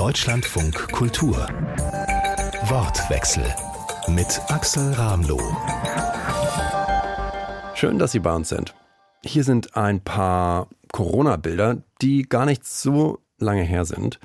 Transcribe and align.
Deutschlandfunk 0.00 0.92
Kultur 0.92 1.36
Wortwechsel 2.70 3.44
mit 4.08 4.40
Axel 4.48 4.94
Ramloh. 4.94 5.54
Schön, 7.74 7.98
dass 7.98 8.12
Sie 8.12 8.20
bei 8.20 8.32
uns 8.32 8.48
sind. 8.48 8.74
Hier 9.22 9.44
sind 9.44 9.76
ein 9.76 10.00
paar 10.00 10.68
Corona-Bilder, 10.90 11.82
die 12.00 12.22
gar 12.22 12.46
nicht 12.46 12.64
so 12.64 13.18
lange 13.36 13.62
her 13.62 13.84
sind. 13.84 14.20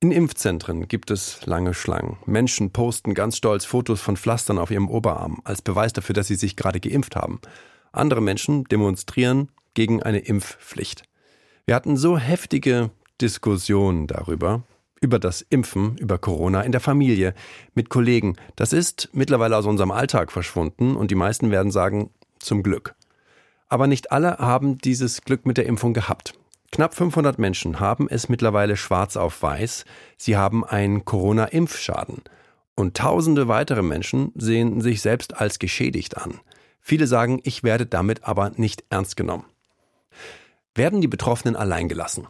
In 0.00 0.12
Impfzentren 0.12 0.88
gibt 0.88 1.10
es 1.10 1.44
lange 1.44 1.74
Schlangen. 1.74 2.16
Menschen 2.24 2.72
posten 2.72 3.12
ganz 3.12 3.36
stolz 3.36 3.66
Fotos 3.66 4.00
von 4.00 4.16
Pflastern 4.16 4.56
auf 4.56 4.70
ihrem 4.70 4.88
Oberarm 4.88 5.42
als 5.44 5.60
Beweis 5.60 5.92
dafür, 5.92 6.14
dass 6.14 6.28
sie 6.28 6.36
sich 6.36 6.56
gerade 6.56 6.80
geimpft 6.80 7.16
haben. 7.16 7.42
Andere 7.92 8.22
Menschen 8.22 8.64
demonstrieren 8.64 9.50
gegen 9.74 10.02
eine 10.02 10.20
Impfpflicht. 10.20 11.02
Wir 11.66 11.74
hatten 11.74 11.98
so 11.98 12.16
heftige 12.16 12.88
Diskussionen 13.20 14.06
darüber, 14.06 14.62
über 15.00 15.18
das 15.18 15.42
Impfen, 15.42 15.96
über 15.98 16.18
Corona 16.18 16.62
in 16.62 16.72
der 16.72 16.80
Familie, 16.80 17.34
mit 17.74 17.88
Kollegen. 17.88 18.36
Das 18.56 18.72
ist 18.72 19.08
mittlerweile 19.12 19.56
aus 19.56 19.66
unserem 19.66 19.90
Alltag 19.90 20.32
verschwunden 20.32 20.96
und 20.96 21.10
die 21.10 21.16
meisten 21.16 21.50
werden 21.50 21.70
sagen, 21.70 22.10
zum 22.38 22.62
Glück. 22.62 22.94
Aber 23.68 23.86
nicht 23.86 24.12
alle 24.12 24.38
haben 24.38 24.78
dieses 24.78 25.22
Glück 25.22 25.44
mit 25.46 25.56
der 25.56 25.66
Impfung 25.66 25.92
gehabt. 25.92 26.34
Knapp 26.70 26.94
500 26.94 27.38
Menschen 27.38 27.80
haben 27.80 28.08
es 28.08 28.28
mittlerweile 28.28 28.76
schwarz 28.76 29.16
auf 29.16 29.42
weiß. 29.42 29.84
Sie 30.16 30.36
haben 30.36 30.64
einen 30.64 31.04
Corona-Impfschaden. 31.04 32.22
Und 32.74 32.96
tausende 32.96 33.48
weitere 33.48 33.82
Menschen 33.82 34.32
sehen 34.36 34.80
sich 34.80 35.02
selbst 35.02 35.36
als 35.36 35.58
geschädigt 35.58 36.16
an. 36.16 36.40
Viele 36.80 37.06
sagen, 37.06 37.40
ich 37.42 37.64
werde 37.64 37.86
damit 37.86 38.24
aber 38.24 38.52
nicht 38.56 38.84
ernst 38.90 39.16
genommen. 39.16 39.44
Werden 40.74 41.00
die 41.00 41.08
Betroffenen 41.08 41.56
allein 41.56 41.88
gelassen? 41.88 42.28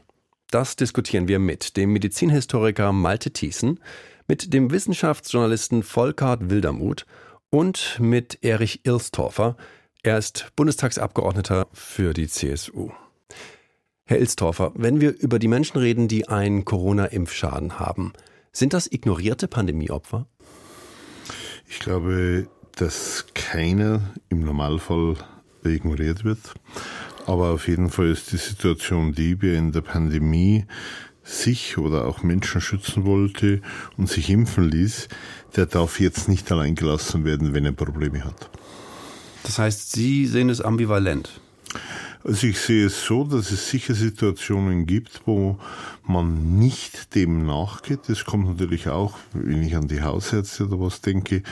Das 0.51 0.77
diskutieren 0.77 1.29
wir 1.29 1.39
mit 1.39 1.77
dem 1.77 1.93
Medizinhistoriker 1.93 2.91
Malte 2.93 3.33
Thiessen, 3.33 3.81
mit 4.29 4.55
dem 4.55 4.71
Wissenschaftsjournalisten 4.71 5.83
Volkart 5.83 6.49
Wildermuth 6.49 7.05
und 7.51 7.99
mit 8.01 8.39
Erich 8.43 8.81
Ilstorfer. 8.85 9.59
Er 10.03 10.17
ist 10.17 10.47
Bundestagsabgeordneter 10.57 11.67
für 11.75 12.15
die 12.15 12.29
CSU. 12.29 12.93
Herr 14.07 14.21
Ilstorfer, 14.21 14.73
wenn 14.75 15.03
wir 15.03 15.19
über 15.19 15.39
die 15.39 15.49
Menschen 15.49 15.77
reden, 15.77 16.09
die 16.09 16.29
einen 16.29 16.65
Corona-Impfschaden 16.65 17.79
haben, 17.79 18.15
sind 18.51 18.73
das 18.73 18.91
ignorierte 18.91 19.49
Pandemieopfer? 19.49 20.27
Ich 21.69 21.79
glaube, 21.79 22.49
dass 22.77 23.27
keiner 23.35 24.15
im 24.31 24.41
Normalfall 24.41 25.17
ignoriert 25.63 26.25
wird. 26.25 26.55
Aber 27.29 27.51
auf 27.51 27.69
jeden 27.69 27.91
Fall 27.91 28.07
ist 28.07 28.33
die 28.33 28.39
Situation 28.39 29.13
die, 29.13 29.43
wer 29.43 29.59
in 29.59 29.71
der 29.71 29.83
Pandemie 29.83 30.65
sich 31.23 31.77
oder 31.77 32.07
auch 32.07 32.23
Menschen 32.23 32.63
schützen 32.63 33.05
wollte 33.05 33.61
und 33.99 34.09
sich 34.09 34.31
impfen 34.31 34.71
ließ, 34.71 35.09
der 35.55 35.67
darf 35.67 36.01
jetzt 36.01 36.31
nicht 36.31 36.51
allein 36.51 36.75
gelassen 36.75 37.27
werden, 37.27 37.53
wenn 37.53 37.67
er 37.67 37.73
Probleme 37.73 38.25
hat. 38.25 38.49
Das 39.43 39.59
heißt, 39.59 39.93
Sie 39.93 40.27
sehen 40.27 40.49
es 40.49 40.63
ambivalent. 40.63 41.43
Also 42.25 42.49
ich 42.49 42.59
sehe 42.59 42.87
es 42.87 43.05
so, 43.05 43.25
dass 43.25 43.53
es 43.53 43.71
sicher 43.71 43.95
Situationen 43.95 44.87
gibt, 44.87 45.23
wo 45.25 45.59
man 46.05 46.59
nicht 46.59 47.15
dem 47.15 47.47
nachgeht. 47.47 48.01
Das 48.09 48.25
kommt 48.25 48.49
natürlich 48.49 48.89
auch, 48.89 49.17
wenn 49.33 49.63
ich 49.63 49.77
an 49.77 49.89
die 49.89 50.03
Hausärzte 50.03 50.67
oder 50.67 50.81
was 50.81 51.01
denke, 51.01 51.43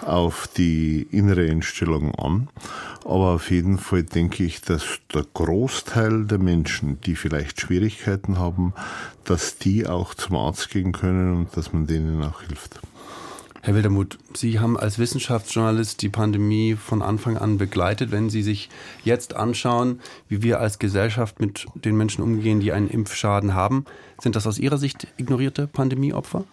auf 0.00 0.48
die 0.56 1.06
innere 1.10 1.50
Einstellung 1.50 2.14
an. 2.14 2.48
Aber 3.04 3.34
auf 3.34 3.50
jeden 3.50 3.78
Fall 3.78 4.04
denke 4.04 4.44
ich, 4.44 4.60
dass 4.60 4.84
der 5.12 5.24
Großteil 5.34 6.24
der 6.26 6.38
Menschen, 6.38 7.00
die 7.00 7.16
vielleicht 7.16 7.60
Schwierigkeiten 7.60 8.38
haben, 8.38 8.74
dass 9.24 9.58
die 9.58 9.86
auch 9.86 10.14
zum 10.14 10.36
Arzt 10.36 10.70
gehen 10.70 10.92
können 10.92 11.36
und 11.36 11.56
dass 11.56 11.72
man 11.72 11.86
denen 11.86 12.22
auch 12.22 12.42
hilft. 12.42 12.80
Herr 13.64 13.76
Wildermuth, 13.76 14.18
Sie 14.34 14.58
haben 14.58 14.76
als 14.76 14.98
Wissenschaftsjournalist 14.98 16.02
die 16.02 16.08
Pandemie 16.08 16.74
von 16.74 17.00
Anfang 17.00 17.36
an 17.36 17.58
begleitet. 17.58 18.10
Wenn 18.10 18.28
Sie 18.28 18.42
sich 18.42 18.68
jetzt 19.04 19.36
anschauen, 19.36 20.00
wie 20.28 20.42
wir 20.42 20.58
als 20.58 20.80
Gesellschaft 20.80 21.38
mit 21.38 21.66
den 21.76 21.96
Menschen 21.96 22.24
umgehen, 22.24 22.58
die 22.58 22.72
einen 22.72 22.90
Impfschaden 22.90 23.54
haben, 23.54 23.84
sind 24.20 24.34
das 24.34 24.48
aus 24.48 24.58
Ihrer 24.58 24.78
Sicht 24.78 25.06
ignorierte 25.16 25.68
Pandemieopfer? 25.68 26.44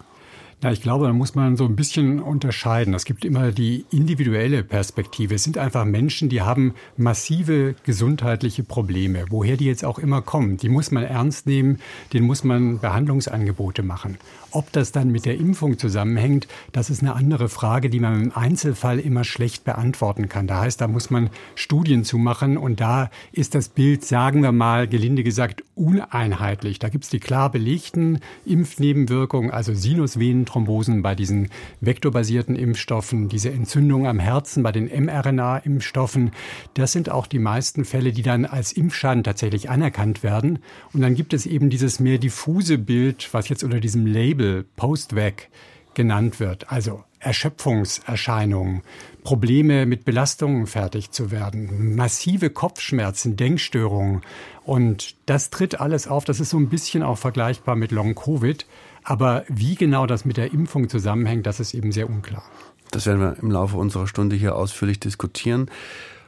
Ja, 0.62 0.74
ich 0.74 0.82
glaube, 0.82 1.08
da 1.08 1.14
muss 1.14 1.36
man 1.36 1.56
so 1.56 1.64
ein 1.64 1.78
bisschen 1.78 2.20
unterscheiden. 2.22 2.94
Es 2.94 3.06
gibt 3.06 3.24
immer 3.24 3.54
die 3.54 3.86
individuelle 3.92 4.62
Perspektive. 4.62 5.36
Es 5.36 5.44
sind 5.46 5.58
einfach 5.58 5.86
Menschen, 5.86 6.28
die 6.28 6.42
haben 6.42 6.74
massive 6.98 7.76
gesundheitliche 7.86 8.64
Probleme. 8.64 9.24
Woher 9.30 9.56
die 9.56 9.66
jetzt 9.66 9.86
auch 9.86 10.00
immer 10.00 10.22
kommen, 10.22 10.58
die 10.58 10.68
muss 10.68 10.92
man 10.92 11.06
ernst 11.06 11.48
nehmen, 11.48 11.80
denen 12.12 12.28
muss 12.28 12.44
man 12.44 12.80
Behandlungsangebote 12.80 13.84
machen. 13.84 14.18
Ob 14.52 14.72
das 14.72 14.92
dann 14.92 15.12
mit 15.12 15.26
der 15.26 15.38
Impfung 15.38 15.78
zusammenhängt, 15.78 16.48
das 16.72 16.90
ist 16.90 17.04
eine 17.04 17.14
andere 17.14 17.50
Frage, 17.50 17.90
die 17.92 18.00
man 18.00 18.24
im 18.24 18.32
Einzelfall 18.36 19.00
immer 19.00 19.24
schlecht 19.24 19.64
beantworten 19.64 20.28
kann. 20.28 20.48
Da 20.48 20.62
heißt, 20.62 20.82
da 20.82 20.88
muss 20.88 21.12
man 21.12 21.30
Studien 21.54 22.04
zu 22.04 22.18
machen 22.18 22.58
und 22.58 22.80
da 22.80 23.12
ist 23.32 23.54
das 23.54 23.70
Bild, 23.70 24.04
sagen 24.04 24.42
wir 24.42 24.52
mal, 24.52 24.88
gelinde 24.88 25.24
gesagt, 25.24 25.64
uneinheitlich. 25.76 26.80
Da 26.80 26.90
gibt 26.90 27.04
es 27.04 27.12
die 27.12 27.20
klar 27.20 27.52
belegten 27.52 28.20
Impfnebenwirkungen, 28.46 29.52
also 29.52 29.74
Sinusvenenthrombosen 29.74 31.04
bei 31.04 31.14
diesen 31.14 31.50
vektorbasierten 31.82 32.56
Impfstoffen, 32.56 33.30
diese 33.30 33.52
Entzündung 33.52 34.08
am 34.08 34.20
Herzen 34.20 34.64
bei 34.64 34.72
den 34.72 34.88
mRNA-Impfstoffen. 34.88 36.32
Das 36.74 36.92
sind 36.92 37.12
auch 37.12 37.28
die 37.28 37.40
meisten 37.40 37.86
Fälle, 37.86 38.14
die 38.14 38.24
dann 38.24 38.46
als 38.46 38.72
Impfschaden 38.72 39.24
tatsächlich 39.24 39.70
anerkannt 39.70 40.24
werden. 40.24 40.60
Und 40.92 41.02
dann 41.02 41.14
gibt 41.14 41.34
es 41.34 41.46
eben 41.46 41.70
dieses 41.70 42.00
mehr 42.00 42.18
diffuse 42.18 42.80
Bild, 42.80 43.30
was 43.32 43.48
jetzt 43.50 43.64
unter 43.64 43.80
diesem 43.80 44.08
Label 44.08 44.39
Label 44.40 44.66
Post-Vac 44.76 45.50
genannt 45.94 46.40
wird, 46.40 46.72
also 46.72 47.04
Erschöpfungserscheinungen, 47.20 48.84
Probleme 49.24 49.86
mit 49.86 50.06
Belastungen 50.06 50.68
fertig 50.68 51.12
zu 51.12 51.32
werden, 51.32 51.96
massive 51.96 52.50
Kopfschmerzen, 52.50 53.36
Denkstörungen. 53.36 54.22
Und 54.64 55.16
das 55.26 55.50
tritt 55.50 55.82
alles 55.82 56.08
auf. 56.08 56.24
Das 56.24 56.40
ist 56.40 56.52
so 56.52 56.58
ein 56.58 56.70
bisschen 56.70 57.04
auch 57.04 57.18
vergleichbar 57.18 57.76
mit 57.76 57.92
Long-Covid. 57.92 58.66
Aber 59.04 59.44
wie 59.50 59.76
genau 59.76 60.06
das 60.06 60.24
mit 60.24 60.38
der 60.38 60.54
Impfung 60.54 60.88
zusammenhängt, 60.88 61.46
das 61.46 61.60
ist 61.60 61.74
eben 61.74 61.92
sehr 61.92 62.10
unklar. 62.10 62.44
Das 62.92 63.06
werden 63.06 63.20
wir 63.20 63.36
im 63.42 63.52
Laufe 63.52 63.76
unserer 63.76 64.08
Stunde 64.08 64.38
hier 64.38 64.56
ausführlich 64.56 65.02
diskutieren. 65.02 65.70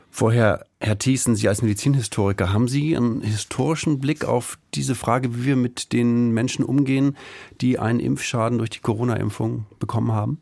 Vorher, 0.09 0.65
Herr 0.83 0.97
Thiessen, 0.97 1.35
Sie 1.35 1.47
als 1.47 1.61
Medizinhistoriker, 1.61 2.51
haben 2.51 2.67
Sie 2.67 2.97
einen 2.97 3.21
historischen 3.21 3.99
Blick 3.99 4.25
auf 4.25 4.57
diese 4.73 4.95
Frage, 4.95 5.35
wie 5.35 5.45
wir 5.45 5.55
mit 5.55 5.93
den 5.93 6.31
Menschen 6.31 6.65
umgehen, 6.65 7.15
die 7.61 7.77
einen 7.77 7.99
Impfschaden 7.99 8.57
durch 8.57 8.71
die 8.71 8.79
Corona-Impfung 8.79 9.67
bekommen 9.77 10.11
haben? 10.11 10.39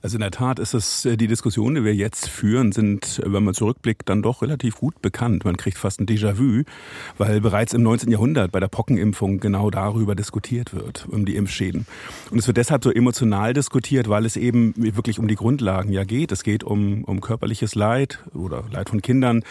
Also 0.00 0.16
in 0.16 0.20
der 0.20 0.30
Tat 0.30 0.60
ist 0.60 0.74
es, 0.74 1.04
äh, 1.04 1.16
die 1.16 1.26
Diskussionen, 1.26 1.76
die 1.76 1.84
wir 1.84 1.94
jetzt 1.94 2.28
führen, 2.28 2.70
sind, 2.70 3.20
wenn 3.24 3.42
man 3.42 3.54
zurückblickt, 3.54 4.08
dann 4.08 4.22
doch 4.22 4.42
relativ 4.42 4.76
gut 4.76 5.02
bekannt. 5.02 5.44
Man 5.44 5.56
kriegt 5.56 5.76
fast 5.76 6.00
ein 6.00 6.06
Déjà-vu, 6.06 6.62
weil 7.16 7.40
bereits 7.40 7.74
im 7.74 7.82
19. 7.82 8.10
Jahrhundert 8.10 8.52
bei 8.52 8.60
der 8.60 8.68
Pockenimpfung 8.68 9.40
genau 9.40 9.70
darüber 9.70 10.14
diskutiert 10.14 10.72
wird, 10.72 11.06
um 11.10 11.26
die 11.26 11.34
Impfschäden. 11.34 11.86
Und 12.30 12.38
es 12.38 12.46
wird 12.46 12.58
deshalb 12.58 12.84
so 12.84 12.92
emotional 12.92 13.54
diskutiert, 13.54 14.08
weil 14.08 14.24
es 14.24 14.36
eben 14.36 14.72
wirklich 14.76 15.18
um 15.18 15.26
die 15.26 15.34
Grundlagen 15.34 15.92
ja 15.92 16.04
geht. 16.04 16.30
Es 16.30 16.44
geht 16.44 16.62
um, 16.62 17.02
um 17.04 17.20
körperliches 17.20 17.74
Leid 17.74 18.20
oder 18.34 18.64
Leid 18.70 18.90
von 18.90 19.02
Kindern. 19.02 19.42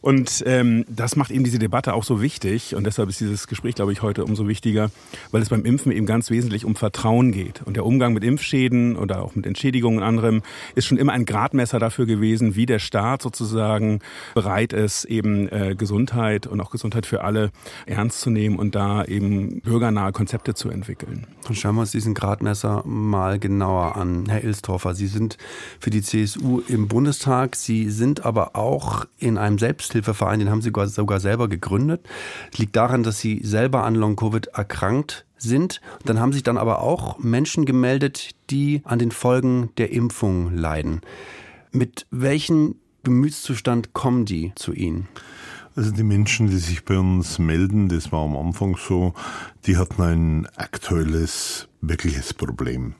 Und 0.00 0.42
ähm, 0.46 0.84
das 0.88 1.16
macht 1.16 1.30
eben 1.30 1.44
diese 1.44 1.58
Debatte 1.58 1.94
auch 1.94 2.04
so 2.04 2.20
wichtig. 2.22 2.74
Und 2.74 2.84
deshalb 2.84 3.08
ist 3.08 3.20
dieses 3.20 3.46
Gespräch, 3.46 3.74
glaube 3.74 3.92
ich, 3.92 4.02
heute 4.02 4.24
umso 4.24 4.48
wichtiger, 4.48 4.90
weil 5.30 5.42
es 5.42 5.48
beim 5.48 5.64
Impfen 5.64 5.92
eben 5.92 6.06
ganz 6.06 6.30
wesentlich 6.30 6.64
um 6.64 6.76
Vertrauen 6.76 7.32
geht. 7.32 7.62
Und 7.64 7.76
der 7.76 7.84
Umgang 7.84 8.12
mit 8.12 8.24
Impfschäden 8.24 8.96
oder 8.96 9.22
auch 9.22 9.34
mit 9.34 9.46
Entschädigungen 9.46 9.98
und 9.98 10.04
anderem 10.04 10.42
ist 10.74 10.86
schon 10.86 10.98
immer 10.98 11.12
ein 11.12 11.24
Gradmesser 11.24 11.78
dafür 11.78 12.06
gewesen, 12.06 12.54
wie 12.54 12.66
der 12.66 12.78
Staat 12.78 13.22
sozusagen 13.22 14.00
bereit 14.34 14.72
ist, 14.72 15.04
eben 15.04 15.48
äh, 15.48 15.74
Gesundheit 15.76 16.46
und 16.46 16.60
auch 16.60 16.70
Gesundheit 16.70 17.06
für 17.06 17.24
alle 17.24 17.50
ernst 17.86 18.20
zu 18.20 18.30
nehmen 18.30 18.58
und 18.58 18.74
da 18.74 19.04
eben 19.04 19.60
bürgernahe 19.60 20.12
Konzepte 20.12 20.54
zu 20.54 20.70
entwickeln. 20.70 21.26
Dann 21.44 21.54
schauen 21.54 21.74
wir 21.74 21.82
uns 21.82 21.92
diesen 21.92 22.14
Gradmesser 22.14 22.82
mal 22.86 23.38
genauer 23.38 23.96
an. 23.96 24.26
Herr 24.28 24.44
Ilstorfer, 24.44 24.94
Sie 24.94 25.06
sind 25.06 25.38
für 25.80 25.90
die 25.90 26.02
CSU 26.02 26.60
im 26.68 26.88
Bundestag. 26.88 27.56
Sie 27.56 27.90
sind 27.90 28.24
aber 28.24 28.56
auch 28.56 29.04
in 29.18 29.38
einem 29.38 29.58
selbst 29.58 29.87
Selbsthilfeverein, 29.88 30.38
den 30.38 30.50
haben 30.50 30.62
Sie 30.62 30.72
sogar 30.86 31.20
selber 31.20 31.48
gegründet. 31.48 32.06
Es 32.52 32.58
liegt 32.58 32.76
daran, 32.76 33.02
dass 33.02 33.18
Sie 33.18 33.40
selber 33.42 33.84
an 33.84 33.94
Long-Covid 33.94 34.48
erkrankt 34.48 35.24
sind. 35.38 35.80
Dann 36.04 36.20
haben 36.20 36.32
sich 36.32 36.42
dann 36.42 36.58
aber 36.58 36.82
auch 36.82 37.18
Menschen 37.18 37.64
gemeldet, 37.64 38.30
die 38.50 38.82
an 38.84 38.98
den 38.98 39.10
Folgen 39.10 39.70
der 39.78 39.92
Impfung 39.92 40.54
leiden. 40.54 41.00
Mit 41.72 42.06
welchem 42.10 42.76
Gemütszustand 43.02 43.94
kommen 43.94 44.24
die 44.24 44.52
zu 44.56 44.72
Ihnen? 44.72 45.08
Also 45.74 45.90
die 45.92 46.02
Menschen, 46.02 46.48
die 46.50 46.58
sich 46.58 46.84
bei 46.84 46.98
uns 46.98 47.38
melden, 47.38 47.88
das 47.88 48.10
war 48.10 48.24
am 48.24 48.36
Anfang 48.36 48.76
so, 48.76 49.14
die 49.66 49.76
hatten 49.76 50.02
ein 50.02 50.46
aktuelles, 50.56 51.68
wirkliches 51.80 52.34
Problem. 52.34 52.94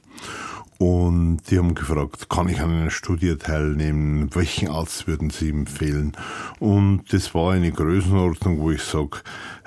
Und 0.79 1.39
die 1.51 1.59
haben 1.59 1.75
gefragt, 1.75 2.29
kann 2.29 2.49
ich 2.49 2.61
an 2.61 2.71
einer 2.71 2.91
Studie 2.91 3.35
teilnehmen? 3.37 4.33
Welchen 4.35 4.69
Arzt 4.69 5.09
würden 5.09 5.31
Sie 5.31 5.51
empfehlen? 5.51 6.13
Und 6.61 7.13
das 7.13 7.35
war 7.35 7.53
eine 7.53 7.73
Größenordnung, 7.73 8.61
wo 8.61 8.71
ich 8.71 8.83
sage, 8.83 9.19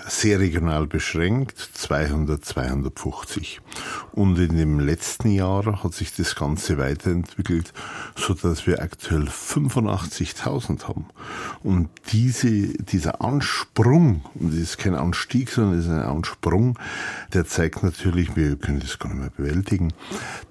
sehr 0.08 0.40
regional 0.40 0.88
beschränkt, 0.88 1.58
200, 1.58 2.44
250. 2.44 3.62
Und 4.12 4.38
in 4.40 4.58
dem 4.58 4.80
letzten 4.80 5.32
Jahr 5.32 5.84
hat 5.84 5.94
sich 5.94 6.14
das 6.16 6.36
Ganze 6.36 6.78
weiterentwickelt, 6.78 7.74
so 8.16 8.34
dass 8.34 8.68
wir 8.68 8.82
aktuell 8.82 9.28
85.000 9.28 10.88
haben. 10.88 11.06
Und 11.64 11.90
diese, 12.12 12.50
dieser 12.74 13.22
Ansprung, 13.22 14.24
und 14.36 14.54
das 14.54 14.60
ist 14.60 14.78
kein 14.78 14.96
Anstieg, 14.96 15.50
sondern 15.50 15.78
das 15.78 15.86
ist 15.86 15.92
ein 15.92 16.00
Ansprung, 16.00 16.78
der 17.34 17.46
zeigt 17.46 17.84
natürlich, 17.84 18.36
wir 18.36 18.56
können 18.58 18.80
das 18.80 19.00
gar 19.00 19.10
nicht 19.10 19.20
mehr 19.20 19.30
bewältigen, 19.30 19.94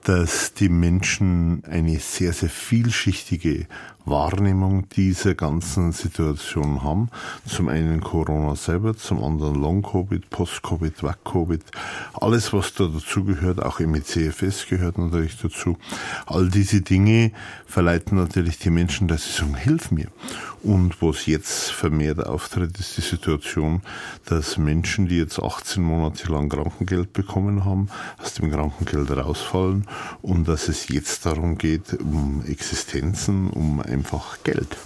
dass 0.04 0.54
die 0.54 0.68
Menschen 0.68 1.62
eine 1.64 1.98
sehr, 1.98 2.32
sehr 2.32 2.50
vielschichtige 2.50 3.66
Wahrnehmung 4.04 4.88
dieser 4.90 5.34
ganzen 5.34 5.92
Situation 5.92 6.82
haben. 6.82 7.10
Zum 7.46 7.68
einen 7.68 8.00
Corona 8.00 8.56
selber, 8.56 8.96
zum 8.96 9.22
anderen 9.22 9.60
Long-Covid, 9.60 10.30
Post-Covid, 10.30 11.02
Wack-Covid, 11.02 11.62
alles 12.14 12.52
was 12.52 12.74
da 12.74 12.86
dazugehört, 12.86 13.62
auch 13.62 13.80
MECFS 13.80 14.66
gehört 14.68 14.98
natürlich 14.98 15.36
dazu. 15.40 15.76
All 16.26 16.48
diese 16.48 16.80
Dinge 16.80 17.32
verleiten 17.66 18.18
natürlich 18.18 18.58
die 18.58 18.70
Menschen, 18.70 19.08
dass 19.08 19.24
sie 19.24 19.32
sagen, 19.32 19.54
hilf 19.54 19.90
mir. 19.90 20.08
Und 20.62 21.00
was 21.00 21.24
jetzt 21.24 21.70
vermehrt 21.70 22.26
auftritt, 22.26 22.78
ist 22.78 22.96
die 22.98 23.00
Situation, 23.00 23.80
dass 24.26 24.58
Menschen, 24.58 25.08
die 25.08 25.16
jetzt 25.16 25.38
18 25.38 25.82
Monate 25.82 26.30
lang 26.30 26.50
Krankengeld 26.50 27.14
bekommen 27.14 27.64
haben, 27.64 27.88
aus 28.18 28.34
dem 28.34 28.50
Krankengeld 28.50 29.10
rausfallen 29.10 29.86
und 30.20 30.48
dass 30.48 30.68
es 30.68 30.88
jetzt 30.88 31.24
darum 31.24 31.56
geht, 31.56 31.98
um 32.00 32.44
Existenzen, 32.46 33.48
um 33.48 33.80
einfach 33.90 34.38
Geld. 34.44 34.76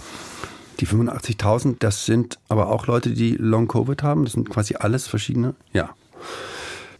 Die 0.79 0.87
85.000, 0.87 1.77
das 1.79 2.05
sind 2.05 2.37
aber 2.49 2.67
auch 2.69 2.87
Leute, 2.87 3.11
die 3.11 3.35
Long-Covid 3.35 4.03
haben. 4.03 4.25
Das 4.25 4.33
sind 4.33 4.49
quasi 4.49 4.75
alles 4.75 5.07
verschiedene. 5.07 5.55
Ja. 5.71 5.95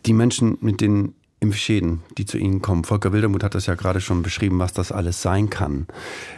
Die 0.05 0.13
Menschen 0.13 0.57
mit 0.61 0.81
den 0.81 1.13
Impfschäden, 1.41 2.01
die 2.17 2.25
zu 2.25 2.37
Ihnen 2.37 2.61
kommen. 2.61 2.85
Volker 2.85 3.11
Wildermuth 3.11 3.43
hat 3.43 3.53
das 3.53 3.65
ja 3.65 3.75
gerade 3.75 3.99
schon 3.99 4.23
beschrieben, 4.23 4.59
was 4.59 4.71
das 4.73 4.91
alles 4.91 5.21
sein 5.21 5.49
kann. 5.49 5.87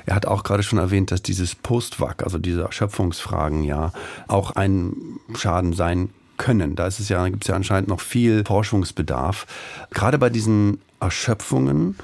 Er 0.06 0.16
hat 0.16 0.26
auch 0.26 0.44
gerade 0.44 0.64
schon 0.64 0.80
erwähnt, 0.80 1.12
dass 1.12 1.22
dieses 1.22 1.54
Post-Vac, 1.54 2.24
also 2.24 2.40
diese 2.40 2.64
Erschöpfungsfragen 2.64 3.64
ja 3.64 3.94
auch 4.28 4.52
ein 4.52 4.94
Schaden 5.36 5.74
sein 5.74 6.10
können. 6.38 6.76
Da 6.76 6.88
ist 6.88 7.00
es 7.00 7.10
ja, 7.10 7.28
gibt 7.30 7.44
es 7.44 7.48
ja 7.48 7.56
anscheinend 7.56 7.90
noch 7.90 8.02
viel 8.02 8.44
Forschungsbedarf. 8.46 9.46
Gerade 9.92 10.18
bei 10.18 10.30
diesen 10.30 10.82
Erschöpfungen 11.00 11.96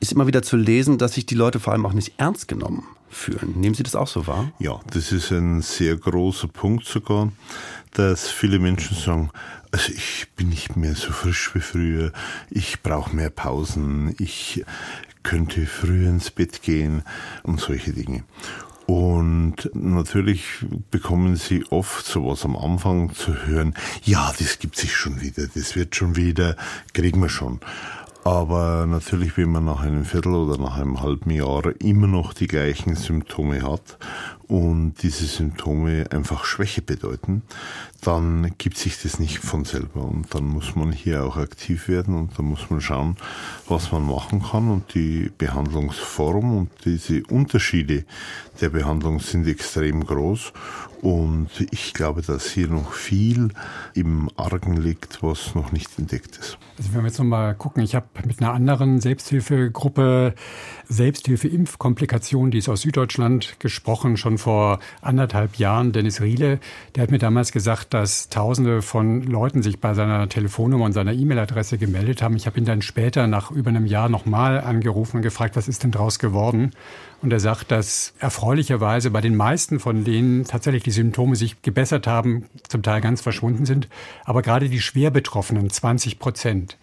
ist 0.00 0.12
immer 0.12 0.26
wieder 0.26 0.42
zu 0.42 0.56
lesen, 0.56 0.98
dass 0.98 1.14
sich 1.14 1.26
die 1.26 1.36
Leute 1.36 1.60
vor 1.60 1.72
allem 1.72 1.86
auch 1.86 1.92
nicht 1.92 2.14
ernst 2.18 2.48
genommen 2.48 2.84
fühlen. 3.12 3.54
Nehmen 3.60 3.74
Sie 3.74 3.82
das 3.82 3.94
auch 3.94 4.08
so 4.08 4.26
wahr? 4.26 4.52
Ja, 4.58 4.80
das 4.90 5.12
ist 5.12 5.30
ein 5.30 5.62
sehr 5.62 5.96
großer 5.96 6.48
Punkt 6.48 6.86
sogar, 6.86 7.30
dass 7.92 8.30
viele 8.30 8.58
Menschen 8.58 8.96
sagen, 8.96 9.30
also 9.70 9.92
ich 9.92 10.28
bin 10.36 10.48
nicht 10.48 10.76
mehr 10.76 10.94
so 10.94 11.12
frisch 11.12 11.54
wie 11.54 11.60
früher, 11.60 12.12
ich 12.50 12.82
brauche 12.82 13.14
mehr 13.14 13.30
Pausen, 13.30 14.14
ich 14.18 14.64
könnte 15.22 15.66
früher 15.66 16.08
ins 16.08 16.30
Bett 16.30 16.62
gehen 16.62 17.02
und 17.42 17.60
solche 17.60 17.92
Dinge. 17.92 18.24
Und 18.86 19.70
natürlich 19.74 20.66
bekommen 20.90 21.36
sie 21.36 21.64
oft 21.70 22.04
sowas 22.04 22.44
am 22.44 22.56
Anfang 22.56 23.14
zu 23.14 23.46
hören, 23.46 23.74
ja, 24.02 24.32
das 24.38 24.58
gibt 24.58 24.76
sich 24.76 24.94
schon 24.94 25.20
wieder, 25.20 25.46
das 25.46 25.76
wird 25.76 25.94
schon 25.94 26.16
wieder, 26.16 26.56
kriegen 26.92 27.20
wir 27.22 27.28
schon. 27.28 27.60
Aber 28.24 28.86
natürlich, 28.86 29.36
wenn 29.36 29.50
man 29.50 29.64
nach 29.64 29.80
einem 29.80 30.04
Viertel 30.04 30.34
oder 30.34 30.56
nach 30.56 30.78
einem 30.78 31.02
halben 31.02 31.30
Jahr 31.30 31.62
immer 31.80 32.06
noch 32.06 32.34
die 32.34 32.46
gleichen 32.46 32.94
Symptome 32.94 33.62
hat 33.62 33.98
und 34.52 34.96
diese 35.02 35.24
Symptome 35.24 36.04
einfach 36.10 36.44
Schwäche 36.44 36.82
bedeuten, 36.82 37.40
dann 38.02 38.52
gibt 38.58 38.76
sich 38.76 39.00
das 39.00 39.18
nicht 39.18 39.38
von 39.38 39.64
selber. 39.64 40.04
Und 40.04 40.34
dann 40.34 40.44
muss 40.44 40.76
man 40.76 40.92
hier 40.92 41.24
auch 41.24 41.38
aktiv 41.38 41.88
werden 41.88 42.14
und 42.14 42.38
dann 42.38 42.44
muss 42.44 42.68
man 42.68 42.82
schauen, 42.82 43.16
was 43.66 43.92
man 43.92 44.06
machen 44.06 44.42
kann. 44.42 44.70
Und 44.70 44.92
die 44.92 45.32
Behandlungsform 45.38 46.54
und 46.54 46.70
diese 46.84 47.22
Unterschiede 47.30 48.04
der 48.60 48.68
Behandlung 48.68 49.20
sind 49.20 49.48
extrem 49.48 50.04
groß. 50.04 50.52
Und 51.00 51.48
ich 51.72 51.94
glaube, 51.94 52.22
dass 52.22 52.50
hier 52.50 52.68
noch 52.68 52.92
viel 52.92 53.48
im 53.94 54.30
Argen 54.36 54.76
liegt, 54.76 55.20
was 55.22 55.54
noch 55.56 55.72
nicht 55.72 55.98
entdeckt 55.98 56.36
ist. 56.36 56.58
Also 56.78 56.92
wenn 56.92 57.00
wir 57.00 57.08
jetzt 57.08 57.18
nochmal 57.18 57.56
gucken, 57.56 57.82
ich 57.82 57.96
habe 57.96 58.06
mit 58.24 58.40
einer 58.40 58.52
anderen 58.52 59.00
Selbsthilfegruppe 59.00 60.34
Selbsthilfe-Impfkomplikationen, 60.92 62.50
die 62.50 62.58
ist 62.58 62.68
aus 62.68 62.82
Süddeutschland 62.82 63.56
gesprochen, 63.58 64.16
schon 64.16 64.38
vor 64.38 64.78
anderthalb 65.00 65.56
Jahren. 65.56 65.92
Dennis 65.92 66.20
Riele, 66.20 66.60
der 66.94 67.02
hat 67.02 67.10
mir 67.10 67.18
damals 67.18 67.52
gesagt, 67.52 67.94
dass 67.94 68.28
Tausende 68.28 68.82
von 68.82 69.22
Leuten 69.22 69.62
sich 69.62 69.80
bei 69.80 69.94
seiner 69.94 70.28
Telefonnummer 70.28 70.84
und 70.84 70.92
seiner 70.92 71.12
E-Mail-Adresse 71.12 71.78
gemeldet 71.78 72.22
haben. 72.22 72.36
Ich 72.36 72.46
habe 72.46 72.58
ihn 72.58 72.64
dann 72.64 72.82
später 72.82 73.26
nach 73.26 73.50
über 73.50 73.70
einem 73.70 73.86
Jahr 73.86 74.08
nochmal 74.08 74.60
angerufen 74.60 75.16
und 75.16 75.22
gefragt, 75.22 75.56
was 75.56 75.68
ist 75.68 75.82
denn 75.82 75.90
draus 75.90 76.18
geworden? 76.18 76.72
Und 77.22 77.32
er 77.32 77.40
sagt, 77.40 77.70
dass 77.70 78.14
erfreulicherweise 78.18 79.10
bei 79.10 79.20
den 79.20 79.36
meisten 79.36 79.80
von 79.80 80.04
denen 80.04 80.44
tatsächlich 80.44 80.82
die 80.82 80.90
Symptome 80.90 81.36
sich 81.36 81.62
gebessert 81.62 82.06
haben, 82.06 82.46
zum 82.68 82.82
Teil 82.82 83.00
ganz 83.00 83.20
verschwunden 83.20 83.64
sind. 83.64 83.88
Aber 84.24 84.42
gerade 84.42 84.68
die 84.68 84.80
schwer 84.80 85.10
Betroffenen, 85.10 85.70
20 85.70 86.18
Prozent, 86.18 86.76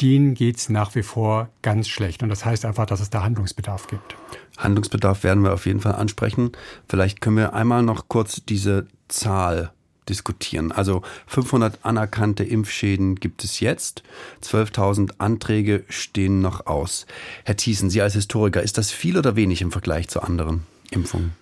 denen 0.00 0.34
geht's 0.34 0.68
nach 0.68 0.94
wie 0.94 1.02
vor 1.02 1.48
ganz 1.62 1.88
schlecht. 1.88 2.22
Und 2.22 2.28
das 2.28 2.44
heißt 2.44 2.64
einfach, 2.64 2.86
dass 2.86 3.00
es 3.00 3.10
da 3.10 3.22
Handlungsbedarf 3.22 3.86
gibt. 3.86 4.16
Handlungsbedarf 4.56 5.24
werden 5.24 5.42
wir 5.42 5.52
auf 5.52 5.66
jeden 5.66 5.80
Fall 5.80 5.94
ansprechen. 5.94 6.52
Vielleicht 6.88 7.20
können 7.20 7.36
wir 7.36 7.54
einmal 7.54 7.82
noch 7.82 8.08
kurz 8.08 8.44
diese 8.44 8.86
Zahl 9.08 9.72
diskutieren. 10.08 10.72
Also 10.72 11.02
500 11.26 11.84
anerkannte 11.84 12.44
Impfschäden 12.44 13.16
gibt 13.16 13.44
es 13.44 13.60
jetzt, 13.60 14.02
12.000 14.42 15.14
Anträge 15.18 15.84
stehen 15.88 16.40
noch 16.40 16.66
aus. 16.66 17.06
Herr 17.44 17.56
Thiessen, 17.56 17.90
Sie 17.90 18.02
als 18.02 18.14
Historiker, 18.14 18.62
ist 18.62 18.78
das 18.78 18.90
viel 18.90 19.16
oder 19.16 19.36
wenig 19.36 19.62
im 19.62 19.72
Vergleich 19.72 20.08
zu 20.08 20.22
anderen 20.22 20.66
Impfungen? 20.90 21.32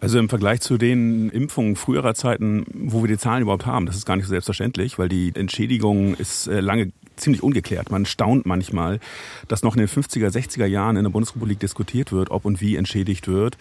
Also 0.00 0.18
im 0.18 0.28
Vergleich 0.28 0.60
zu 0.60 0.76
den 0.76 1.30
Impfungen 1.30 1.76
früherer 1.76 2.14
Zeiten, 2.14 2.66
wo 2.74 3.02
wir 3.02 3.08
die 3.08 3.16
Zahlen 3.16 3.42
überhaupt 3.42 3.64
haben, 3.64 3.86
das 3.86 3.96
ist 3.96 4.04
gar 4.04 4.16
nicht 4.16 4.26
so 4.26 4.30
selbstverständlich, 4.30 4.98
weil 4.98 5.08
die 5.08 5.32
Entschädigung 5.34 6.14
ist 6.14 6.46
äh, 6.46 6.60
lange 6.60 6.92
ziemlich 7.16 7.42
ungeklärt. 7.42 7.90
Man 7.90 8.06
staunt 8.06 8.46
manchmal, 8.46 9.00
dass 9.48 9.62
noch 9.62 9.74
in 9.76 9.80
den 9.80 9.88
50er, 9.88 10.28
60er 10.28 10.66
Jahren 10.66 10.96
in 10.96 11.04
der 11.04 11.10
Bundesrepublik 11.10 11.60
diskutiert 11.60 12.12
wird, 12.12 12.30
ob 12.30 12.44
und 12.44 12.60
wie 12.60 12.76
entschädigt 12.76 13.28
wird. 13.28 13.56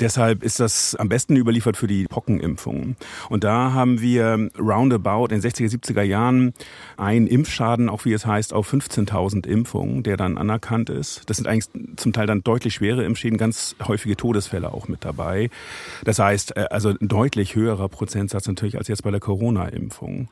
Deshalb 0.00 0.42
ist 0.42 0.60
das 0.60 0.94
am 0.94 1.08
besten 1.08 1.36
überliefert 1.36 1.76
für 1.76 1.86
die 1.86 2.04
Pockenimpfungen. 2.04 2.96
Und 3.28 3.44
da 3.44 3.72
haben 3.72 4.00
wir 4.00 4.50
roundabout 4.58 5.26
in 5.26 5.40
den 5.40 5.50
60er, 5.50 5.70
70er 5.70 6.02
Jahren 6.02 6.54
einen 6.96 7.26
Impfschaden, 7.26 7.88
auch 7.88 8.04
wie 8.04 8.12
es 8.12 8.26
heißt, 8.26 8.52
auf 8.52 8.72
15.000 8.72 9.46
Impfungen, 9.46 10.02
der 10.02 10.16
dann 10.16 10.38
anerkannt 10.38 10.90
ist. 10.90 11.22
Das 11.26 11.36
sind 11.36 11.46
eigentlich 11.46 11.68
zum 11.96 12.12
Teil 12.12 12.26
dann 12.26 12.42
deutlich 12.42 12.74
schwere 12.74 13.04
Impfschäden, 13.04 13.38
ganz 13.38 13.76
häufige 13.86 14.16
Todesfälle 14.16 14.72
auch 14.72 14.88
mit 14.88 15.04
dabei. 15.04 15.50
Das 16.04 16.18
heißt, 16.18 16.56
äh, 16.56 16.66
also 16.70 16.90
ein 16.90 17.08
deutlich 17.08 17.54
höherer 17.54 17.88
Prozentsatz 17.88 18.46
natürlich 18.46 18.78
als 18.78 18.88
jetzt 18.88 19.02
bei 19.02 19.10
der 19.10 19.20
Corona-Impfung. 19.20 20.28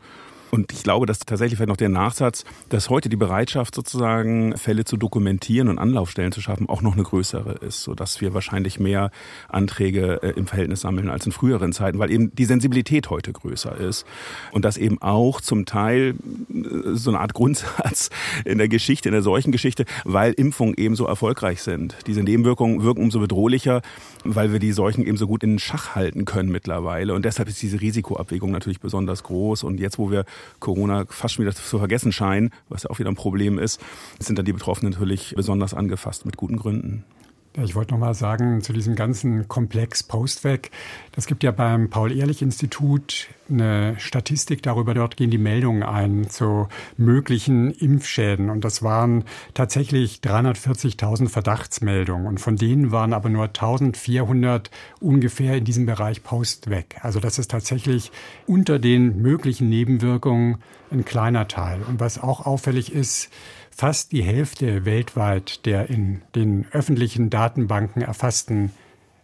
Und 0.54 0.70
ich 0.70 0.82
glaube, 0.82 1.06
dass 1.06 1.18
tatsächlich 1.20 1.56
vielleicht 1.56 1.70
noch 1.70 1.78
der 1.78 1.88
Nachsatz, 1.88 2.44
dass 2.68 2.90
heute 2.90 3.08
die 3.08 3.16
Bereitschaft 3.16 3.74
sozusagen 3.74 4.54
Fälle 4.58 4.84
zu 4.84 4.98
dokumentieren 4.98 5.70
und 5.70 5.78
Anlaufstellen 5.78 6.30
zu 6.30 6.42
schaffen 6.42 6.68
auch 6.68 6.82
noch 6.82 6.92
eine 6.92 7.04
größere 7.04 7.52
ist, 7.66 7.80
sodass 7.82 8.20
wir 8.20 8.34
wahrscheinlich 8.34 8.78
mehr 8.78 9.10
Anträge 9.48 10.22
äh, 10.22 10.32
im 10.32 10.46
Verhältnis 10.46 10.82
sammeln 10.82 11.08
als 11.08 11.24
in 11.24 11.32
früheren 11.32 11.72
Zeiten, 11.72 11.98
weil 11.98 12.10
eben 12.10 12.34
die 12.34 12.44
Sensibilität 12.44 13.08
heute 13.08 13.32
größer 13.32 13.78
ist. 13.78 14.04
Und 14.50 14.66
das 14.66 14.76
eben 14.76 15.00
auch 15.00 15.40
zum 15.40 15.64
Teil 15.64 16.16
äh, 16.52 16.96
so 16.96 17.08
eine 17.08 17.20
Art 17.20 17.32
Grundsatz 17.32 18.10
in 18.44 18.58
der 18.58 18.68
Geschichte, 18.68 19.08
in 19.08 19.14
der 19.14 19.22
Seuchengeschichte, 19.22 19.86
weil 20.04 20.34
Impfungen 20.34 20.74
eben 20.76 20.96
so 20.96 21.06
erfolgreich 21.06 21.62
sind. 21.62 21.96
Diese 22.06 22.22
Nebenwirkungen 22.22 22.82
wirken 22.82 23.00
umso 23.04 23.20
bedrohlicher, 23.20 23.80
weil 24.22 24.52
wir 24.52 24.58
die 24.58 24.72
Seuchen 24.72 25.06
eben 25.06 25.16
so 25.16 25.26
gut 25.26 25.44
in 25.44 25.58
Schach 25.58 25.94
halten 25.94 26.26
können 26.26 26.50
mittlerweile. 26.50 27.14
Und 27.14 27.24
deshalb 27.24 27.48
ist 27.48 27.62
diese 27.62 27.80
Risikoabwägung 27.80 28.50
natürlich 28.50 28.80
besonders 28.80 29.22
groß. 29.22 29.64
Und 29.64 29.80
jetzt, 29.80 29.98
wo 29.98 30.10
wir 30.10 30.26
Corona 30.60 31.04
fast 31.08 31.34
schon 31.34 31.44
wieder 31.44 31.54
zu 31.54 31.78
vergessen 31.78 32.12
scheinen, 32.12 32.50
was 32.68 32.84
ja 32.84 32.90
auch 32.90 32.98
wieder 32.98 33.10
ein 33.10 33.16
Problem 33.16 33.58
ist, 33.58 33.80
sind 34.18 34.38
dann 34.38 34.46
die 34.46 34.52
Betroffenen 34.52 34.92
natürlich 34.92 35.34
besonders 35.36 35.74
angefasst 35.74 36.26
mit 36.26 36.36
guten 36.36 36.56
Gründen. 36.56 37.04
Ich 37.60 37.74
wollte 37.74 37.92
noch 37.92 38.00
mal 38.00 38.14
sagen 38.14 38.62
zu 38.62 38.72
diesem 38.72 38.94
ganzen 38.94 39.46
Komplex 39.46 40.02
Postweg. 40.02 40.70
Das 41.14 41.26
gibt 41.26 41.42
ja 41.42 41.50
beim 41.50 41.90
Paul-Ehrlich-Institut 41.90 43.28
eine 43.50 43.94
Statistik 43.98 44.62
darüber. 44.62 44.94
Dort 44.94 45.18
gehen 45.18 45.30
die 45.30 45.36
Meldungen 45.36 45.82
ein 45.82 46.30
zu 46.30 46.68
möglichen 46.96 47.70
Impfschäden. 47.70 48.48
Und 48.48 48.64
das 48.64 48.82
waren 48.82 49.24
tatsächlich 49.52 50.20
340.000 50.24 51.28
Verdachtsmeldungen. 51.28 52.26
Und 52.26 52.40
von 52.40 52.56
denen 52.56 52.90
waren 52.90 53.12
aber 53.12 53.28
nur 53.28 53.44
1400 53.44 54.70
ungefähr 55.00 55.58
in 55.58 55.64
diesem 55.64 55.84
Bereich 55.84 56.22
Postweg. 56.22 56.96
Also 57.02 57.20
das 57.20 57.38
ist 57.38 57.50
tatsächlich 57.50 58.12
unter 58.46 58.78
den 58.78 59.20
möglichen 59.20 59.68
Nebenwirkungen 59.68 60.56
ein 60.90 61.04
kleiner 61.04 61.48
Teil. 61.48 61.80
Und 61.86 62.00
was 62.00 62.18
auch 62.18 62.46
auffällig 62.46 62.92
ist, 62.92 63.30
fast 63.74 64.12
die 64.12 64.22
Hälfte 64.22 64.84
weltweit 64.84 65.66
der 65.66 65.90
in 65.90 66.22
den 66.34 66.66
öffentlichen 66.72 67.30
Datenbanken 67.30 68.02
erfassten 68.02 68.70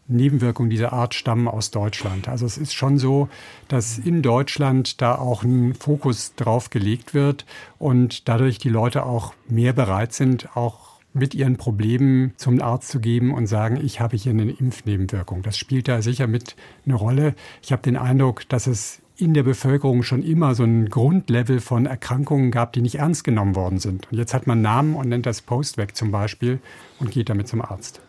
Nebenwirkungen 0.08 0.70
dieser 0.70 0.92
Art 0.92 1.14
stammen 1.14 1.48
aus 1.48 1.70
Deutschland. 1.70 2.28
Also 2.28 2.46
es 2.46 2.56
ist 2.56 2.74
schon 2.74 2.98
so, 2.98 3.28
dass 3.68 3.98
in 3.98 4.22
Deutschland 4.22 5.02
da 5.02 5.14
auch 5.16 5.44
ein 5.44 5.74
Fokus 5.74 6.34
drauf 6.34 6.70
gelegt 6.70 7.12
wird 7.12 7.44
und 7.78 8.28
dadurch 8.28 8.58
die 8.58 8.70
Leute 8.70 9.04
auch 9.04 9.34
mehr 9.48 9.74
bereit 9.74 10.14
sind, 10.14 10.56
auch 10.56 10.98
mit 11.12 11.34
ihren 11.34 11.56
Problemen 11.56 12.32
zum 12.36 12.60
Arzt 12.62 12.88
zu 12.88 13.00
geben 13.00 13.34
und 13.34 13.46
sagen, 13.46 13.78
ich 13.82 14.00
habe 14.00 14.16
hier 14.16 14.32
eine 14.32 14.50
Impfnebenwirkung. 14.50 15.42
Das 15.42 15.58
spielt 15.58 15.88
da 15.88 16.00
sicher 16.00 16.26
mit 16.26 16.56
eine 16.86 16.94
Rolle. 16.94 17.34
Ich 17.62 17.72
habe 17.72 17.82
den 17.82 17.96
Eindruck, 17.96 18.48
dass 18.48 18.66
es 18.66 19.00
in 19.18 19.34
der 19.34 19.42
Bevölkerung 19.42 20.04
schon 20.04 20.22
immer 20.22 20.54
so 20.54 20.62
ein 20.62 20.88
Grundlevel 20.88 21.60
von 21.60 21.86
Erkrankungen 21.86 22.52
gab, 22.52 22.72
die 22.72 22.80
nicht 22.80 22.94
ernst 22.94 23.24
genommen 23.24 23.56
worden 23.56 23.80
sind. 23.80 24.06
Und 24.10 24.18
jetzt 24.18 24.32
hat 24.32 24.46
man 24.46 24.62
Namen 24.62 24.94
und 24.94 25.08
nennt 25.08 25.26
das 25.26 25.42
Postweg 25.42 25.96
zum 25.96 26.12
Beispiel 26.12 26.60
und 27.00 27.10
geht 27.10 27.28
damit 27.28 27.48
zum 27.48 27.60
Arzt. 27.60 28.00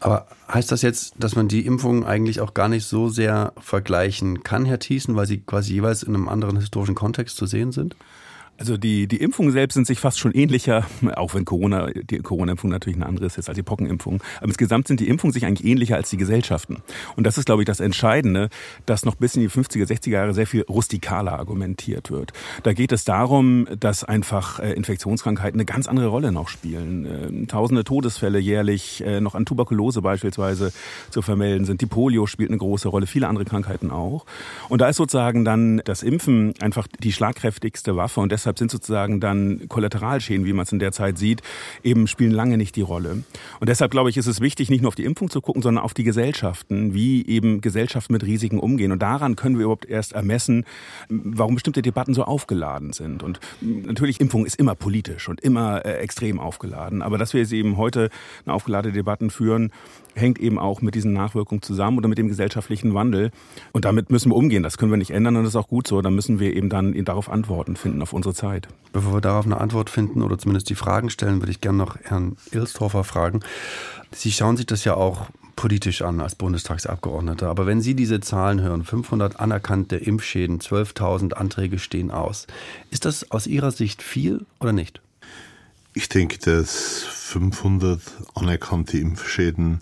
Aber 0.00 0.26
heißt 0.52 0.70
das 0.70 0.82
jetzt, 0.82 1.14
dass 1.18 1.34
man 1.34 1.48
die 1.48 1.66
Impfungen 1.66 2.04
eigentlich 2.04 2.40
auch 2.40 2.54
gar 2.54 2.68
nicht 2.68 2.84
so 2.84 3.08
sehr 3.08 3.52
vergleichen 3.58 4.42
kann, 4.44 4.66
Herr 4.66 4.78
Thiessen, 4.78 5.16
weil 5.16 5.26
sie 5.26 5.38
quasi 5.38 5.72
jeweils 5.72 6.02
in 6.02 6.14
einem 6.14 6.28
anderen 6.28 6.56
historischen 6.56 6.94
Kontext 6.94 7.36
zu 7.36 7.46
sehen 7.46 7.72
sind? 7.72 7.96
Also 8.58 8.76
die, 8.76 9.06
die 9.06 9.18
Impfungen 9.18 9.52
selbst 9.52 9.74
sind 9.74 9.86
sich 9.86 10.00
fast 10.00 10.18
schon 10.18 10.32
ähnlicher, 10.32 10.84
auch 11.14 11.34
wenn 11.34 11.44
Corona, 11.44 11.86
die 11.92 12.18
Corona-Impfung 12.18 12.70
natürlich 12.70 12.96
eine 12.96 13.06
andere 13.06 13.26
ist 13.26 13.38
als 13.38 13.54
die 13.54 13.62
Pockenimpfung. 13.62 14.20
Aber 14.38 14.46
insgesamt 14.46 14.88
sind 14.88 14.98
die 14.98 15.08
Impfungen 15.08 15.32
sich 15.32 15.46
eigentlich 15.46 15.66
ähnlicher 15.66 15.94
als 15.94 16.10
die 16.10 16.16
Gesellschaften. 16.16 16.82
Und 17.14 17.24
das 17.24 17.38
ist, 17.38 17.44
glaube 17.44 17.62
ich, 17.62 17.66
das 17.66 17.78
Entscheidende, 17.78 18.48
dass 18.84 19.04
noch 19.04 19.14
bis 19.14 19.36
in 19.36 19.42
die 19.42 19.48
50er, 19.48 19.86
60er 19.86 20.10
Jahre 20.10 20.34
sehr 20.34 20.48
viel 20.48 20.62
rustikaler 20.62 21.38
argumentiert 21.38 22.10
wird. 22.10 22.32
Da 22.64 22.72
geht 22.72 22.90
es 22.90 23.04
darum, 23.04 23.68
dass 23.78 24.02
einfach 24.02 24.58
äh, 24.58 24.72
Infektionskrankheiten 24.72 25.58
eine 25.58 25.64
ganz 25.64 25.86
andere 25.86 26.08
Rolle 26.08 26.32
noch 26.32 26.48
spielen. 26.48 27.06
Ähm, 27.06 27.46
tausende 27.46 27.84
Todesfälle 27.84 28.40
jährlich 28.40 29.04
äh, 29.04 29.20
noch 29.20 29.36
an 29.36 29.46
Tuberkulose 29.46 30.02
beispielsweise 30.02 30.72
zu 31.10 31.22
vermelden 31.22 31.64
sind. 31.64 31.80
Die 31.80 31.86
Polio 31.86 32.26
spielt 32.26 32.50
eine 32.50 32.58
große 32.58 32.88
Rolle, 32.88 33.06
viele 33.06 33.28
andere 33.28 33.44
Krankheiten 33.44 33.92
auch. 33.92 34.26
Und 34.68 34.80
da 34.80 34.88
ist 34.88 34.96
sozusagen 34.96 35.44
dann 35.44 35.80
das 35.84 36.02
Impfen 36.02 36.54
einfach 36.60 36.88
die 36.98 37.12
schlagkräftigste 37.12 37.94
Waffe 37.94 38.20
und 38.20 38.32
deshalb 38.32 38.47
deshalb 38.48 38.58
sind 38.58 38.70
sozusagen 38.70 39.20
dann 39.20 39.68
Kollateralschäden, 39.68 40.46
wie 40.46 40.54
man 40.54 40.62
es 40.62 40.72
in 40.72 40.78
der 40.78 40.92
Zeit 40.92 41.18
sieht, 41.18 41.42
eben 41.82 42.06
spielen 42.06 42.30
lange 42.30 42.56
nicht 42.56 42.76
die 42.76 42.80
Rolle. 42.80 43.24
Und 43.60 43.68
deshalb 43.68 43.90
glaube 43.90 44.08
ich, 44.08 44.16
ist 44.16 44.26
es 44.26 44.40
wichtig, 44.40 44.70
nicht 44.70 44.80
nur 44.80 44.88
auf 44.88 44.94
die 44.94 45.04
Impfung 45.04 45.28
zu 45.28 45.42
gucken, 45.42 45.60
sondern 45.60 45.84
auf 45.84 45.92
die 45.92 46.04
Gesellschaften, 46.04 46.94
wie 46.94 47.26
eben 47.26 47.60
Gesellschaften 47.60 48.14
mit 48.14 48.24
Risiken 48.24 48.58
umgehen. 48.58 48.90
Und 48.90 49.02
daran 49.02 49.36
können 49.36 49.58
wir 49.58 49.64
überhaupt 49.64 49.84
erst 49.84 50.14
ermessen, 50.14 50.64
warum 51.10 51.54
bestimmte 51.54 51.82
Debatten 51.82 52.14
so 52.14 52.24
aufgeladen 52.24 52.94
sind. 52.94 53.22
Und 53.22 53.38
natürlich, 53.60 54.18
Impfung 54.18 54.46
ist 54.46 54.56
immer 54.56 54.74
politisch 54.74 55.28
und 55.28 55.40
immer 55.42 55.84
äh, 55.84 55.98
extrem 55.98 56.40
aufgeladen. 56.40 57.02
Aber 57.02 57.18
dass 57.18 57.34
wir 57.34 57.42
jetzt 57.42 57.52
eben 57.52 57.76
heute 57.76 58.08
eine 58.46 58.54
aufgeladene 58.54 58.94
Debatten 58.94 59.28
führen, 59.28 59.72
hängt 60.18 60.38
eben 60.38 60.58
auch 60.58 60.82
mit 60.82 60.94
diesen 60.94 61.12
Nachwirkungen 61.12 61.62
zusammen 61.62 61.98
oder 61.98 62.08
mit 62.08 62.18
dem 62.18 62.28
gesellschaftlichen 62.28 62.94
Wandel. 62.94 63.30
Und 63.72 63.84
damit 63.84 64.10
müssen 64.10 64.30
wir 64.30 64.36
umgehen. 64.36 64.62
Das 64.62 64.78
können 64.78 64.92
wir 64.92 64.98
nicht 64.98 65.10
ändern 65.10 65.36
und 65.36 65.44
das 65.44 65.52
ist 65.52 65.56
auch 65.56 65.68
gut 65.68 65.86
so. 65.86 66.02
Da 66.02 66.10
müssen 66.10 66.40
wir 66.40 66.54
eben 66.54 66.68
dann 66.68 66.92
darauf 67.04 67.30
Antworten 67.30 67.76
finden, 67.76 68.02
auf 68.02 68.12
unsere 68.12 68.34
Zeit. 68.34 68.68
Bevor 68.92 69.14
wir 69.14 69.20
darauf 69.20 69.46
eine 69.46 69.60
Antwort 69.60 69.90
finden 69.90 70.22
oder 70.22 70.38
zumindest 70.38 70.68
die 70.70 70.74
Fragen 70.74 71.10
stellen, 71.10 71.40
würde 71.40 71.50
ich 71.50 71.60
gerne 71.60 71.78
noch 71.78 71.96
Herrn 72.02 72.36
Ilstorfer 72.50 73.04
fragen. 73.04 73.40
Sie 74.12 74.32
schauen 74.32 74.56
sich 74.56 74.66
das 74.66 74.84
ja 74.84 74.94
auch 74.94 75.26
politisch 75.58 76.02
an 76.02 76.20
als 76.20 76.36
Bundestagsabgeordneter. 76.36 77.48
Aber 77.48 77.66
wenn 77.66 77.80
Sie 77.80 77.94
diese 77.94 78.20
Zahlen 78.20 78.60
hören, 78.60 78.84
500 78.84 79.40
anerkannte 79.40 79.96
Impfschäden, 79.96 80.60
12.000 80.60 81.32
Anträge 81.32 81.80
stehen 81.80 82.12
aus, 82.12 82.46
ist 82.90 83.04
das 83.04 83.30
aus 83.32 83.48
Ihrer 83.48 83.72
Sicht 83.72 84.00
viel 84.00 84.46
oder 84.60 84.72
nicht? 84.72 85.00
Ich 85.98 86.08
denke, 86.08 86.38
dass 86.38 87.02
500 87.02 88.00
anerkannte 88.36 88.98
Impfschäden 88.98 89.80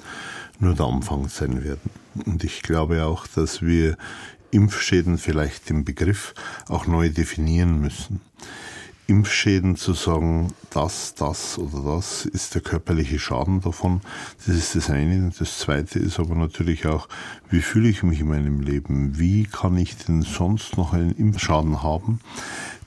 nur 0.59 0.73
der 0.75 0.87
Anfang 0.87 1.29
sein 1.29 1.63
werden. 1.63 1.91
Und 2.25 2.43
ich 2.43 2.63
glaube 2.63 3.05
auch, 3.05 3.27
dass 3.27 3.61
wir 3.61 3.99
Impfschäden 4.51 5.19
vielleicht 5.19 5.69
den 5.69 5.85
Begriff 5.85 6.33
auch 6.69 6.87
neu 6.87 7.11
definieren 7.11 7.83
müssen. 7.83 8.23
Impfschäden 9.07 9.77
zu 9.77 9.93
sagen, 9.93 10.55
das, 10.71 11.15
das 11.15 11.59
oder 11.59 11.97
das 11.97 12.25
ist 12.25 12.55
der 12.55 12.63
körperliche 12.63 13.19
Schaden 13.19 13.61
davon, 13.61 14.01
das 14.39 14.57
ist 14.57 14.75
das 14.75 14.89
eine. 14.89 15.31
Das 15.39 15.59
zweite 15.59 15.99
ist 15.99 16.19
aber 16.19 16.35
natürlich 16.35 16.87
auch, 16.87 17.11
wie 17.51 17.61
fühle 17.61 17.91
ich 17.91 18.03
mich 18.03 18.21
in 18.21 18.29
meinem 18.29 18.63
Leben? 18.63 19.19
Wie 19.19 19.45
kann 19.45 19.77
ich 19.77 19.99
denn 19.99 20.23
sonst 20.23 20.79
noch 20.79 20.95
einen 20.95 21.13
Impfschaden 21.13 21.83
haben? 21.83 22.21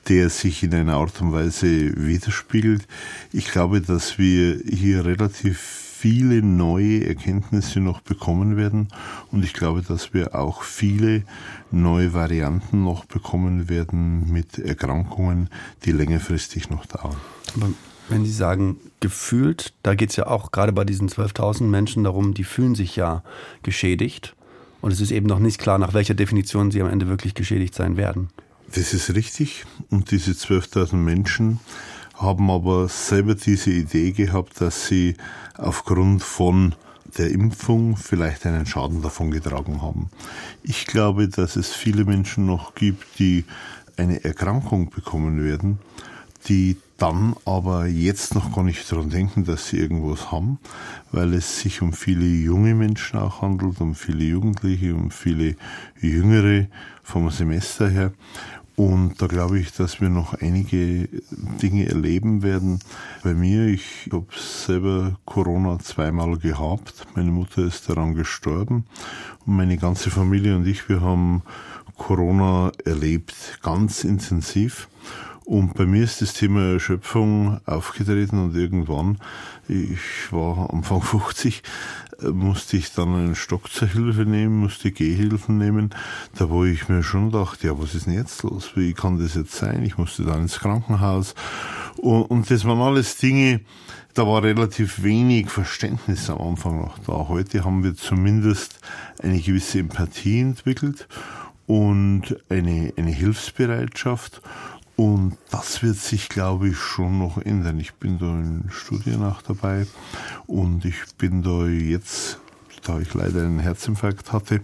Der 0.08 0.30
sich 0.30 0.62
in 0.62 0.74
einer 0.74 0.94
Art 0.94 1.20
und 1.20 1.32
Weise 1.32 1.92
widerspiegelt. 1.96 2.86
Ich 3.32 3.50
glaube, 3.50 3.80
dass 3.80 4.18
wir 4.18 4.60
hier 4.66 5.04
relativ 5.04 5.58
viele 6.00 6.40
neue 6.42 7.06
Erkenntnisse 7.06 7.78
noch 7.78 8.00
bekommen 8.00 8.56
werden 8.56 8.88
und 9.30 9.44
ich 9.44 9.52
glaube, 9.52 9.82
dass 9.82 10.14
wir 10.14 10.34
auch 10.34 10.62
viele 10.62 11.24
neue 11.70 12.14
Varianten 12.14 12.84
noch 12.84 13.04
bekommen 13.04 13.68
werden 13.68 14.32
mit 14.32 14.58
Erkrankungen, 14.58 15.50
die 15.84 15.92
längerfristig 15.92 16.70
noch 16.70 16.86
dauern. 16.86 17.16
Aber 17.54 17.68
wenn 18.08 18.24
Sie 18.24 18.32
sagen, 18.32 18.78
gefühlt, 19.00 19.74
da 19.82 19.94
geht 19.94 20.10
es 20.10 20.16
ja 20.16 20.26
auch 20.26 20.52
gerade 20.52 20.72
bei 20.72 20.84
diesen 20.84 21.08
12.000 21.10 21.64
Menschen 21.64 22.04
darum, 22.04 22.32
die 22.32 22.44
fühlen 22.44 22.74
sich 22.74 22.96
ja 22.96 23.22
geschädigt. 23.62 24.34
Und 24.80 24.92
es 24.92 25.00
ist 25.02 25.12
eben 25.12 25.26
noch 25.26 25.38
nicht 25.38 25.60
klar, 25.60 25.78
nach 25.78 25.92
welcher 25.92 26.14
Definition 26.14 26.70
sie 26.70 26.80
am 26.80 26.88
Ende 26.88 27.08
wirklich 27.08 27.34
geschädigt 27.34 27.74
sein 27.74 27.98
werden. 27.98 28.30
Das 28.74 28.94
ist 28.94 29.14
richtig. 29.14 29.64
Und 29.90 30.10
diese 30.10 30.32
12.000 30.32 30.94
Menschen 30.94 31.60
haben 32.14 32.50
aber 32.50 32.88
selber 32.88 33.34
diese 33.34 33.70
Idee 33.70 34.12
gehabt, 34.12 34.60
dass 34.60 34.86
sie 34.86 35.16
aufgrund 35.56 36.22
von 36.22 36.74
der 37.18 37.30
Impfung 37.30 37.96
vielleicht 37.96 38.46
einen 38.46 38.66
Schaden 38.66 39.02
davon 39.02 39.32
getragen 39.32 39.82
haben. 39.82 40.10
Ich 40.62 40.86
glaube, 40.86 41.28
dass 41.28 41.56
es 41.56 41.72
viele 41.72 42.04
Menschen 42.04 42.46
noch 42.46 42.74
gibt, 42.74 43.18
die 43.18 43.44
eine 43.96 44.22
Erkrankung 44.22 44.90
bekommen 44.90 45.42
werden, 45.42 45.80
die 46.46 46.76
dann 46.96 47.34
aber 47.44 47.86
jetzt 47.86 48.34
noch 48.34 48.54
gar 48.54 48.62
nicht 48.62 48.90
daran 48.92 49.10
denken, 49.10 49.44
dass 49.44 49.68
sie 49.68 49.78
irgendwas 49.78 50.30
haben, 50.30 50.58
weil 51.12 51.34
es 51.34 51.60
sich 51.60 51.82
um 51.82 51.92
viele 51.92 52.26
junge 52.26 52.74
Menschen 52.74 53.18
auch 53.18 53.42
handelt, 53.42 53.80
um 53.80 53.94
viele 53.94 54.24
Jugendliche, 54.24 54.94
um 54.94 55.10
viele 55.10 55.56
Jüngere 56.00 56.66
vom 57.02 57.30
Semester 57.30 57.88
her. 57.88 58.12
Und 58.80 59.20
da 59.20 59.26
glaube 59.26 59.58
ich, 59.58 59.74
dass 59.74 60.00
wir 60.00 60.08
noch 60.08 60.32
einige 60.32 61.06
Dinge 61.60 61.86
erleben 61.86 62.42
werden. 62.42 62.78
Bei 63.22 63.34
mir, 63.34 63.66
ich 63.66 64.08
habe 64.10 64.24
selber 64.34 65.18
Corona 65.26 65.78
zweimal 65.80 66.38
gehabt. 66.38 67.06
Meine 67.14 67.30
Mutter 67.30 67.60
ist 67.66 67.90
daran 67.90 68.14
gestorben. 68.14 68.86
Und 69.44 69.56
meine 69.56 69.76
ganze 69.76 70.08
Familie 70.08 70.56
und 70.56 70.66
ich, 70.66 70.88
wir 70.88 71.02
haben 71.02 71.42
Corona 71.98 72.72
erlebt, 72.86 73.34
ganz 73.60 74.02
intensiv. 74.02 74.88
Und 75.50 75.74
bei 75.74 75.84
mir 75.84 76.04
ist 76.04 76.22
das 76.22 76.32
Thema 76.32 76.74
Erschöpfung 76.74 77.58
aufgetreten 77.66 78.38
und 78.38 78.54
irgendwann, 78.54 79.18
ich 79.66 80.32
war 80.32 80.72
Anfang 80.72 81.02
50, 81.02 81.64
musste 82.30 82.76
ich 82.76 82.92
dann 82.92 83.16
einen 83.16 83.34
Stock 83.34 83.68
zur 83.68 83.88
Hilfe 83.88 84.26
nehmen, 84.26 84.60
musste 84.60 84.92
Gehhilfen 84.92 85.58
nehmen, 85.58 85.90
da 86.36 86.50
wo 86.50 86.64
ich 86.64 86.88
mir 86.88 87.02
schon 87.02 87.32
dachte, 87.32 87.66
ja, 87.66 87.76
was 87.76 87.96
ist 87.96 88.06
denn 88.06 88.14
jetzt 88.14 88.44
los? 88.44 88.70
Wie 88.76 88.92
kann 88.92 89.18
das 89.18 89.34
jetzt 89.34 89.56
sein? 89.56 89.82
Ich 89.82 89.98
musste 89.98 90.22
dann 90.22 90.42
ins 90.42 90.60
Krankenhaus. 90.60 91.34
Und, 91.96 92.30
und 92.30 92.48
das 92.48 92.64
waren 92.64 92.80
alles 92.80 93.16
Dinge, 93.16 93.58
da 94.14 94.28
war 94.28 94.44
relativ 94.44 95.02
wenig 95.02 95.50
Verständnis 95.50 96.30
am 96.30 96.40
Anfang 96.40 96.80
noch 96.80 96.96
da. 97.00 97.26
Heute 97.26 97.64
haben 97.64 97.82
wir 97.82 97.96
zumindest 97.96 98.78
eine 99.20 99.40
gewisse 99.40 99.80
Empathie 99.80 100.42
entwickelt 100.42 101.08
und 101.66 102.36
eine, 102.48 102.92
eine 102.96 103.10
Hilfsbereitschaft. 103.10 104.42
Und 105.00 105.38
das 105.50 105.82
wird 105.82 105.96
sich, 105.96 106.28
glaube 106.28 106.68
ich, 106.68 106.76
schon 106.76 107.20
noch 107.20 107.38
ändern. 107.38 107.80
Ich 107.80 107.94
bin 107.94 108.18
da 108.18 108.26
in 108.38 108.64
Studien 108.68 109.24
auch 109.24 109.40
dabei 109.40 109.86
und 110.46 110.84
ich 110.84 110.98
bin 111.16 111.42
da 111.42 111.64
jetzt, 111.64 112.38
da 112.82 112.98
ich 112.98 113.12
leider 113.14 113.42
einen 113.42 113.58
Herzinfarkt 113.58 114.32
hatte, 114.32 114.60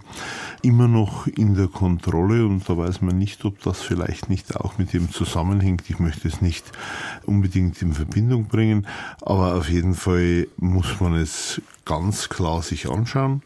immer 0.61 0.87
noch 0.87 1.27
in 1.27 1.55
der 1.55 1.67
Kontrolle 1.67 2.45
und 2.45 2.67
da 2.67 2.77
weiß 2.77 3.01
man 3.01 3.17
nicht, 3.17 3.45
ob 3.45 3.61
das 3.61 3.81
vielleicht 3.81 4.29
nicht 4.29 4.55
auch 4.55 4.77
mit 4.77 4.93
dem 4.93 5.11
zusammenhängt. 5.11 5.89
Ich 5.89 5.99
möchte 5.99 6.27
es 6.27 6.41
nicht 6.41 6.65
unbedingt 7.25 7.81
in 7.81 7.93
Verbindung 7.93 8.45
bringen, 8.45 8.87
aber 9.21 9.55
auf 9.55 9.69
jeden 9.69 9.93
Fall 9.95 10.47
muss 10.57 10.99
man 10.99 11.15
es 11.15 11.61
ganz 11.85 12.27
klar 12.27 12.61
sich 12.61 12.89
anschauen 12.89 13.43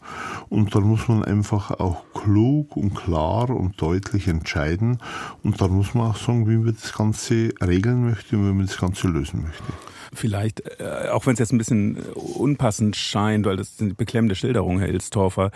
und 0.48 0.74
dann 0.74 0.82
muss 0.82 1.06
man 1.06 1.24
einfach 1.24 1.70
auch 1.70 2.04
klug 2.12 2.76
und 2.76 2.94
klar 2.94 3.50
und 3.50 3.80
deutlich 3.80 4.26
entscheiden 4.26 4.98
und 5.44 5.60
dann 5.60 5.70
muss 5.70 5.94
man 5.94 6.10
auch 6.10 6.16
sagen, 6.16 6.48
wie 6.48 6.56
man 6.56 6.74
das 6.74 6.92
Ganze 6.92 7.54
regeln 7.64 8.02
möchte 8.02 8.36
und 8.36 8.48
wie 8.48 8.52
man 8.52 8.66
das 8.66 8.78
Ganze 8.78 9.06
lösen 9.08 9.42
möchte. 9.42 9.72
Vielleicht, 10.12 10.62
äh, 10.80 11.08
auch 11.10 11.26
wenn 11.26 11.34
es 11.34 11.38
jetzt 11.38 11.52
ein 11.52 11.58
bisschen 11.58 11.96
unpassend 12.14 12.96
scheint, 12.96 13.46
weil 13.46 13.56
das 13.56 13.76
sind 13.76 13.96
beklemmende 13.96 14.34
Schilderungen, 14.34 14.78
Herr 14.78 14.88
Ilstorfer, 14.88 15.50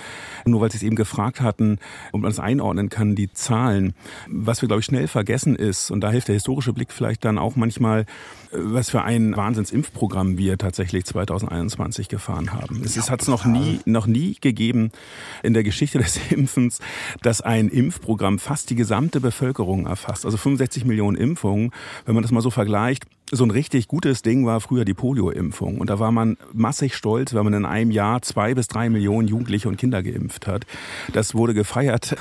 nur 0.44 0.60
weil 0.60 0.70
Sie 0.70 0.78
es 0.78 0.82
eben 0.82 0.96
gefragt 0.96 1.40
hatten, 1.40 1.78
ob 2.12 2.22
man 2.22 2.30
das 2.30 2.40
einordnen 2.40 2.88
kann, 2.88 3.14
die 3.14 3.32
Zahlen. 3.32 3.94
Was 4.28 4.62
wir, 4.62 4.68
glaube 4.68 4.80
ich, 4.80 4.86
schnell 4.86 5.08
vergessen 5.08 5.56
ist, 5.56 5.90
und 5.90 6.00
da 6.00 6.10
hilft 6.10 6.28
der 6.28 6.34
historische 6.34 6.72
Blick 6.72 6.92
vielleicht 6.92 7.24
dann 7.24 7.38
auch 7.38 7.56
manchmal, 7.56 8.00
äh, 8.00 8.04
was 8.52 8.90
für 8.90 9.02
ein 9.02 9.36
Wahnsinnsimpfprogramm 9.36 10.38
wir 10.38 10.58
tatsächlich 10.58 11.04
2021 11.04 12.08
gefahren 12.08 12.52
haben. 12.52 12.82
Es 12.84 13.10
hat 13.10 13.22
es 13.22 13.28
noch 13.28 13.44
nie, 13.44 13.80
noch 13.84 14.06
nie 14.06 14.36
gegeben 14.40 14.90
in 15.42 15.54
der 15.54 15.62
Geschichte 15.62 15.98
des 15.98 16.18
Impfens, 16.30 16.80
dass 17.22 17.40
ein 17.40 17.68
Impfprogramm 17.68 18.38
fast 18.38 18.70
die 18.70 18.76
gesamte 18.76 19.20
Bevölkerung 19.20 19.86
erfasst. 19.86 20.24
Also 20.24 20.36
65 20.36 20.84
Millionen 20.84 21.16
Impfungen, 21.16 21.72
wenn 22.04 22.14
man 22.14 22.22
das 22.22 22.32
mal 22.32 22.40
so 22.40 22.50
vergleicht, 22.50 23.04
so 23.32 23.44
ein 23.44 23.50
richtig 23.50 23.88
gutes 23.88 24.22
Ding 24.22 24.46
war 24.46 24.60
früher 24.60 24.84
die 24.84 24.94
Polio-Impfung. 24.94 25.78
Und 25.78 25.90
da 25.90 25.98
war 25.98 26.12
man 26.12 26.36
massig 26.52 26.94
stolz, 26.94 27.34
wenn 27.34 27.44
man 27.44 27.54
in 27.54 27.64
einem 27.64 27.90
Jahr 27.90 28.22
zwei 28.22 28.54
bis 28.54 28.68
drei 28.68 28.88
Millionen 28.88 29.26
Jugendliche 29.26 29.68
und 29.68 29.76
Kinder 29.76 30.02
geimpft 30.02 30.46
hat. 30.46 30.64
Das 31.12 31.34
wurde 31.34 31.54
gefeiert. 31.54 32.16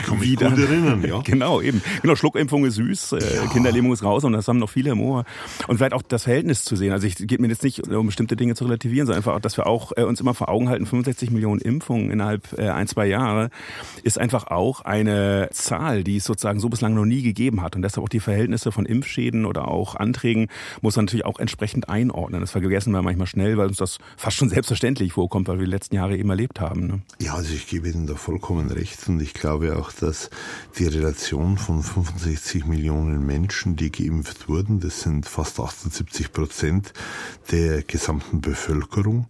Ich 0.00 0.08
kann 0.08 0.18
mich 0.18 0.36
gut 0.36 0.42
erinnern, 0.42 1.04
ja. 1.06 1.20
Genau, 1.24 1.60
eben. 1.60 1.82
Genau, 2.02 2.16
Schluckimpfung 2.16 2.64
ist 2.64 2.74
süß, 2.74 3.12
äh, 3.12 3.36
ja. 3.36 3.46
Kinderlähmung 3.46 3.92
ist 3.92 4.02
raus 4.02 4.24
und 4.24 4.32
das 4.32 4.48
haben 4.48 4.58
noch 4.58 4.70
viele 4.70 4.90
im 4.90 5.00
Ohr. 5.00 5.24
Und 5.68 5.76
vielleicht 5.76 5.92
auch 5.92 6.02
das 6.02 6.24
Verhältnis 6.24 6.64
zu 6.64 6.74
sehen. 6.76 6.92
Also 6.92 7.06
ich 7.06 7.16
geht 7.16 7.40
mir 7.40 7.48
jetzt 7.48 7.62
nicht 7.62 7.86
um 7.88 8.06
bestimmte 8.06 8.36
Dinge 8.36 8.54
zu 8.54 8.64
relativieren, 8.64 9.06
sondern 9.06 9.24
einfach, 9.24 9.40
dass 9.40 9.56
wir 9.56 9.66
auch 9.66 9.92
äh, 9.96 10.02
uns 10.02 10.20
immer 10.20 10.34
vor 10.34 10.48
Augen 10.48 10.68
halten, 10.68 10.86
65 10.86 11.30
Millionen 11.30 11.60
Impfungen 11.60 12.10
innerhalb 12.10 12.58
äh, 12.58 12.68
ein, 12.68 12.88
zwei 12.88 13.06
Jahre 13.06 13.50
ist 14.02 14.18
einfach 14.18 14.48
auch 14.48 14.80
eine 14.80 15.48
Zahl, 15.52 16.02
die 16.02 16.16
es 16.16 16.24
sozusagen 16.24 16.58
so 16.58 16.68
bislang 16.68 16.94
noch 16.94 17.04
nie 17.04 17.22
gegeben 17.22 17.62
hat. 17.62 17.76
Und 17.76 17.82
deshalb 17.82 18.04
auch 18.04 18.08
die 18.08 18.20
Verhältnisse 18.20 18.72
von 18.72 18.86
Impfschäden 18.86 19.44
oder 19.44 19.68
auch 19.68 19.94
Anträgen 19.94 20.31
Deswegen 20.32 20.48
muss 20.80 20.96
man 20.96 21.04
natürlich 21.04 21.26
auch 21.26 21.38
entsprechend 21.38 21.88
einordnen. 21.88 22.40
Das 22.40 22.52
vergessen 22.52 22.92
wir 22.92 23.02
manchmal 23.02 23.26
schnell, 23.26 23.58
weil 23.58 23.68
uns 23.68 23.76
das 23.76 23.98
fast 24.16 24.36
schon 24.36 24.48
selbstverständlich 24.50 25.12
vorkommt, 25.12 25.48
weil 25.48 25.58
wir 25.58 25.66
die 25.66 25.70
letzten 25.70 25.96
Jahre 25.96 26.16
eben 26.16 26.30
erlebt 26.30 26.60
haben. 26.60 26.86
Ne? 26.86 27.02
Ja, 27.20 27.34
also 27.34 27.52
ich 27.52 27.66
gebe 27.66 27.88
Ihnen 27.88 28.06
da 28.06 28.14
vollkommen 28.14 28.70
recht 28.70 29.08
und 29.08 29.20
ich 29.20 29.34
glaube 29.34 29.76
auch, 29.76 29.92
dass 29.92 30.30
die 30.78 30.86
Relation 30.86 31.58
von 31.58 31.82
65 31.82 32.64
Millionen 32.64 33.26
Menschen, 33.26 33.76
die 33.76 33.92
geimpft 33.92 34.48
wurden, 34.48 34.80
das 34.80 35.02
sind 35.02 35.26
fast 35.26 35.60
78 35.60 36.32
Prozent 36.32 36.94
der 37.50 37.82
gesamten 37.82 38.40
Bevölkerung 38.40 39.26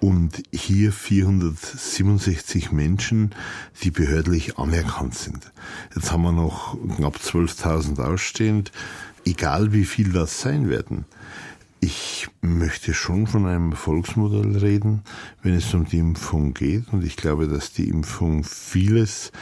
und 0.00 0.42
hier 0.50 0.92
467 0.92 2.72
Menschen, 2.72 3.34
die 3.82 3.90
behördlich 3.90 4.58
anerkannt 4.58 5.14
sind. 5.14 5.52
Jetzt 5.94 6.10
haben 6.10 6.22
wir 6.22 6.32
noch 6.32 6.76
knapp 6.96 7.16
12.000 7.16 8.02
ausstehend 8.02 8.72
egal 9.24 9.72
wie 9.72 9.84
viel 9.84 10.12
das 10.12 10.40
sein 10.40 10.68
werden. 10.68 11.04
Ich 11.80 12.28
möchte 12.40 12.94
schon 12.94 13.26
von 13.26 13.46
einem 13.46 13.72
Erfolgsmodell 13.72 14.56
reden, 14.56 15.02
wenn 15.42 15.54
es 15.54 15.74
um 15.74 15.84
die 15.84 15.98
Impfung 15.98 16.54
geht. 16.54 16.92
Und 16.92 17.04
ich 17.04 17.16
glaube, 17.16 17.48
dass 17.48 17.72
die 17.72 17.88
Impfung 17.88 18.44
vieles 18.44 19.32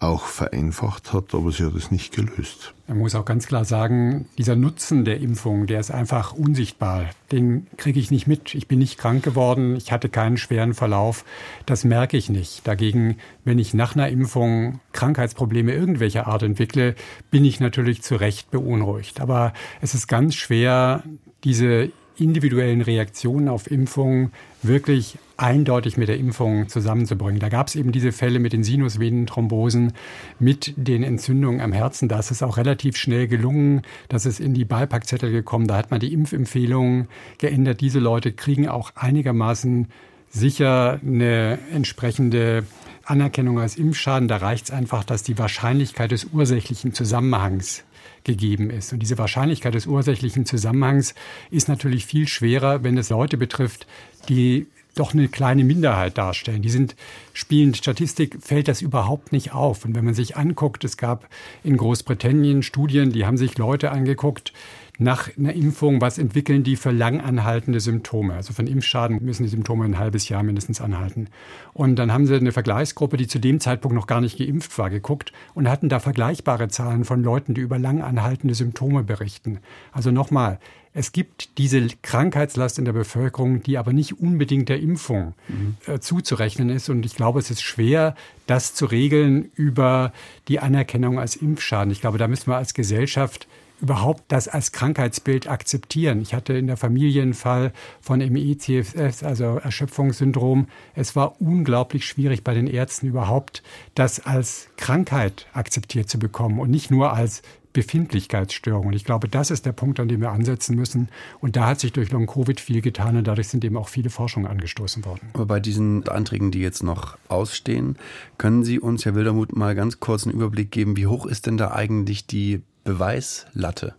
auch 0.00 0.24
vereinfacht 0.24 1.12
hat, 1.12 1.34
aber 1.34 1.52
sie 1.52 1.64
hat 1.64 1.74
es 1.74 1.90
nicht 1.90 2.14
gelöst. 2.14 2.74
Man 2.88 2.98
muss 2.98 3.14
auch 3.14 3.24
ganz 3.24 3.46
klar 3.46 3.64
sagen, 3.64 4.26
dieser 4.38 4.56
Nutzen 4.56 5.04
der 5.04 5.20
Impfung, 5.20 5.66
der 5.66 5.78
ist 5.78 5.90
einfach 5.90 6.32
unsichtbar. 6.32 7.04
Den 7.30 7.66
kriege 7.76 8.00
ich 8.00 8.10
nicht 8.10 8.26
mit. 8.26 8.54
Ich 8.54 8.66
bin 8.66 8.78
nicht 8.80 8.98
krank 8.98 9.22
geworden, 9.22 9.76
ich 9.76 9.92
hatte 9.92 10.08
keinen 10.08 10.38
schweren 10.38 10.74
Verlauf. 10.74 11.24
Das 11.66 11.84
merke 11.84 12.16
ich 12.16 12.30
nicht. 12.30 12.66
Dagegen, 12.66 13.18
wenn 13.44 13.58
ich 13.58 13.74
nach 13.74 13.94
einer 13.94 14.08
Impfung 14.08 14.80
Krankheitsprobleme 14.92 15.72
irgendwelcher 15.72 16.26
Art 16.26 16.42
entwickle, 16.42 16.96
bin 17.30 17.44
ich 17.44 17.60
natürlich 17.60 18.02
zu 18.02 18.16
Recht 18.16 18.50
beunruhigt. 18.50 19.20
Aber 19.20 19.52
es 19.80 19.94
ist 19.94 20.08
ganz 20.08 20.34
schwer, 20.34 21.04
diese 21.44 21.90
individuellen 22.16 22.80
Reaktionen 22.80 23.48
auf 23.48 23.70
Impfungen 23.70 24.32
wirklich 24.62 25.18
eindeutig 25.40 25.96
mit 25.96 26.08
der 26.08 26.18
Impfung 26.18 26.68
zusammenzubringen. 26.68 27.40
Da 27.40 27.48
gab 27.48 27.68
es 27.68 27.74
eben 27.74 27.92
diese 27.92 28.12
Fälle 28.12 28.38
mit 28.38 28.52
den 28.52 28.62
Sinusvenenthrombosen, 28.62 29.92
mit 30.38 30.74
den 30.76 31.02
Entzündungen 31.02 31.60
am 31.60 31.72
Herzen. 31.72 32.08
Da 32.08 32.18
ist 32.18 32.30
es 32.30 32.42
auch 32.42 32.58
relativ 32.58 32.96
schnell 32.96 33.26
gelungen, 33.26 33.82
dass 34.08 34.26
es 34.26 34.38
in 34.38 34.52
die 34.52 34.64
Beipackzettel 34.66 35.32
gekommen. 35.32 35.66
Da 35.66 35.76
hat 35.76 35.90
man 35.90 36.00
die 36.00 36.12
Impfempfehlungen 36.12 37.08
geändert. 37.38 37.80
Diese 37.80 38.00
Leute 38.00 38.32
kriegen 38.32 38.68
auch 38.68 38.92
einigermaßen 38.96 39.88
sicher 40.28 41.00
eine 41.04 41.58
entsprechende 41.72 42.64
Anerkennung 43.04 43.58
als 43.58 43.76
Impfschaden. 43.76 44.28
Da 44.28 44.36
reicht 44.36 44.66
es 44.66 44.70
einfach, 44.70 45.04
dass 45.04 45.22
die 45.22 45.38
Wahrscheinlichkeit 45.38 46.10
des 46.10 46.26
ursächlichen 46.32 46.92
Zusammenhangs 46.92 47.84
gegeben 48.24 48.68
ist. 48.68 48.92
Und 48.92 49.00
diese 49.00 49.16
Wahrscheinlichkeit 49.16 49.74
des 49.74 49.86
ursächlichen 49.86 50.44
Zusammenhangs 50.44 51.14
ist 51.50 51.68
natürlich 51.68 52.04
viel 52.04 52.28
schwerer, 52.28 52.84
wenn 52.84 52.98
es 52.98 53.08
Leute 53.08 53.38
betrifft, 53.38 53.86
die 54.28 54.66
doch 55.00 55.14
eine 55.14 55.28
kleine 55.28 55.64
Minderheit 55.64 56.18
darstellen. 56.18 56.62
Die 56.62 56.70
sind, 56.70 56.94
spielen 57.32 57.74
Statistik, 57.74 58.38
fällt 58.40 58.68
das 58.68 58.82
überhaupt 58.82 59.32
nicht 59.32 59.52
auf. 59.52 59.84
Und 59.84 59.96
wenn 59.96 60.04
man 60.04 60.14
sich 60.14 60.36
anguckt, 60.36 60.84
es 60.84 60.96
gab 60.96 61.28
in 61.64 61.76
Großbritannien 61.76 62.62
Studien, 62.62 63.10
die 63.10 63.26
haben 63.26 63.36
sich 63.36 63.58
Leute 63.58 63.90
angeguckt, 63.90 64.52
nach 65.00 65.34
einer 65.38 65.54
Impfung, 65.54 66.02
was 66.02 66.18
entwickeln 66.18 66.62
die 66.62 66.76
für 66.76 66.90
langanhaltende 66.90 67.80
Symptome? 67.80 68.34
Also 68.34 68.52
von 68.52 68.66
Impfschaden 68.66 69.24
müssen 69.24 69.44
die 69.44 69.48
Symptome 69.48 69.86
ein 69.86 69.98
halbes 69.98 70.28
Jahr 70.28 70.42
mindestens 70.42 70.82
anhalten. 70.82 71.28
Und 71.72 71.96
dann 71.96 72.12
haben 72.12 72.26
sie 72.26 72.36
eine 72.36 72.52
Vergleichsgruppe, 72.52 73.16
die 73.16 73.26
zu 73.26 73.38
dem 73.38 73.60
Zeitpunkt 73.60 73.94
noch 73.94 74.06
gar 74.06 74.20
nicht 74.20 74.38
geimpft 74.38 74.76
war, 74.76 74.90
geguckt 74.90 75.32
und 75.54 75.70
hatten 75.70 75.88
da 75.88 76.00
vergleichbare 76.00 76.68
Zahlen 76.68 77.06
von 77.06 77.22
Leuten, 77.22 77.54
die 77.54 77.62
über 77.62 77.78
langanhaltende 77.78 78.54
Symptome 78.54 79.02
berichten. 79.02 79.60
Also 79.90 80.10
nochmal, 80.10 80.58
es 80.92 81.12
gibt 81.12 81.58
diese 81.58 81.86
Krankheitslast 82.02 82.78
in 82.78 82.84
der 82.84 82.92
Bevölkerung, 82.92 83.62
die 83.62 83.78
aber 83.78 83.92
nicht 83.92 84.18
unbedingt 84.20 84.68
der 84.68 84.80
Impfung 84.80 85.34
mhm. 85.48 85.76
äh, 85.86 86.00
zuzurechnen 86.00 86.68
ist. 86.68 86.88
Und 86.88 87.06
ich 87.06 87.14
glaube, 87.14 87.38
es 87.38 87.50
ist 87.50 87.62
schwer, 87.62 88.16
das 88.46 88.74
zu 88.74 88.86
regeln 88.86 89.50
über 89.54 90.12
die 90.48 90.58
Anerkennung 90.58 91.20
als 91.20 91.36
Impfschaden. 91.36 91.92
Ich 91.92 92.00
glaube, 92.00 92.18
da 92.18 92.26
müssen 92.26 92.48
wir 92.48 92.56
als 92.56 92.74
Gesellschaft 92.74 93.46
überhaupt 93.80 94.24
das 94.28 94.48
als 94.48 94.72
Krankheitsbild 94.72 95.48
akzeptieren. 95.48 96.20
Ich 96.20 96.34
hatte 96.34 96.52
in 96.54 96.66
der 96.66 96.76
Familie 96.76 97.22
einen 97.22 97.34
Fall 97.34 97.72
von 98.00 98.18
ME-CFS, 98.18 99.22
also 99.22 99.58
Erschöpfungssyndrom. 99.58 100.66
Es 100.94 101.16
war 101.16 101.40
unglaublich 101.40 102.06
schwierig 102.06 102.44
bei 102.44 102.54
den 102.54 102.66
Ärzten 102.66 103.06
überhaupt, 103.06 103.62
das 103.94 104.20
als 104.20 104.68
Krankheit 104.76 105.46
akzeptiert 105.52 106.10
zu 106.10 106.18
bekommen 106.18 106.58
und 106.58 106.70
nicht 106.70 106.90
nur 106.90 107.12
als 107.12 107.42
Befindlichkeitsstörung. 107.72 108.88
Und 108.88 108.92
ich 108.94 109.04
glaube, 109.04 109.28
das 109.28 109.50
ist 109.50 109.66
der 109.66 109.72
Punkt, 109.72 110.00
an 110.00 110.08
dem 110.08 110.20
wir 110.20 110.30
ansetzen 110.30 110.76
müssen. 110.76 111.08
Und 111.40 111.56
da 111.56 111.66
hat 111.66 111.80
sich 111.80 111.92
durch 111.92 112.10
Long-Covid 112.10 112.60
viel 112.60 112.80
getan 112.80 113.16
und 113.16 113.26
dadurch 113.26 113.48
sind 113.48 113.64
eben 113.64 113.76
auch 113.76 113.88
viele 113.88 114.10
Forschungen 114.10 114.46
angestoßen 114.46 115.04
worden. 115.04 115.28
Aber 115.34 115.46
bei 115.46 115.60
diesen 115.60 116.08
Anträgen, 116.08 116.50
die 116.50 116.60
jetzt 116.60 116.82
noch 116.82 117.16
ausstehen, 117.28 117.96
können 118.38 118.64
Sie 118.64 118.80
uns, 118.80 119.04
Herr 119.04 119.14
Wildermuth, 119.14 119.54
mal 119.54 119.74
ganz 119.74 120.00
kurz 120.00 120.24
einen 120.24 120.34
Überblick 120.34 120.70
geben, 120.70 120.96
wie 120.96 121.06
hoch 121.06 121.26
ist 121.26 121.46
denn 121.46 121.56
da 121.56 121.70
eigentlich 121.70 122.26
die 122.26 122.62
Beweislatte? 122.84 123.94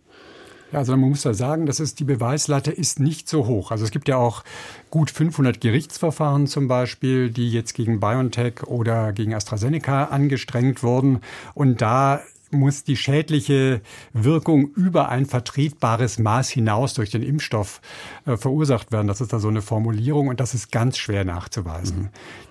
Ja, 0.71 0.79
also 0.79 0.95
man 0.95 1.09
muss 1.09 1.21
da 1.21 1.33
sagen, 1.33 1.65
dass 1.65 1.79
es 1.79 1.95
die 1.95 2.05
Beweislatte 2.05 2.71
ist 2.71 2.99
nicht 2.99 3.27
so 3.27 3.45
hoch. 3.45 3.71
Also 3.71 3.83
es 3.83 3.91
gibt 3.91 4.07
ja 4.07 4.15
auch 4.17 4.43
gut 4.89 5.11
500 5.11 5.59
Gerichtsverfahren 5.59 6.47
zum 6.47 6.67
Beispiel, 6.67 7.29
die 7.29 7.51
jetzt 7.51 7.73
gegen 7.73 7.99
BioNTech 7.99 8.63
oder 8.63 9.11
gegen 9.11 9.33
AstraZeneca 9.33 10.05
angestrengt 10.05 10.81
wurden. 10.81 11.19
Und 11.53 11.81
da 11.81 12.21
muss 12.51 12.83
die 12.83 12.97
schädliche 12.97 13.81
Wirkung 14.13 14.71
über 14.75 15.09
ein 15.09 15.25
vertretbares 15.25 16.19
Maß 16.19 16.49
hinaus 16.49 16.93
durch 16.93 17.09
den 17.09 17.23
Impfstoff 17.23 17.81
äh, 18.25 18.37
verursacht 18.37 18.91
werden. 18.91 19.07
Das 19.07 19.21
ist 19.21 19.33
da 19.33 19.39
so 19.39 19.47
eine 19.47 19.61
Formulierung 19.61 20.27
und 20.27 20.39
das 20.39 20.53
ist 20.53 20.71
ganz 20.71 20.97
schwer 20.97 21.25
nachzuweisen. 21.25 21.97
Mhm. 21.97 22.09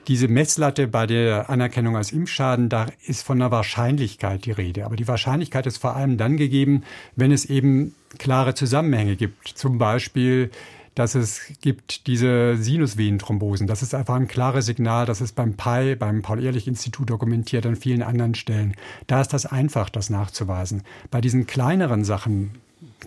Diese 0.09 0.29
Messlatte 0.29 0.89
bei 0.89 1.07
der 1.07 1.51
Anerkennung 1.51 1.97
als 1.97 2.13
Impfschaden, 2.13 2.69
da 2.69 2.87
ist 3.07 3.23
von 3.23 3.41
einer 3.41 3.51
Wahrscheinlichkeit 3.51 4.45
die 4.45 4.53
Rede. 4.53 4.85
Aber 4.87 4.97
die 4.97 5.09
Wahrscheinlichkeit 5.09 5.67
ist 5.67 5.79
vor 5.79 5.95
allem 5.95 6.17
dann 6.17 6.37
gegeben, 6.37 6.83
wenn 7.17 7.33
es 7.33 7.45
eben 7.45 7.95
klare 8.19 8.55
Zusammenhänge 8.55 9.17
gibt. 9.17 9.49
Zum 9.49 9.79
Beispiel 9.79 10.51
dass 10.94 11.14
es 11.14 11.42
gibt 11.61 12.07
diese 12.07 12.57
Sinusvenenthrombosen. 12.57 13.66
Das 13.66 13.83
ist 13.83 13.94
einfach 13.94 14.16
ein 14.16 14.29
klares 14.29 14.66
Signal. 14.66 15.07
Das 15.07 15.20
ist 15.20 15.35
beim 15.35 15.55
PI, 15.55 15.96
beim 15.96 16.22
Paul-Ehrlich-Institut 16.22 17.11
dokumentiert, 17.11 17.64
an 17.66 17.76
vielen 17.76 18.03
anderen 18.03 18.35
Stellen. 18.35 18.74
Da 19.07 19.20
ist 19.20 19.33
das 19.33 19.46
einfach, 19.46 19.88
das 19.88 20.11
nachzuweisen. 20.11 20.83
Bei 21.11 21.20
diesen 21.20 21.46
kleineren 21.46 22.05
Sachen, 22.05 22.53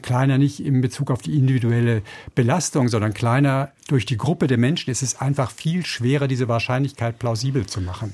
kleiner 0.02 0.38
nicht 0.38 0.64
in 0.64 0.82
Bezug 0.82 1.12
auf 1.12 1.22
die 1.22 1.38
individuelle 1.38 2.02
Belastung, 2.36 2.88
sondern 2.88 3.14
kleiner 3.14 3.72
durch 3.88 4.06
die 4.06 4.18
Gruppe 4.18 4.48
der 4.48 4.58
Menschen, 4.58 4.90
ist 4.90 5.04
es 5.04 5.20
einfach 5.20 5.52
viel 5.52 5.86
schwerer, 5.86 6.28
diese 6.28 6.48
Wahrscheinlichkeit 6.48 7.20
plausibel 7.20 7.66
zu 7.66 7.82
machen. 7.82 8.14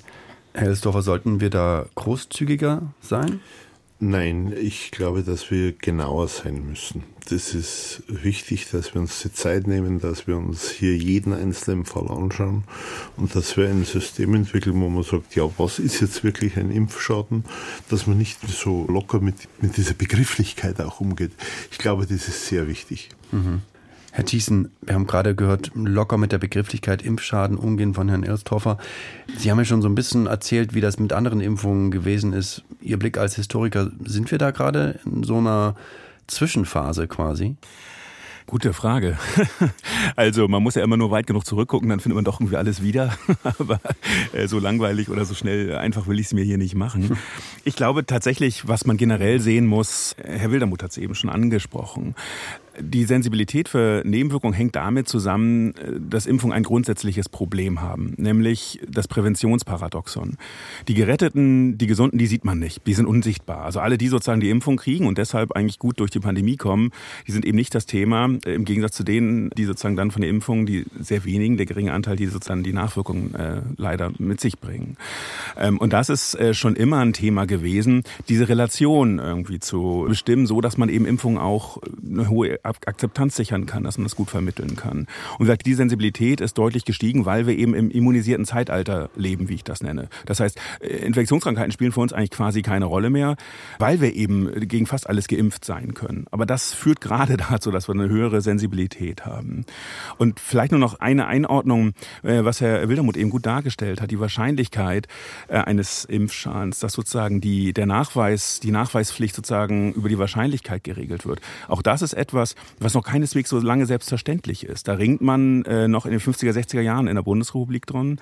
Herr 0.54 0.68
Elsdorfer, 0.68 1.04
sollten 1.04 1.42
wir 1.42 1.50
da 1.50 1.86
großzügiger 1.96 2.82
sein? 3.02 3.40
Nein, 4.02 4.54
ich 4.58 4.92
glaube, 4.92 5.24
dass 5.24 5.52
wir 5.52 5.74
genauer 5.74 6.30
sein 6.30 6.66
müssen. 6.66 7.04
Das 7.30 7.54
ist 7.54 8.02
wichtig, 8.08 8.70
dass 8.72 8.94
wir 8.94 9.02
uns 9.02 9.22
die 9.22 9.34
Zeit 9.34 9.68
nehmen, 9.68 10.00
dass 10.00 10.26
wir 10.26 10.38
uns 10.38 10.70
hier 10.70 10.96
jeden 10.96 11.34
einzelnen 11.34 11.84
Fall 11.84 12.08
anschauen 12.10 12.64
und 13.18 13.36
dass 13.36 13.58
wir 13.58 13.68
ein 13.68 13.84
System 13.84 14.36
entwickeln, 14.36 14.80
wo 14.82 14.88
man 14.88 15.04
sagt, 15.04 15.36
ja, 15.36 15.44
was 15.58 15.80
ist 15.80 16.00
jetzt 16.00 16.24
wirklich 16.24 16.56
ein 16.56 16.72
Impfschaden, 16.72 17.44
dass 17.90 18.08
man 18.08 18.18
nicht 18.18 18.40
so 18.48 18.88
locker 18.88 19.20
mit, 19.20 19.36
mit 19.62 19.76
dieser 19.76 19.94
Begrifflichkeit 19.94 20.80
auch 20.80 21.02
umgeht. 21.02 21.32
Ich 21.70 21.78
glaube, 21.78 22.08
das 22.08 22.30
ist 22.30 22.48
sehr 22.48 22.70
wichtig. 22.70 23.10
Mhm. 23.34 23.64
Herr 24.12 24.26
Thiessen, 24.26 24.72
wir 24.82 24.96
haben 24.96 25.06
gerade 25.06 25.36
gehört, 25.36 25.72
locker 25.76 26.18
mit 26.18 26.32
der 26.32 26.40
Begrifflichkeit 26.40 27.02
Impfschaden 27.04 27.58
umgehen 27.58 27.94
von 27.94 28.10
Herrn 28.10 28.24
Ilstoffer. 28.24 28.78
Sie 29.38 29.52
haben 29.52 29.60
ja 29.60 29.66
schon 29.66 29.82
so 29.82 29.88
ein 29.88 29.96
bisschen 29.96 30.26
erzählt, 30.26 30.74
wie 30.74 30.82
das 30.82 31.00
mit 31.00 31.14
anderen 31.14 31.42
Impfungen 31.42 31.92
gewesen 31.92 32.34
ist. 32.34 32.64
Ihr 32.82 32.98
Blick 32.98 33.18
als 33.18 33.36
Historiker, 33.36 33.92
sind 34.04 34.32
wir 34.32 34.38
da 34.40 34.52
gerade 34.52 35.00
in 35.06 35.24
so 35.24 35.38
einer 35.38 35.76
Zwischenphase 36.28 37.08
quasi? 37.08 37.56
Gute 38.50 38.74
Frage. 38.74 39.18
Also 40.16 40.48
man 40.48 40.64
muss 40.64 40.76
ja 40.76 40.84
immer 40.84 40.98
nur 40.98 41.12
weit 41.12 41.28
genug 41.28 41.46
zurückgucken, 41.46 41.88
dann 41.90 42.00
findet 42.00 42.16
man 42.16 42.26
doch 42.26 42.40
irgendwie 42.40 42.56
alles 42.56 42.82
wieder. 42.82 43.14
Aber 43.44 43.80
äh, 44.34 44.48
so 44.48 44.60
langweilig 44.60 45.10
oder 45.10 45.24
so 45.24 45.34
schnell 45.34 45.76
einfach 45.76 46.08
will 46.08 46.20
ich 46.20 46.28
es 46.28 46.34
mir 46.34 46.44
hier 46.44 46.58
nicht 46.58 46.76
machen. 46.76 47.18
Ich 47.64 47.76
glaube 47.76 48.06
tatsächlich, 48.06 48.68
was 48.68 48.86
man 48.86 48.98
generell 48.98 49.40
sehen 49.40 49.66
muss, 49.66 50.16
Herr 50.22 50.52
Wildermuth 50.52 50.84
hat 50.84 50.92
es 50.92 50.98
eben 50.98 51.16
schon 51.16 51.30
angesprochen, 51.30 52.16
die 52.80 53.06
Sensibilität 53.06 53.70
für 53.70 54.02
Nebenwirkungen 54.06 54.54
hängt 54.54 54.76
damit 54.76 55.08
zusammen, 55.08 55.76
äh, 55.76 56.00
dass 56.00 56.26
Impfungen 56.26 56.56
ein 56.56 56.64
grundsätzliches 56.64 57.30
Problem 57.30 57.82
haben, 57.82 58.14
nämlich 58.18 58.80
das 58.88 59.08
Präventionsparadoxon. 59.08 60.38
Die 60.88 60.94
Geretteten, 60.94 61.78
die 61.78 61.88
Gesunden, 61.88 62.18
die 62.18 62.28
sieht 62.28 62.46
man 62.46 62.60
nicht, 62.60 62.86
die 62.88 62.94
sind 62.94 63.06
unsichtbar. 63.06 63.64
Also 63.64 63.80
alle, 63.80 63.98
die 63.98 64.08
sozusagen 64.08 64.42
die 64.42 64.50
Impfung 64.50 64.78
kriegen 64.78 65.08
und 65.08 65.18
deshalb 65.18 65.54
eigentlich 65.54 65.80
gut 65.80 66.00
durch 66.00 66.12
die 66.12 66.20
Pandemie 66.20 66.58
kommen, 66.58 66.92
die 67.28 67.32
sind 67.32 67.46
eben 67.46 67.58
nicht 67.58 67.76
das 67.76 67.86
Thema, 67.86 68.30
äh, 68.46 68.54
im 68.54 68.66
Gegensatz 68.66 68.96
zu 68.96 69.04
denen, 69.04 69.50
die 69.52 69.66
sozusagen 69.66 69.96
dann 69.96 70.12
von 70.12 70.22
der 70.22 70.30
Impfung, 70.30 70.66
die 70.66 70.86
sehr 71.00 71.26
wenigen, 71.26 71.58
der 71.58 71.66
geringe 71.66 71.94
Anteil, 71.94 72.16
die 72.16 72.28
sozusagen 72.28 72.64
die 72.64 72.74
Nachwirkungen 72.74 73.36
äh, 73.36 73.62
leider 73.78 74.12
mit 74.18 74.42
sich 74.42 74.60
bringen. 74.60 74.98
Ähm, 75.58 75.78
und 75.78 75.94
das 75.94 76.10
ist 76.10 76.36
äh, 76.36 76.54
schon 76.54 76.76
immer 76.76 77.00
ein 77.00 77.14
Thema 77.14 77.46
gewesen, 77.46 78.04
diese 78.28 78.50
Relation 78.50 79.20
irgendwie 79.20 79.60
zu 79.60 80.06
bestimmen, 80.08 80.48
so 80.48 80.62
dass 80.62 80.78
man 80.78 80.90
eben 80.90 81.06
Impfungen 81.06 81.38
auch 81.38 81.80
eine 82.06 82.30
hohe 82.30 82.64
Akzeptanz 82.86 83.36
sichern 83.36 83.66
kann, 83.66 83.84
dass 83.84 83.98
man 83.98 84.06
das 84.06 84.16
gut 84.16 84.30
vermitteln 84.30 84.76
kann. 84.76 85.08
Und 85.38 85.46
gesagt, 85.46 85.66
die 85.66 85.74
Sensibilität 85.74 86.42
ist 86.42 86.58
deutlich 86.58 86.86
gestiegen, 86.86 87.26
weil 87.26 87.48
wir 87.48 87.58
eben 87.58 87.74
im 87.74 87.90
immunisierten 87.92 88.46
Zeitalter 88.46 89.10
leben, 89.16 89.50
wie 89.50 89.56
ich 89.56 89.64
das 89.64 89.82
nenne. 89.82 90.10
Das 90.26 90.40
heißt, 90.40 90.60
äh, 90.80 90.88
Infektionskrankheiten 90.88 91.72
spielen 91.72 91.92
für 91.92 92.02
uns 92.02 92.14
eigentlich 92.14 92.32
quasi 92.32 92.62
keine 92.62 92.86
Rolle 92.86 93.10
mehr, 93.10 93.36
weil 93.80 94.02
wir 94.02 94.14
eben 94.14 94.68
gegen 94.68 94.86
fast 94.86 95.10
alles 95.10 95.28
geimpft 95.28 95.66
sein 95.66 95.94
können. 95.94 96.26
Aber 96.32 96.46
das 96.46 96.74
führt 96.74 97.02
gerade 97.02 97.38
dazu, 97.50 97.72
dass 97.72 97.88
wir 97.88 97.96
eine 97.96 98.10
höhere 98.10 98.42
Sensibilität 98.42 99.26
haben. 99.26 99.66
Und 100.18 100.40
vielleicht 100.40 100.72
nur 100.72 100.80
noch 100.80 101.00
eine 101.00 101.28
Einordnung, 101.28 101.94
äh, 102.24 102.44
was 102.44 102.62
Herr 102.62 102.88
Wildermuth 102.90 103.18
eben 103.18 103.30
gut 103.30 103.46
dargestellt 103.46 104.02
hat, 104.02 104.12
die 104.12 104.20
Wahrscheinlichkeit 104.20 105.08
äh, 105.48 105.58
eines 105.58 106.06
Impfschadens, 106.06 106.80
dass 106.80 106.94
sozusagen 106.94 107.42
die, 107.42 107.74
der 107.74 107.86
Nachweis, 107.86 108.60
die 108.60 108.72
Nachweispflicht 108.72 109.36
sozusagen 109.36 109.94
über 109.94 110.10
die 110.10 110.20
Wahrscheinlichkeit 110.20 110.84
geregelt 110.84 111.26
wird. 111.26 111.42
Auch 111.68 111.82
das 111.82 112.02
ist 112.02 112.14
etwas, 112.14 112.56
was 112.80 112.94
noch 112.94 113.04
keineswegs 113.04 113.50
so 113.50 113.60
lange 113.60 113.86
selbstverständlich 113.86 114.66
ist. 114.66 114.88
Da 114.88 114.94
ringt 114.94 115.22
man 115.22 115.64
äh, 115.66 115.88
noch 115.88 116.06
in 116.06 116.12
den 116.12 116.20
50er, 116.20 116.52
60er 116.52 116.82
Jahren 116.82 117.08
in 117.08 117.16
der 117.16 117.24
Bundesrepublik 117.24 117.86
drin. 117.86 118.20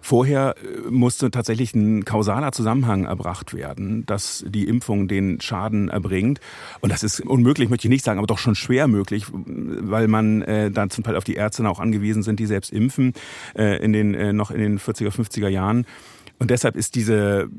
Vorher 0.00 0.56
äh, 0.56 0.90
musste 0.90 1.30
tatsächlich 1.30 1.74
ein 1.74 2.04
kausaler 2.04 2.52
Zusammenhang 2.52 3.04
erbracht 3.04 3.54
werden, 3.54 4.04
dass 4.06 4.44
die 4.46 4.64
Impfung 4.64 5.08
den 5.08 5.40
Schaden 5.40 5.88
erbringt. 5.88 6.40
Und 6.80 6.92
das 6.92 7.02
ist 7.02 7.20
unmöglich, 7.20 7.68
möchte 7.68 7.86
ich 7.86 7.90
nicht 7.90 8.04
sagen, 8.04 8.18
aber 8.18 8.26
doch 8.26 8.38
schon 8.38 8.54
schwer 8.54 8.88
möglich, 8.88 9.26
weil 9.30 10.08
man 10.08 10.42
äh, 10.42 10.70
dann 10.70 10.90
zum 10.90 11.04
Teil 11.04 11.16
auf 11.16 11.24
die 11.24 11.34
Ärzte 11.34 11.68
auch 11.68 11.80
angewiesen 11.80 12.22
sind, 12.22 12.40
die 12.40 12.46
selbst 12.46 12.72
impfen, 12.72 13.12
äh, 13.56 13.82
in 13.82 13.92
den, 13.92 14.14
äh, 14.14 14.32
noch 14.32 14.50
in 14.50 14.60
den 14.60 14.78
40er, 14.78 15.10
50er 15.10 15.48
Jahren. 15.48 15.86
Und 16.40 16.50
deshalb 16.50 16.74
ist 16.74 16.94
diese 16.94 17.50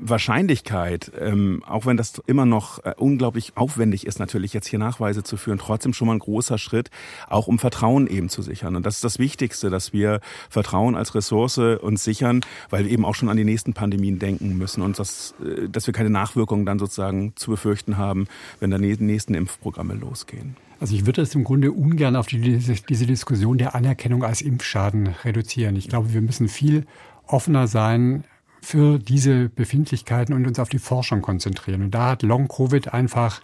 Wahrscheinlichkeit, 0.00 1.10
ähm, 1.18 1.64
auch 1.66 1.86
wenn 1.86 1.96
das 1.96 2.22
immer 2.26 2.46
noch 2.46 2.84
äh, 2.84 2.94
unglaublich 2.96 3.56
aufwendig 3.56 4.06
ist, 4.06 4.20
natürlich 4.20 4.52
jetzt 4.52 4.68
hier 4.68 4.78
Nachweise 4.78 5.24
zu 5.24 5.36
führen, 5.36 5.58
trotzdem 5.58 5.92
schon 5.92 6.06
mal 6.06 6.14
ein 6.14 6.20
großer 6.20 6.56
Schritt, 6.56 6.88
auch 7.28 7.48
um 7.48 7.58
Vertrauen 7.58 8.06
eben 8.06 8.28
zu 8.28 8.42
sichern. 8.42 8.76
Und 8.76 8.86
das 8.86 8.94
ist 8.94 9.04
das 9.04 9.18
Wichtigste, 9.18 9.70
dass 9.70 9.92
wir 9.92 10.20
Vertrauen 10.50 10.94
als 10.94 11.16
Ressource 11.16 11.58
uns 11.58 12.04
sichern, 12.04 12.42
weil 12.70 12.84
wir 12.84 12.92
eben 12.92 13.04
auch 13.04 13.16
schon 13.16 13.28
an 13.28 13.36
die 13.36 13.44
nächsten 13.44 13.74
Pandemien 13.74 14.20
denken 14.20 14.56
müssen 14.56 14.82
und 14.82 15.00
das, 15.00 15.34
äh, 15.44 15.68
dass 15.68 15.88
wir 15.88 15.92
keine 15.92 16.10
Nachwirkungen 16.10 16.64
dann 16.64 16.78
sozusagen 16.78 17.32
zu 17.34 17.50
befürchten 17.50 17.96
haben, 17.96 18.28
wenn 18.60 18.70
dann 18.70 18.82
die 18.82 18.96
nächsten 18.98 19.34
Impfprogramme 19.34 19.94
losgehen. 19.94 20.54
Also 20.80 20.94
ich 20.94 21.06
würde 21.06 21.22
es 21.22 21.34
im 21.34 21.42
Grunde 21.42 21.72
ungern 21.72 22.14
auf 22.14 22.28
die, 22.28 22.38
diese 22.38 23.06
Diskussion 23.06 23.58
der 23.58 23.74
Anerkennung 23.74 24.22
als 24.22 24.40
Impfschaden 24.40 25.08
reduzieren. 25.24 25.74
Ich 25.74 25.88
glaube, 25.88 26.14
wir 26.14 26.20
müssen 26.20 26.48
viel 26.48 26.86
offener 27.28 27.66
sein 27.66 28.24
für 28.60 28.98
diese 28.98 29.48
Befindlichkeiten 29.48 30.34
und 30.34 30.46
uns 30.46 30.58
auf 30.58 30.68
die 30.68 30.78
Forschung 30.78 31.22
konzentrieren. 31.22 31.82
Und 31.82 31.92
da 31.92 32.10
hat 32.10 32.22
Long-Covid 32.22 32.92
einfach, 32.92 33.40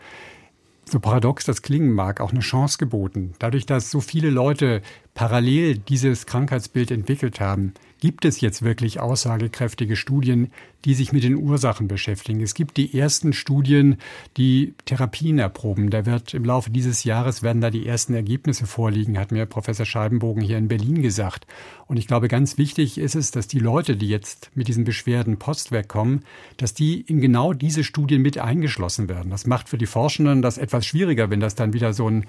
so 0.85 1.01
paradox 1.01 1.45
das 1.45 1.63
klingen 1.63 1.93
mag, 1.93 2.21
auch 2.21 2.33
eine 2.33 2.41
Chance 2.41 2.79
geboten. 2.79 3.33
Dadurch, 3.39 3.65
dass 3.65 3.91
so 3.91 4.01
viele 4.01 4.31
Leute 4.31 4.83
parallel 5.15 5.79
dieses 5.79 6.27
Krankheitsbild 6.27 6.91
entwickelt 6.91 7.41
haben, 7.41 7.73
gibt 8.01 8.27
es 8.27 8.43
jetzt 8.43 8.63
wirklich 8.63 9.01
aussagekräftige 9.01 9.97
Studien, 9.97 10.51
die 10.85 10.93
sich 10.93 11.13
mit 11.13 11.23
den 11.25 11.37
Ursachen 11.37 11.89
beschäftigen. 11.89 12.43
Es 12.43 12.53
gibt 12.53 12.77
die 12.77 12.99
ersten 12.99 13.33
Studien, 13.33 13.97
die 14.37 14.75
Therapien 14.85 15.39
erproben. 15.39 15.89
Da 15.89 16.05
wird 16.05 16.35
im 16.35 16.45
Laufe 16.45 16.71
dieses 16.71 17.05
Jahres 17.05 17.43
werden 17.43 17.63
da 17.63 17.71
die 17.71 17.87
ersten 17.87 18.13
Ergebnisse 18.13 18.67
vorliegen, 18.67 19.19
hat 19.19 19.33
mir 19.33 19.47
Professor 19.47 19.87
Scheibenbogen 19.87 20.43
hier 20.43 20.59
in 20.59 20.69
Berlin 20.69 21.01
gesagt. 21.01 21.47
Und 21.87 21.97
ich 21.97 22.07
glaube, 22.07 22.29
ganz 22.29 22.59
wichtig 22.59 22.99
ist 22.99 23.15
es, 23.15 23.31
dass 23.31 23.49
die 23.49 23.61
Leute, 23.61 23.97
die 23.97 24.09
jetzt 24.09 24.51
mit 24.55 24.69
diesen 24.69 24.85
Beschwerden 24.85 25.39
postweg 25.39 25.89
kommen, 25.89 26.25
dass 26.59 26.75
die 26.75 27.01
in 27.01 27.23
genau 27.23 27.55
diese 27.55 27.85
Studien 27.85 28.21
mit 28.21 28.37
eingeschlossen 28.37 29.09
werden. 29.09 29.31
Das 29.31 29.47
macht 29.47 29.71
für 29.71 29.79
die 29.79 29.87
Forschenden 29.87 30.43
das 30.43 30.59
etwas 30.59 30.85
schwieriger, 30.85 31.31
wenn 31.31 31.41
das 31.41 31.55
dann 31.55 31.73
wieder 31.73 31.95
so 31.95 32.11
ein 32.11 32.27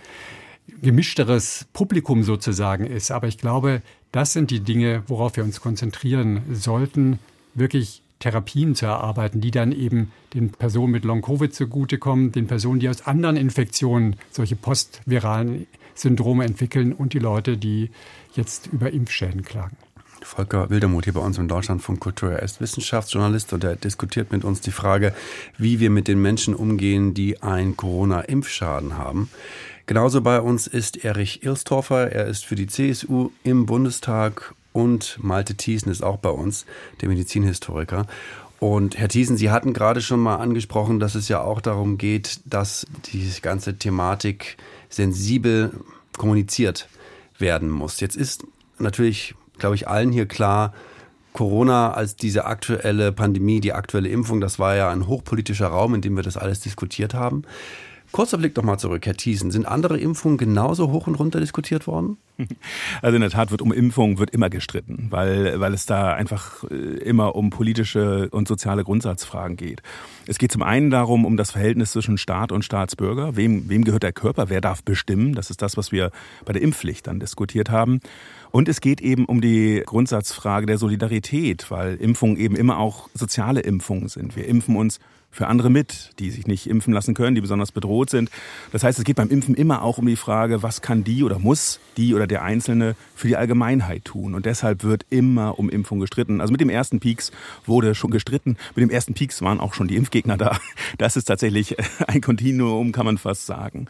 gemischteres 0.81 1.65
Publikum 1.73 2.23
sozusagen 2.23 2.85
ist. 2.85 3.11
Aber 3.11 3.27
ich 3.27 3.37
glaube, 3.37 3.81
das 4.11 4.33
sind 4.33 4.51
die 4.51 4.61
Dinge, 4.61 5.03
worauf 5.07 5.35
wir 5.35 5.43
uns 5.43 5.61
konzentrieren 5.61 6.41
sollten, 6.51 7.19
wirklich 7.53 8.01
Therapien 8.19 8.75
zu 8.75 8.85
erarbeiten, 8.85 9.41
die 9.41 9.51
dann 9.51 9.71
eben 9.71 10.11
den 10.33 10.49
Personen 10.49 10.91
mit 10.91 11.05
Long-Covid 11.05 11.53
zugutekommen, 11.53 12.31
den 12.31 12.47
Personen, 12.47 12.79
die 12.79 12.89
aus 12.89 13.05
anderen 13.05 13.35
Infektionen 13.35 14.15
solche 14.31 14.55
postviralen 14.55 15.67
Syndrome 15.93 16.45
entwickeln 16.45 16.93
und 16.93 17.13
die 17.13 17.19
Leute, 17.19 17.57
die 17.57 17.89
jetzt 18.33 18.67
über 18.67 18.91
Impfschäden 18.91 19.43
klagen. 19.43 19.77
Volker 20.21 20.69
Wildermuth 20.69 21.03
hier 21.03 21.13
bei 21.13 21.21
uns 21.21 21.37
in 21.37 21.47
Deutschland 21.47 21.83
von 21.83 21.99
Kultur. 21.99 22.31
Er 22.31 22.41
ist 22.41 22.59
Wissenschaftsjournalist 22.59 23.53
und 23.53 23.63
er 23.63 23.75
diskutiert 23.75 24.31
mit 24.31 24.43
uns 24.43 24.59
die 24.59 24.71
Frage, 24.71 25.13
wie 25.57 25.79
wir 25.79 25.89
mit 25.89 26.07
den 26.07 26.21
Menschen 26.21 26.55
umgehen, 26.55 27.13
die 27.13 27.43
einen 27.43 27.77
Corona-Impfschaden 27.77 28.97
haben. 28.97 29.29
Genauso 29.87 30.21
bei 30.21 30.41
uns 30.41 30.65
ist 30.65 31.05
Erich 31.05 31.43
Ilstorfer. 31.43 32.11
Er 32.11 32.25
ist 32.25 32.45
für 32.45 32.55
die 32.55 32.65
CSU 32.65 33.29
im 33.43 33.67
Bundestag 33.67 34.55
und 34.73 35.19
Malte 35.21 35.55
Thiesen 35.55 35.91
ist 35.91 36.03
auch 36.03 36.17
bei 36.17 36.29
uns, 36.29 36.65
der 37.01 37.09
Medizinhistoriker. 37.09 38.07
Und 38.59 38.97
Herr 38.97 39.09
Thiesen, 39.09 39.37
Sie 39.37 39.51
hatten 39.51 39.73
gerade 39.73 40.01
schon 40.01 40.19
mal 40.19 40.37
angesprochen, 40.37 40.99
dass 40.99 41.13
es 41.13 41.27
ja 41.27 41.41
auch 41.41 41.61
darum 41.61 41.99
geht, 41.99 42.39
dass 42.45 42.87
die 43.05 43.29
ganze 43.41 43.77
Thematik 43.77 44.57
sensibel 44.89 45.71
kommuniziert 46.17 46.87
werden 47.37 47.69
muss. 47.69 47.99
Jetzt 47.99 48.15
ist 48.15 48.43
natürlich, 48.79 49.35
glaube 49.59 49.75
ich, 49.75 49.87
allen 49.87 50.11
hier 50.11 50.25
klar, 50.25 50.73
Corona 51.33 51.91
als 51.91 52.15
diese 52.15 52.45
aktuelle 52.45 53.11
Pandemie, 53.11 53.59
die 53.59 53.73
aktuelle 53.73 54.09
Impfung, 54.09 54.41
das 54.41 54.57
war 54.57 54.75
ja 54.75 54.89
ein 54.89 55.05
hochpolitischer 55.05 55.67
Raum, 55.67 55.93
in 55.93 56.01
dem 56.01 56.15
wir 56.15 56.23
das 56.23 56.37
alles 56.37 56.61
diskutiert 56.61 57.13
haben. 57.13 57.43
Kurzer 58.11 58.37
Blick 58.37 58.55
nochmal 58.55 58.79
zurück, 58.79 59.05
Herr 59.05 59.15
Thiesen. 59.15 59.51
Sind 59.51 59.65
andere 59.65 59.97
Impfungen 59.97 60.37
genauso 60.37 60.91
hoch 60.91 61.07
und 61.07 61.15
runter 61.15 61.39
diskutiert 61.39 61.87
worden? 61.87 62.17
Also 63.01 63.15
in 63.15 63.21
der 63.21 63.29
Tat 63.29 63.51
wird 63.51 63.61
um 63.61 63.71
Impfungen 63.71 64.17
wird 64.17 64.31
immer 64.31 64.49
gestritten, 64.49 65.07
weil, 65.09 65.59
weil 65.59 65.73
es 65.73 65.85
da 65.85 66.13
einfach 66.13 66.63
äh, 66.69 66.75
immer 66.75 67.35
um 67.35 67.49
politische 67.49 68.29
und 68.31 68.47
soziale 68.47 68.83
Grundsatzfragen 68.83 69.57
geht. 69.57 69.81
Es 70.27 70.37
geht 70.37 70.51
zum 70.51 70.61
einen 70.63 70.89
darum, 70.89 71.25
um 71.25 71.37
das 71.37 71.51
Verhältnis 71.51 71.91
zwischen 71.91 72.17
Staat 72.17 72.51
und 72.51 72.65
Staatsbürger. 72.65 73.35
Wem, 73.35 73.69
wem 73.69 73.83
gehört 73.83 74.03
der 74.03 74.13
Körper? 74.13 74.49
Wer 74.49 74.61
darf 74.61 74.83
bestimmen? 74.83 75.33
Das 75.33 75.49
ist 75.49 75.61
das, 75.61 75.77
was 75.77 75.91
wir 75.91 76.11
bei 76.45 76.53
der 76.53 76.61
Impfpflicht 76.61 77.07
dann 77.07 77.19
diskutiert 77.19 77.69
haben. 77.69 77.99
Und 78.51 78.69
es 78.69 78.81
geht 78.81 79.01
eben 79.01 79.25
um 79.25 79.41
die 79.41 79.83
Grundsatzfrage 79.85 80.65
der 80.65 80.77
Solidarität, 80.77 81.69
weil 81.69 81.95
Impfungen 81.95 82.37
eben 82.37 82.55
immer 82.55 82.79
auch 82.79 83.09
soziale 83.13 83.61
Impfungen 83.61 84.07
sind. 84.07 84.35
Wir 84.35 84.47
impfen 84.47 84.75
uns 84.75 84.99
für 85.35 85.47
andere 85.47 85.69
mit, 85.69 86.11
die 86.19 86.31
sich 86.31 86.47
nicht 86.47 86.67
impfen 86.67 86.93
lassen 86.93 87.13
können, 87.13 87.35
die 87.35 87.41
besonders 87.41 87.73
bedroht 87.73 88.09
sind. 88.09 88.29
Das 88.71 88.85
heißt, 88.85 88.97
es 88.97 89.03
geht 89.03 89.17
beim 89.17 89.29
Impfen 89.29 89.53
immer 89.53 89.81
auch 89.81 89.97
um 89.97 90.05
die 90.05 90.15
Frage, 90.15 90.63
was 90.63 90.81
kann 90.81 91.03
die 91.03 91.23
oder 91.23 91.39
muss 91.39 91.81
die 91.97 92.15
oder 92.15 92.25
der 92.25 92.43
Einzelne 92.43 92.95
für 93.15 93.27
die 93.27 93.35
Allgemeinheit 93.35 94.05
tun. 94.05 94.33
Und 94.33 94.45
deshalb 94.45 94.83
wird 94.83 95.05
immer 95.09 95.59
um 95.59 95.69
Impfung 95.69 95.99
gestritten. 95.99 96.39
Also 96.39 96.53
mit 96.53 96.61
dem 96.61 96.69
ersten 96.69 97.01
Peaks 97.01 97.33
wurde 97.65 97.95
schon 97.95 98.11
gestritten. 98.11 98.55
Mit 98.75 98.83
dem 98.83 98.89
ersten 98.89 99.13
Peaks 99.13 99.41
waren 99.41 99.59
auch 99.59 99.73
schon 99.73 99.89
die 99.89 99.97
Impfgegner 99.97 100.37
da. 100.37 100.57
Das 100.97 101.17
ist 101.17 101.25
tatsächlich 101.25 101.75
ein 102.07 102.21
Kontinuum, 102.21 102.93
kann 102.93 103.05
man 103.05 103.17
fast 103.17 103.45
sagen. 103.45 103.87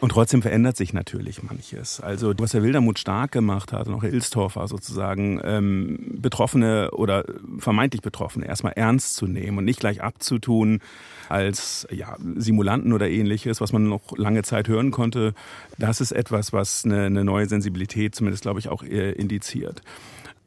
Und 0.00 0.10
trotzdem 0.10 0.42
verändert 0.42 0.76
sich 0.76 0.92
natürlich 0.92 1.42
manches. 1.42 2.00
Also 2.00 2.34
was 2.38 2.54
Herr 2.54 2.62
Wildermuth 2.62 2.98
stark 2.98 3.30
gemacht 3.32 3.72
hat 3.72 3.86
und 3.86 3.94
auch 3.94 4.02
Herr 4.02 4.12
Ilstorfer 4.12 4.66
sozusagen, 4.66 5.40
ähm, 5.44 5.98
Betroffene 6.20 6.90
oder 6.92 7.24
vermeintlich 7.58 8.02
Betroffene 8.02 8.46
erstmal 8.46 8.72
ernst 8.72 9.14
zu 9.14 9.26
nehmen 9.26 9.58
und 9.58 9.64
nicht 9.64 9.80
gleich 9.80 10.02
abzutun, 10.02 10.80
als 11.28 11.86
ja, 11.90 12.16
Simulanten 12.36 12.92
oder 12.92 13.08
ähnliches, 13.08 13.60
was 13.60 13.72
man 13.72 13.88
noch 13.88 14.16
lange 14.16 14.42
Zeit 14.42 14.68
hören 14.68 14.90
konnte. 14.90 15.34
Das 15.76 16.00
ist 16.00 16.12
etwas, 16.12 16.52
was 16.52 16.84
eine, 16.84 17.04
eine 17.04 17.24
neue 17.24 17.46
Sensibilität 17.46 18.14
zumindest, 18.14 18.42
glaube 18.42 18.60
ich, 18.60 18.68
auch 18.68 18.82
äh, 18.82 19.12
indiziert 19.12 19.82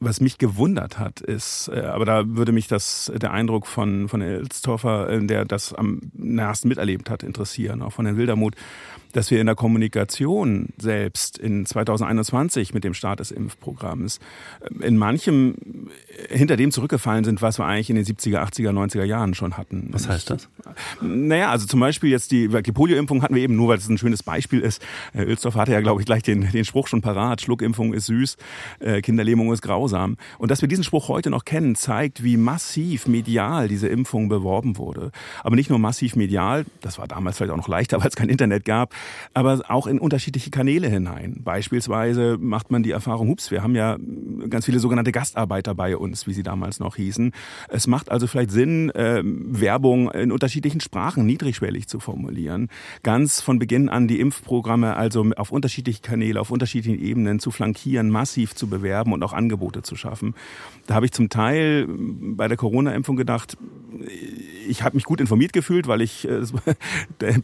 was 0.01 0.19
mich 0.19 0.39
gewundert 0.39 0.97
hat, 0.97 1.21
ist, 1.21 1.69
äh, 1.71 1.81
aber 1.81 2.05
da 2.05 2.23
würde 2.25 2.51
mich 2.51 2.67
das, 2.67 3.11
der 3.15 3.31
Eindruck 3.31 3.67
von, 3.67 4.09
von 4.09 4.21
Elstoffer, 4.21 5.07
äh, 5.07 5.25
der 5.25 5.45
das 5.45 5.73
am 5.73 6.01
nahesten 6.13 6.69
miterlebt 6.69 7.09
hat, 7.09 7.21
interessieren, 7.21 7.83
auch 7.83 7.93
von 7.93 8.05
Herrn 8.07 8.17
Wildermuth, 8.17 8.55
dass 9.11 9.31
wir 9.31 9.39
in 9.39 9.45
der 9.45 9.55
Kommunikation 9.55 10.69
selbst 10.77 11.37
in 11.37 11.65
2021 11.65 12.73
mit 12.73 12.83
dem 12.83 12.93
Start 12.93 13.19
des 13.19 13.31
Impfprogramms 13.31 14.19
äh, 14.61 14.87
in 14.87 14.97
manchem 14.97 15.55
hinter 16.29 16.57
dem 16.57 16.71
zurückgefallen 16.71 17.23
sind, 17.23 17.41
was 17.41 17.59
wir 17.59 17.65
eigentlich 17.65 17.89
in 17.89 17.95
den 17.95 18.05
70er, 18.05 18.39
80er, 18.43 18.71
90er 18.71 19.03
Jahren 19.03 19.33
schon 19.33 19.57
hatten. 19.57 19.89
Was 19.91 20.07
heißt 20.07 20.29
das? 20.29 20.49
Naja, 21.01 21.49
also 21.49 21.67
zum 21.67 21.79
Beispiel 21.79 22.09
jetzt 22.09 22.31
die, 22.31 22.47
die 22.47 22.71
Polio-Impfung 22.71 23.21
hatten 23.23 23.35
wir 23.35 23.41
eben 23.41 23.55
nur, 23.55 23.69
weil 23.69 23.77
es 23.77 23.89
ein 23.89 23.97
schönes 23.97 24.23
Beispiel 24.23 24.59
ist. 24.59 24.81
Herr 25.13 25.27
Ölsdorf 25.27 25.55
hatte 25.55 25.71
ja, 25.71 25.81
glaube 25.81 26.01
ich, 26.01 26.05
gleich 26.05 26.23
den, 26.23 26.51
den 26.51 26.65
Spruch 26.65 26.87
schon 26.87 27.01
parat. 27.01 27.41
Schluckimpfung 27.41 27.93
ist 27.93 28.05
süß, 28.05 28.37
Kinderlähmung 29.01 29.51
ist 29.51 29.61
grausam. 29.61 30.17
Und 30.37 30.51
dass 30.51 30.61
wir 30.61 30.67
diesen 30.67 30.83
Spruch 30.83 31.07
heute 31.07 31.29
noch 31.29 31.45
kennen, 31.45 31.75
zeigt, 31.75 32.23
wie 32.23 32.37
massiv 32.37 33.07
medial 33.07 33.67
diese 33.67 33.87
Impfung 33.87 34.29
beworben 34.29 34.77
wurde. 34.77 35.11
Aber 35.43 35.55
nicht 35.55 35.69
nur 35.69 35.79
massiv 35.79 36.15
medial, 36.15 36.65
das 36.81 36.97
war 36.97 37.07
damals 37.07 37.37
vielleicht 37.37 37.51
auch 37.51 37.57
noch 37.57 37.67
leichter, 37.67 37.99
weil 37.99 38.07
es 38.07 38.15
kein 38.15 38.29
Internet 38.29 38.65
gab, 38.65 38.93
aber 39.33 39.61
auch 39.69 39.87
in 39.87 39.99
unterschiedliche 39.99 40.49
Kanäle 40.49 40.87
hinein. 40.87 41.41
Beispielsweise 41.43 42.37
macht 42.39 42.71
man 42.71 42.83
die 42.83 42.91
Erfahrung, 42.91 43.29
hups, 43.29 43.51
wir 43.51 43.63
haben 43.63 43.75
ja 43.75 43.97
ganz 44.49 44.65
viele 44.65 44.79
sogenannte 44.79 45.11
Gastarbeiter 45.11 45.75
bei 45.75 45.95
uns, 45.95 46.27
wie 46.27 46.33
sie 46.33 46.43
damals 46.43 46.79
noch 46.79 46.95
hießen. 46.95 47.31
Es 47.69 47.87
macht 47.87 48.11
also 48.11 48.27
vielleicht 48.27 48.51
Sinn, 48.51 48.89
äh, 48.91 49.21
Werbung 49.23 50.11
in 50.11 50.31
unterschiedlichen 50.31 50.81
Sprachen 50.81 51.25
niedrigschwellig 51.25 51.87
zu 51.87 51.99
formulieren. 51.99 52.69
Ganz 53.03 53.41
von 53.41 53.59
Beginn 53.59 53.89
an 53.89 54.07
die 54.07 54.19
Impfprogramme 54.19 54.95
also 54.95 55.25
auf 55.37 55.51
unterschiedliche 55.51 56.01
Kanäle, 56.01 56.39
auf 56.39 56.51
unterschiedlichen 56.51 57.01
Ebenen 57.01 57.39
zu 57.39 57.51
flankieren, 57.51 58.09
massiv 58.09 58.55
zu 58.55 58.67
bewerben 58.67 59.13
und 59.13 59.23
auch 59.23 59.33
Angebote 59.33 59.81
zu 59.81 59.95
schaffen. 59.95 60.35
Da 60.87 60.95
habe 60.95 61.05
ich 61.05 61.11
zum 61.11 61.29
Teil 61.29 61.87
bei 61.87 62.47
der 62.47 62.57
Corona-Impfung 62.57 63.15
gedacht, 63.15 63.57
ich 64.67 64.83
habe 64.83 64.95
mich 64.95 65.03
gut 65.03 65.21
informiert 65.21 65.53
gefühlt, 65.53 65.87
weil 65.87 66.01
ich 66.01 66.27
äh, 66.27 66.41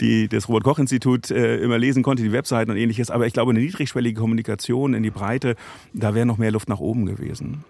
die, 0.00 0.28
das 0.28 0.48
Robert-Koch-Institut 0.86 1.30
äh, 1.30 1.58
immer 1.58 1.78
lesen 1.78 2.02
konnte, 2.02 2.22
die 2.22 2.32
Webseiten 2.32 2.70
und 2.70 2.76
ähnliches. 2.76 3.10
Aber 3.10 3.26
ich 3.26 3.32
glaube, 3.32 3.50
eine 3.50 3.60
niedrigschwellige 3.60 4.20
Kommunikation 4.20 4.94
in 4.94 5.02
die 5.02 5.10
Breite, 5.10 5.56
da 5.92 6.14
wäre 6.14 6.26
noch 6.26 6.38
mehr 6.38 6.50
Luft 6.50 6.68
nach 6.68 6.80
oben 6.80 7.06
gewesen. 7.06 7.64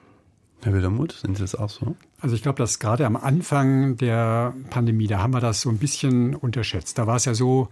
Herr 0.63 0.73
Wildermuth, 0.73 1.13
sind 1.13 1.37
Sie 1.37 1.43
das 1.43 1.55
auch 1.55 1.71
so? 1.71 1.97
Also 2.21 2.35
ich 2.35 2.43
glaube, 2.43 2.59
dass 2.59 2.79
gerade 2.79 3.07
am 3.07 3.17
Anfang 3.17 3.97
der 3.97 4.55
Pandemie, 4.71 5.07
da 5.07 5.19
haben 5.19 5.33
wir 5.33 5.41
das 5.41 5.61
so 5.61 5.69
ein 5.69 5.79
bisschen 5.79 6.35
unterschätzt. 6.35 6.99
Da 6.99 7.07
war 7.07 7.17
es 7.17 7.25
ja 7.27 7.35
so, 7.35 7.69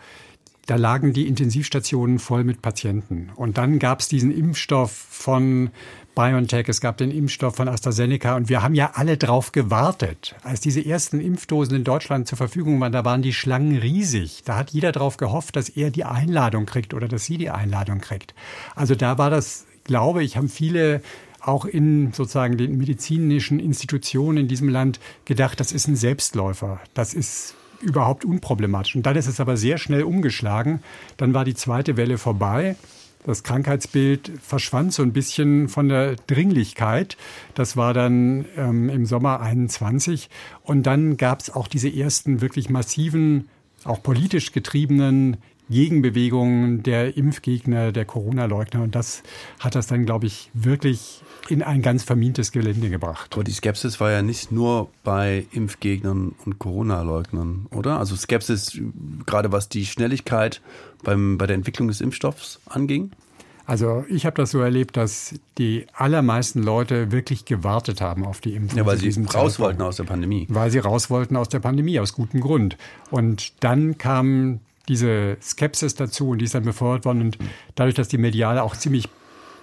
da 0.67 0.77
lagen 0.77 1.13
die 1.13 1.27
Intensivstationen 1.27 2.19
voll 2.19 2.45
mit 2.45 2.63
Patienten. 2.63 3.31
Und 3.37 3.59
dann 3.59 3.79
gab 3.79 4.01
es 4.01 4.09
diesen 4.09 4.31
Impfstoff 4.31 4.93
von 4.93 5.71
BioNTech, 6.15 6.69
es 6.69 6.81
gab 6.81 6.97
den 6.97 7.11
Impfstoff 7.11 7.57
von 7.57 7.69
AstraZeneca 7.69 8.37
und 8.37 8.49
wir 8.49 8.63
haben 8.63 8.75
ja 8.75 8.93
alle 8.95 9.17
drauf 9.17 9.53
gewartet. 9.53 10.37
Als 10.43 10.61
diese 10.61 10.85
ersten 10.85 11.21
Impfdosen 11.21 11.77
in 11.77 11.85
Deutschland 11.85 12.29
zur 12.29 12.39
Verfügung 12.39 12.81
waren, 12.81 12.93
da 12.93 13.05
waren 13.05 13.23
die 13.23 13.33
Schlangen 13.33 13.77
riesig. 13.79 14.43
Da 14.45 14.57
hat 14.57 14.71
jeder 14.71 14.93
drauf 14.93 15.17
gehofft, 15.17 15.57
dass 15.57 15.69
er 15.69 15.91
die 15.91 16.05
Einladung 16.05 16.67
kriegt 16.67 16.95
oder 16.95 17.09
dass 17.09 17.25
sie 17.25 17.37
die 17.37 17.51
Einladung 17.51 18.01
kriegt. 18.01 18.35
Also 18.77 18.95
da 18.95 19.19
war 19.19 19.31
das, 19.31 19.67
glaube 19.83 20.23
ich, 20.23 20.37
haben 20.37 20.49
viele 20.49 21.03
auch 21.41 21.65
in 21.65 22.13
sozusagen 22.13 22.57
den 22.57 22.79
medizinischen 22.79 23.59
Institutionen 23.59 24.39
in 24.39 24.49
diesem 24.49 24.69
Land 24.69 25.01
gedacht, 25.25 25.61
das 25.61 25.73
ist 25.73 25.89
ein 25.89 25.97
Selbstläufer. 25.97 26.81
Das 26.95 27.13
ist 27.13 27.55
überhaupt 27.81 28.25
unproblematisch. 28.25 28.97
Und 28.97 29.05
dann 29.05 29.17
ist 29.17 29.27
es 29.27 29.41
aber 29.41 29.57
sehr 29.57 29.79
schnell 29.79 30.05
umgeschlagen. 30.05 30.83
Dann 31.17 31.35
war 31.35 31.45
die 31.45 31.55
zweite 31.55 31.97
Welle 31.97 32.19
vorbei. 32.19 32.77
Das 33.25 33.43
Krankheitsbild 33.43 34.33
verschwand 34.43 34.93
so 34.93 35.03
ein 35.03 35.15
bisschen 35.15 35.69
von 35.69 35.89
der 35.89 36.17
Dringlichkeit. 36.27 37.17
Das 37.55 37.77
war 37.77 37.95
dann 37.95 38.45
ähm, 38.57 38.91
im 38.91 39.07
Sommer 39.07 39.41
21. 39.41 40.29
Und 40.63 40.85
dann 40.85 41.17
gab 41.17 41.41
es 41.41 41.51
auch 41.51 41.67
diese 41.67 41.89
ersten 41.89 42.43
wirklich 42.43 42.69
massiven, 42.69 43.49
auch 43.85 44.03
politisch 44.03 44.53
getriebenen 44.53 45.39
Gegenbewegungen 45.71 46.83
der 46.83 47.17
Impfgegner, 47.17 47.93
der 47.93 48.05
Corona-Leugner. 48.05 48.83
Und 48.83 48.95
das 48.95 49.23
hat 49.61 49.75
das 49.75 49.87
dann, 49.87 50.05
glaube 50.05 50.27
ich, 50.27 50.51
wirklich 50.53 51.23
in 51.49 51.63
ein 51.63 51.83
ganz 51.83 52.03
vermintes 52.03 52.53
Gelände 52.53 52.91
gebracht. 52.91 53.35
Aber 53.35 53.45
die 53.45 53.53
Skepsis 53.53 54.01
war 54.01 54.11
ja 54.11 54.23
nicht 54.23 54.53
nur 54.53 54.91
bei 55.03 55.47
Impfgegnern 55.53 56.35
und 56.45 56.59
Corona-Leugnern, 56.59 57.67
oder? 57.71 57.99
Also 57.99 58.17
Skepsis, 58.17 58.79
gerade 59.27 59.53
was 59.53 59.69
die 59.69 59.87
Schnelligkeit 59.87 60.61
beim, 61.03 61.39
bei 61.39 61.47
der 61.47 61.57
Entwicklung 61.57 61.89
des 61.89 62.01
Impfstoffs 62.01 62.61
anging? 62.67 63.11
Also 63.67 64.05
ich 64.11 64.27
habe 64.27 64.37
das 64.37 64.51
so 64.51 64.61
erlebt, 64.61 64.97
dass 64.97 65.35
die 65.57 65.87
allermeisten 65.95 66.63
Leute 66.63 67.13
wirklich 67.13 67.47
gewartet 67.47 68.03
haben 68.03 68.27
auf 68.27 68.43
die 68.43 68.55
Impfung. 68.55 68.79
Ja, 68.79 68.85
weil 68.85 68.99
sie 68.99 69.09
raus 69.09 69.15
Zeitpunkt. 69.33 69.59
wollten 69.61 69.83
aus 69.83 69.97
der 69.97 70.05
Pandemie. 70.05 70.47
Weil 70.51 70.71
sie 70.71 70.81
raus 70.81 71.09
wollten 71.09 71.37
aus 71.37 71.49
der 71.49 71.61
Pandemie, 71.61 71.99
aus 71.99 72.13
gutem 72.13 72.41
Grund. 72.41 72.77
Und 73.11 73.53
dann 73.61 73.97
kam 73.97 74.61
diese 74.89 75.37
Skepsis 75.43 75.95
dazu 75.95 76.31
und 76.31 76.39
die 76.39 76.45
ist 76.45 76.55
dann 76.55 76.65
befeuert 76.65 77.05
worden. 77.05 77.21
Und 77.21 77.39
dadurch, 77.75 77.95
dass 77.95 78.09
die 78.09 78.19
Mediale 78.19 78.63
auch 78.63 78.77
ziemlich 78.77 79.09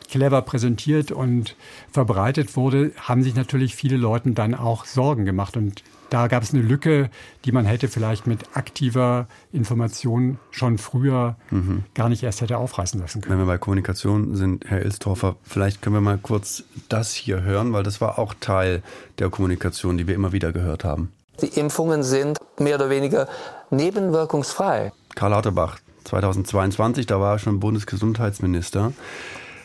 clever 0.09 0.41
präsentiert 0.41 1.11
und 1.11 1.55
verbreitet 1.91 2.57
wurde, 2.57 2.91
haben 2.97 3.23
sich 3.23 3.33
natürlich 3.33 3.75
viele 3.75 3.97
Leute 3.97 4.31
dann 4.31 4.53
auch 4.53 4.85
Sorgen 4.85 5.25
gemacht. 5.25 5.55
Und 5.55 5.83
da 6.09 6.27
gab 6.27 6.43
es 6.43 6.53
eine 6.53 6.61
Lücke, 6.61 7.09
die 7.45 7.53
man 7.53 7.65
hätte 7.65 7.87
vielleicht 7.87 8.27
mit 8.27 8.41
aktiver 8.53 9.27
Information 9.53 10.37
schon 10.51 10.77
früher 10.77 11.37
mhm. 11.49 11.85
gar 11.93 12.09
nicht 12.09 12.23
erst 12.23 12.41
hätte 12.41 12.57
aufreißen 12.57 12.99
lassen 12.99 13.21
können. 13.21 13.39
Wenn 13.39 13.47
wir 13.47 13.51
bei 13.53 13.57
Kommunikation 13.57 14.35
sind, 14.35 14.65
Herr 14.67 14.81
Ilstorfer, 14.81 15.37
vielleicht 15.43 15.81
können 15.81 15.95
wir 15.95 16.01
mal 16.01 16.17
kurz 16.17 16.63
das 16.89 17.13
hier 17.13 17.43
hören, 17.43 17.71
weil 17.71 17.83
das 17.83 18.01
war 18.01 18.19
auch 18.19 18.33
Teil 18.41 18.83
der 19.19 19.29
Kommunikation, 19.29 19.97
die 19.97 20.07
wir 20.07 20.15
immer 20.15 20.33
wieder 20.33 20.51
gehört 20.51 20.83
haben. 20.83 21.13
Die 21.41 21.47
Impfungen 21.57 22.03
sind 22.03 22.37
mehr 22.59 22.75
oder 22.75 22.89
weniger 22.89 23.29
nebenwirkungsfrei. 23.69 24.91
Karl 25.15 25.31
Lauterbach, 25.31 25.79
2022, 26.05 27.05
da 27.05 27.19
war 27.19 27.33
er 27.33 27.39
schon 27.39 27.59
Bundesgesundheitsminister. 27.59 28.93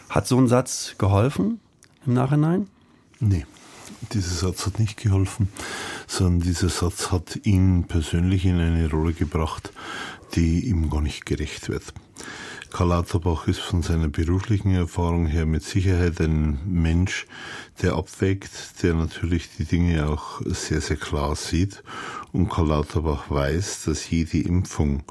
Hat 0.09 0.27
so 0.27 0.39
ein 0.39 0.49
Satz 0.49 0.95
geholfen 0.99 1.61
im 2.07 2.15
Nachhinein? 2.15 2.69
Nee, 3.21 3.47
dieser 4.13 4.49
Satz 4.49 4.67
hat 4.67 4.79
nicht 4.79 4.97
geholfen, 4.99 5.49
sondern 6.07 6.41
dieser 6.41 6.69
Satz 6.69 7.11
hat 7.11 7.41
ihn 7.45 7.85
persönlich 7.85 8.45
in 8.45 8.61
eine 8.61 8.91
Rolle 8.91 9.13
gebracht, 9.13 9.73
die 10.35 10.69
ihm 10.69 10.91
gar 10.91 11.01
nicht 11.01 11.27
gerecht 11.27 11.69
wird. 11.69 11.93
Karl 12.77 12.89
Lauterbach 12.89 13.49
ist 13.49 13.61
von 13.61 13.81
seiner 13.81 14.09
beruflichen 14.09 14.75
Erfahrung 14.75 15.25
her 15.25 15.47
mit 15.47 15.63
Sicherheit 15.63 16.21
ein 16.21 16.59
Mensch, 16.67 17.27
der 17.81 17.95
abwägt, 17.95 18.51
der 18.83 18.93
natürlich 18.93 19.49
die 19.57 19.65
Dinge 19.65 20.07
auch 20.07 20.43
sehr, 20.45 20.83
sehr 20.83 20.99
klar 20.99 21.37
sieht. 21.37 21.83
Und 22.33 22.51
Karl 22.51 22.67
Lauterbach 22.67 23.31
weiß, 23.31 23.85
dass 23.85 24.11
jede 24.11 24.41
Impfung 24.41 25.05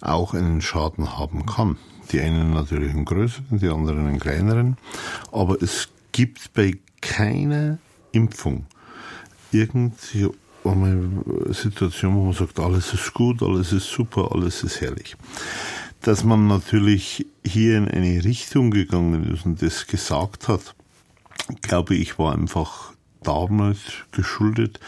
auch 0.00 0.32
einen 0.32 0.62
Schaden 0.62 1.18
haben 1.18 1.44
kann. 1.44 1.76
Die 2.10 2.20
einen 2.20 2.54
natürlich 2.54 2.88
einen 2.88 3.04
größeren, 3.04 3.58
die 3.58 3.68
anderen 3.68 4.06
einen 4.06 4.18
kleineren. 4.18 4.78
Aber 5.30 5.60
es 5.60 5.90
gibt 6.12 6.54
bei 6.54 6.78
keiner 7.02 7.76
Impfung 8.12 8.64
irgendwie 9.52 10.30
eine 10.64 11.52
Situation, 11.52 12.14
wo 12.14 12.24
man 12.24 12.32
sagt, 12.32 12.58
alles 12.58 12.94
ist 12.94 13.12
gut, 13.12 13.42
alles 13.42 13.74
ist 13.74 13.90
super, 13.90 14.30
alles 14.32 14.62
ist 14.62 14.80
herrlich. 14.80 15.18
Dass 16.02 16.24
man 16.24 16.46
natürlich 16.46 17.26
hier 17.44 17.76
in 17.76 17.88
eine 17.88 18.24
Richtung 18.24 18.70
gegangen 18.70 19.32
ist 19.34 19.44
und 19.44 19.60
das 19.60 19.86
gesagt 19.86 20.48
hat, 20.48 20.74
glaube 21.62 21.94
ich, 21.94 22.18
war 22.18 22.32
einfach 22.32 22.92
damals 23.22 23.78
geschuldet, 24.12 24.80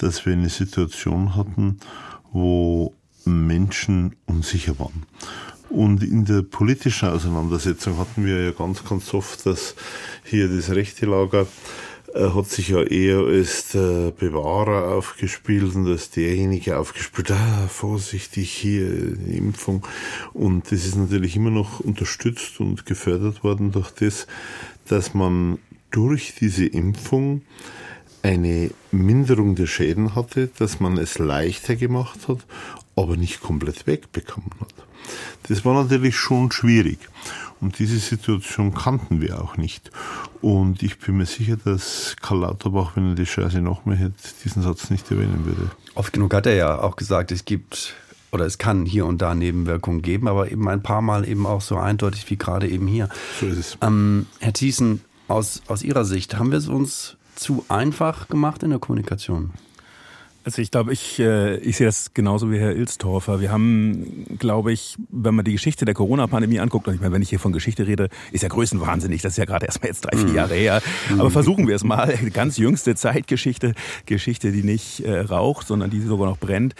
dass 0.00 0.24
wir 0.24 0.32
eine 0.32 0.48
Situation 0.48 1.34
hatten, 1.34 1.78
wo 2.32 2.94
Menschen 3.24 4.16
unsicher 4.26 4.78
waren. 4.78 5.06
Und 5.68 6.02
in 6.02 6.26
der 6.26 6.42
politischen 6.42 7.08
Auseinandersetzung 7.08 7.98
hatten 7.98 8.26
wir 8.26 8.44
ja 8.44 8.50
ganz, 8.50 8.84
ganz 8.84 9.12
oft, 9.14 9.46
dass 9.46 9.74
hier 10.24 10.48
das 10.48 10.70
rechte 10.70 11.06
Lager 11.06 11.46
hat 12.14 12.46
sich 12.48 12.68
ja 12.68 12.82
eher 12.82 13.18
als 13.18 13.68
der 13.68 14.10
Bewahrer 14.10 14.94
aufgespielt 14.94 15.74
und 15.74 15.86
als 15.86 16.10
derjenige 16.10 16.76
aufgespielt, 16.76 17.30
ah, 17.30 17.68
vorsichtig 17.68 18.50
hier, 18.52 19.16
Impfung. 19.26 19.86
Und 20.32 20.70
das 20.70 20.84
ist 20.84 20.96
natürlich 20.96 21.36
immer 21.36 21.50
noch 21.50 21.80
unterstützt 21.80 22.60
und 22.60 22.86
gefördert 22.86 23.44
worden 23.44 23.72
durch 23.72 23.90
das, 23.90 24.26
dass 24.86 25.14
man 25.14 25.58
durch 25.90 26.34
diese 26.38 26.66
Impfung 26.66 27.42
eine 28.22 28.70
Minderung 28.90 29.54
der 29.54 29.66
Schäden 29.66 30.14
hatte, 30.14 30.48
dass 30.58 30.80
man 30.80 30.98
es 30.98 31.18
leichter 31.18 31.76
gemacht 31.76 32.28
hat, 32.28 32.38
aber 32.94 33.16
nicht 33.16 33.40
komplett 33.40 33.86
wegbekommen 33.86 34.50
hat. 34.60 34.74
Das 35.48 35.64
war 35.64 35.82
natürlich 35.82 36.16
schon 36.16 36.52
schwierig. 36.52 36.98
Und 37.62 37.78
diese 37.78 37.98
Situation 37.98 38.74
kannten 38.74 39.20
wir 39.20 39.40
auch 39.40 39.56
nicht. 39.56 39.92
Und 40.40 40.82
ich 40.82 40.98
bin 40.98 41.16
mir 41.16 41.26
sicher, 41.26 41.56
dass 41.56 42.16
Karl 42.20 42.40
Lauterbach, 42.40 42.96
wenn 42.96 43.10
er 43.10 43.14
die 43.14 43.24
Chance 43.24 43.62
noch 43.62 43.86
mehr 43.86 43.96
hätte, 43.96 44.14
diesen 44.44 44.62
Satz 44.62 44.90
nicht 44.90 45.08
erwähnen 45.12 45.46
würde. 45.46 45.70
Oft 45.94 46.12
genug 46.12 46.34
hat 46.34 46.46
er 46.46 46.54
ja 46.54 46.82
auch 46.82 46.96
gesagt, 46.96 47.30
es 47.30 47.44
gibt 47.44 47.94
oder 48.32 48.46
es 48.46 48.58
kann 48.58 48.84
hier 48.84 49.06
und 49.06 49.22
da 49.22 49.34
Nebenwirkungen 49.34 50.02
geben, 50.02 50.26
aber 50.26 50.50
eben 50.50 50.68
ein 50.68 50.82
paar 50.82 51.02
Mal 51.02 51.28
eben 51.28 51.46
auch 51.46 51.60
so 51.60 51.76
eindeutig 51.76 52.28
wie 52.30 52.36
gerade 52.36 52.68
eben 52.68 52.88
hier. 52.88 53.08
So 53.38 53.46
ist 53.46 53.58
es. 53.58 53.78
Ähm, 53.80 54.26
Herr 54.40 54.54
Thiessen, 54.54 55.02
aus, 55.28 55.62
aus 55.68 55.82
Ihrer 55.82 56.04
Sicht, 56.04 56.38
haben 56.38 56.50
wir 56.50 56.58
es 56.58 56.66
uns 56.66 57.16
zu 57.36 57.64
einfach 57.68 58.28
gemacht 58.28 58.64
in 58.64 58.70
der 58.70 58.80
Kommunikation? 58.80 59.52
Also 60.44 60.60
ich 60.60 60.70
glaube, 60.70 60.92
ich, 60.92 61.20
äh, 61.20 61.56
ich 61.58 61.76
sehe 61.76 61.86
das 61.86 62.14
genauso 62.14 62.50
wie 62.50 62.58
Herr 62.58 62.74
Ilstorfer. 62.74 63.40
Wir 63.40 63.52
haben, 63.52 64.26
glaube 64.38 64.72
ich, 64.72 64.96
wenn 65.10 65.34
man 65.34 65.44
die 65.44 65.52
Geschichte 65.52 65.84
der 65.84 65.94
Corona-Pandemie 65.94 66.58
anguckt, 66.58 66.88
und 66.88 66.94
ich 66.94 67.00
meine, 67.00 67.12
wenn 67.12 67.22
ich 67.22 67.28
hier 67.28 67.38
von 67.38 67.52
Geschichte 67.52 67.86
rede, 67.86 68.08
ist 68.32 68.42
ja 68.42 68.48
größenwahnsinnig, 68.48 69.22
das 69.22 69.34
ist 69.34 69.36
ja 69.38 69.44
gerade 69.44 69.66
erst 69.66 69.82
mal 69.82 69.88
jetzt 69.88 70.00
drei, 70.00 70.16
vier 70.16 70.28
mhm. 70.28 70.34
Jahre 70.34 70.54
her. 70.54 70.82
Aber 71.12 71.24
mhm. 71.24 71.30
versuchen 71.30 71.68
wir 71.68 71.76
es 71.76 71.84
mal. 71.84 72.18
Ganz 72.32 72.56
jüngste 72.56 72.96
Zeitgeschichte, 72.96 73.74
Geschichte, 74.06 74.50
die 74.50 74.64
nicht 74.64 75.00
äh, 75.00 75.20
raucht, 75.20 75.68
sondern 75.68 75.90
die 75.90 76.00
sogar 76.00 76.28
noch 76.28 76.38
brennt. 76.38 76.74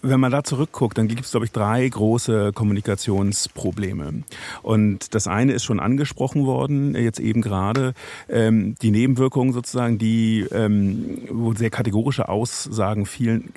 Wenn 0.00 0.20
man 0.20 0.30
da 0.30 0.44
zurückguckt, 0.44 0.96
dann 0.96 1.08
gibt 1.08 1.24
es, 1.24 1.32
glaube 1.32 1.46
ich, 1.46 1.50
drei 1.50 1.88
große 1.88 2.52
Kommunikationsprobleme. 2.52 4.22
Und 4.62 5.12
das 5.14 5.26
eine 5.26 5.52
ist 5.52 5.64
schon 5.64 5.80
angesprochen 5.80 6.46
worden, 6.46 6.94
jetzt 6.94 7.18
eben 7.18 7.42
gerade, 7.42 7.94
ähm, 8.28 8.76
die 8.80 8.92
Nebenwirkungen 8.92 9.52
sozusagen, 9.52 9.98
die, 9.98 10.46
ähm, 10.52 11.22
wo 11.30 11.52
sehr 11.52 11.70
kategorische 11.70 12.28
Aussagen 12.28 13.06
fielen, 13.08 13.52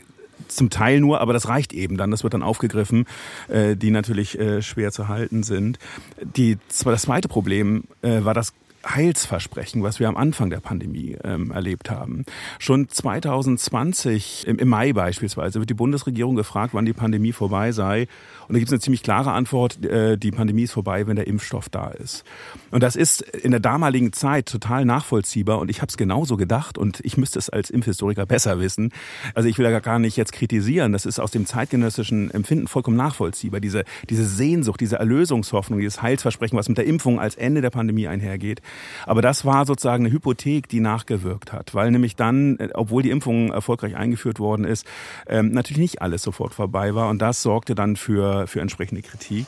zum 0.47 0.69
Teil 0.69 0.99
nur, 0.99 1.21
aber 1.21 1.33
das 1.33 1.47
reicht 1.47 1.73
eben 1.73 1.97
dann. 1.97 2.11
Das 2.11 2.23
wird 2.23 2.33
dann 2.33 2.43
aufgegriffen, 2.43 3.05
äh, 3.47 3.75
die 3.75 3.91
natürlich 3.91 4.39
äh, 4.39 4.61
schwer 4.61 4.91
zu 4.91 5.07
halten 5.07 5.43
sind. 5.43 5.79
Die, 6.21 6.57
das 6.83 7.03
zweite 7.03 7.27
Problem 7.27 7.83
äh, 8.01 8.23
war 8.23 8.33
das 8.33 8.53
Heilsversprechen, 8.85 9.83
was 9.83 9.99
wir 9.99 10.07
am 10.07 10.17
Anfang 10.17 10.49
der 10.49 10.59
Pandemie 10.59 11.17
ähm, 11.23 11.51
erlebt 11.51 11.89
haben. 11.89 12.25
Schon 12.59 12.89
2020, 12.89 14.47
im, 14.47 14.57
im, 14.57 14.67
Mai 14.69 14.93
beispielsweise, 14.93 15.59
wird 15.59 15.69
die 15.69 15.75
Bundesregierung 15.75 16.35
gefragt, 16.35 16.73
wann 16.73 16.85
die 16.85 16.93
Pandemie 16.93 17.31
vorbei 17.31 17.71
sei. 17.71 18.07
Und 18.47 18.53
da 18.53 18.59
gibt 18.59 18.69
es 18.69 18.73
eine 18.73 18.79
ziemlich 18.79 19.03
klare 19.03 19.31
Antwort, 19.31 19.83
äh, 19.85 20.17
die 20.17 20.31
Pandemie 20.31 20.63
ist 20.63 20.71
vorbei, 20.71 21.07
wenn 21.07 21.15
der 21.15 21.27
Impfstoff 21.27 21.69
da 21.69 21.89
ist. 21.89 22.23
Und 22.71 22.83
das 22.83 22.95
ist 22.95 23.21
in 23.21 23.51
der 23.51 23.59
damaligen 23.59 24.13
Zeit 24.13 24.47
total 24.47 24.85
nachvollziehbar 24.85 25.59
und 25.59 25.69
ich 25.69 25.81
habe 25.81 25.89
es 25.89 25.97
genauso 25.97 26.37
gedacht 26.37 26.77
und 26.77 26.99
ich 27.03 27.17
müsste 27.17 27.39
es 27.39 27.49
als 27.49 27.69
Impfhistoriker 27.69 28.25
besser 28.25 28.59
wissen. 28.59 28.91
Also 29.35 29.47
ich 29.47 29.57
will 29.57 29.69
da 29.69 29.79
gar 29.79 29.99
nicht 29.99 30.17
jetzt 30.17 30.33
kritisieren, 30.33 30.91
das 30.91 31.05
ist 31.05 31.19
aus 31.19 31.31
dem 31.31 31.45
zeitgenössischen 31.45 32.31
Empfinden 32.31 32.67
vollkommen 32.67 32.97
nachvollziehbar. 32.97 33.59
Diese, 33.59 33.83
diese 34.09 34.25
Sehnsucht, 34.25 34.81
diese 34.81 34.97
Erlösungshoffnung, 34.97 35.79
dieses 35.79 36.01
Heilsversprechen, 36.01 36.57
was 36.57 36.67
mit 36.67 36.77
der 36.77 36.85
Impfung 36.85 37.19
als 37.19 37.35
Ende 37.35 37.61
der 37.61 37.69
Pandemie 37.69 38.07
einhergeht. 38.07 38.61
Aber 39.05 39.21
das 39.21 39.45
war 39.45 39.65
sozusagen 39.65 40.05
eine 40.05 40.13
Hypothek, 40.13 40.67
die 40.67 40.79
nachgewirkt 40.79 41.53
hat, 41.53 41.73
weil 41.73 41.91
nämlich 41.91 42.15
dann, 42.15 42.57
äh, 42.57 42.69
obwohl 42.73 43.03
die 43.03 43.09
Impfung 43.09 43.51
erfolgreich 43.51 43.95
eingeführt 43.95 44.39
worden 44.39 44.65
ist, 44.65 44.85
ähm, 45.27 45.51
natürlich 45.51 45.79
nicht 45.79 46.01
alles 46.01 46.23
sofort 46.23 46.53
vorbei 46.53 46.95
war 46.95 47.09
und 47.09 47.21
das 47.21 47.41
sorgte 47.41 47.75
dann 47.75 47.95
für, 47.95 48.47
für 48.47 48.61
entsprechende 48.61 49.01
Kritik. 49.01 49.45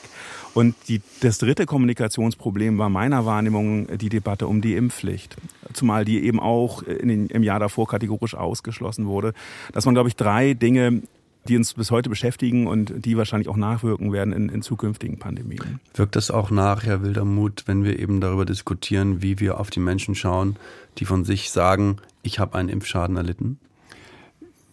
Und 0.54 0.76
die, 0.88 1.02
das 1.20 1.38
dritte 1.38 1.66
Kommunikationsproblem 1.66 2.78
war 2.78 2.88
meiner 2.88 3.26
Wahrnehmung 3.26 3.88
die 3.98 4.08
Debatte 4.08 4.46
um 4.46 4.60
die 4.60 4.76
Impfpflicht. 4.76 5.36
Zumal 5.72 6.04
die 6.04 6.24
eben 6.24 6.38
auch 6.38 6.84
den, 6.84 7.26
im 7.26 7.42
Jahr 7.42 7.58
davor 7.58 7.88
kategorisch 7.88 8.36
ausgeschlossen 8.36 9.06
wurde. 9.06 9.34
Dass 9.72 9.84
man, 9.84 9.94
glaube 9.94 10.08
ich, 10.08 10.14
drei 10.14 10.54
Dinge 10.54 11.02
die 11.48 11.56
uns 11.56 11.74
bis 11.74 11.90
heute 11.90 12.08
beschäftigen 12.08 12.66
und 12.66 13.04
die 13.04 13.16
wahrscheinlich 13.16 13.48
auch 13.48 13.56
nachwirken 13.56 14.12
werden 14.12 14.32
in, 14.32 14.48
in 14.48 14.62
zukünftigen 14.62 15.18
Pandemien. 15.18 15.80
Wirkt 15.94 16.16
das 16.16 16.30
auch 16.30 16.50
nach, 16.50 16.84
Herr 16.84 17.02
Wildermuth, 17.02 17.64
wenn 17.66 17.84
wir 17.84 17.98
eben 17.98 18.20
darüber 18.20 18.44
diskutieren, 18.44 19.22
wie 19.22 19.40
wir 19.40 19.60
auf 19.60 19.70
die 19.70 19.80
Menschen 19.80 20.14
schauen, 20.14 20.56
die 20.98 21.04
von 21.04 21.24
sich 21.24 21.50
sagen, 21.50 21.96
ich 22.22 22.38
habe 22.38 22.58
einen 22.58 22.68
Impfschaden 22.68 23.16
erlitten? 23.16 23.58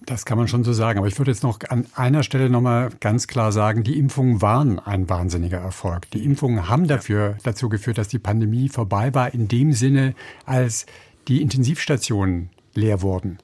Das 0.05 0.25
kann 0.25 0.37
man 0.37 0.47
schon 0.47 0.63
so 0.63 0.73
sagen. 0.73 0.97
Aber 0.97 1.07
ich 1.07 1.17
würde 1.19 1.29
jetzt 1.29 1.43
noch 1.43 1.59
an 1.69 1.85
einer 1.95 2.23
Stelle 2.23 2.49
nochmal 2.49 2.89
ganz 2.99 3.27
klar 3.27 3.51
sagen, 3.51 3.83
die 3.83 3.99
Impfungen 3.99 4.41
waren 4.41 4.79
ein 4.79 5.09
wahnsinniger 5.09 5.59
Erfolg. 5.59 6.09
Die 6.11 6.25
Impfungen 6.25 6.67
haben 6.67 6.87
dafür, 6.87 7.37
dazu 7.43 7.69
geführt, 7.69 7.99
dass 7.99 8.07
die 8.07 8.19
Pandemie 8.19 8.69
vorbei 8.69 9.13
war, 9.13 9.33
in 9.33 9.47
dem 9.47 9.73
Sinne, 9.73 10.15
als 10.45 10.87
die 11.27 11.41
Intensivstationen 11.41 12.49
leer 12.73 13.01
wurden. 13.01 13.37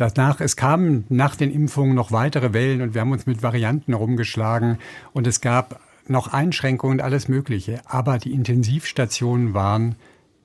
Danach, 0.00 0.40
es 0.40 0.56
kamen 0.56 1.04
nach 1.10 1.36
den 1.36 1.50
Impfungen 1.50 1.94
noch 1.94 2.10
weitere 2.10 2.54
Wellen 2.54 2.80
und 2.80 2.94
wir 2.94 3.02
haben 3.02 3.12
uns 3.12 3.26
mit 3.26 3.42
Varianten 3.42 3.92
herumgeschlagen 3.92 4.78
und 5.12 5.26
es 5.26 5.42
gab 5.42 5.78
noch 6.08 6.32
Einschränkungen 6.32 6.98
und 6.98 7.04
alles 7.04 7.28
Mögliche. 7.28 7.82
Aber 7.84 8.16
die 8.16 8.32
Intensivstationen 8.32 9.52
waren 9.52 9.96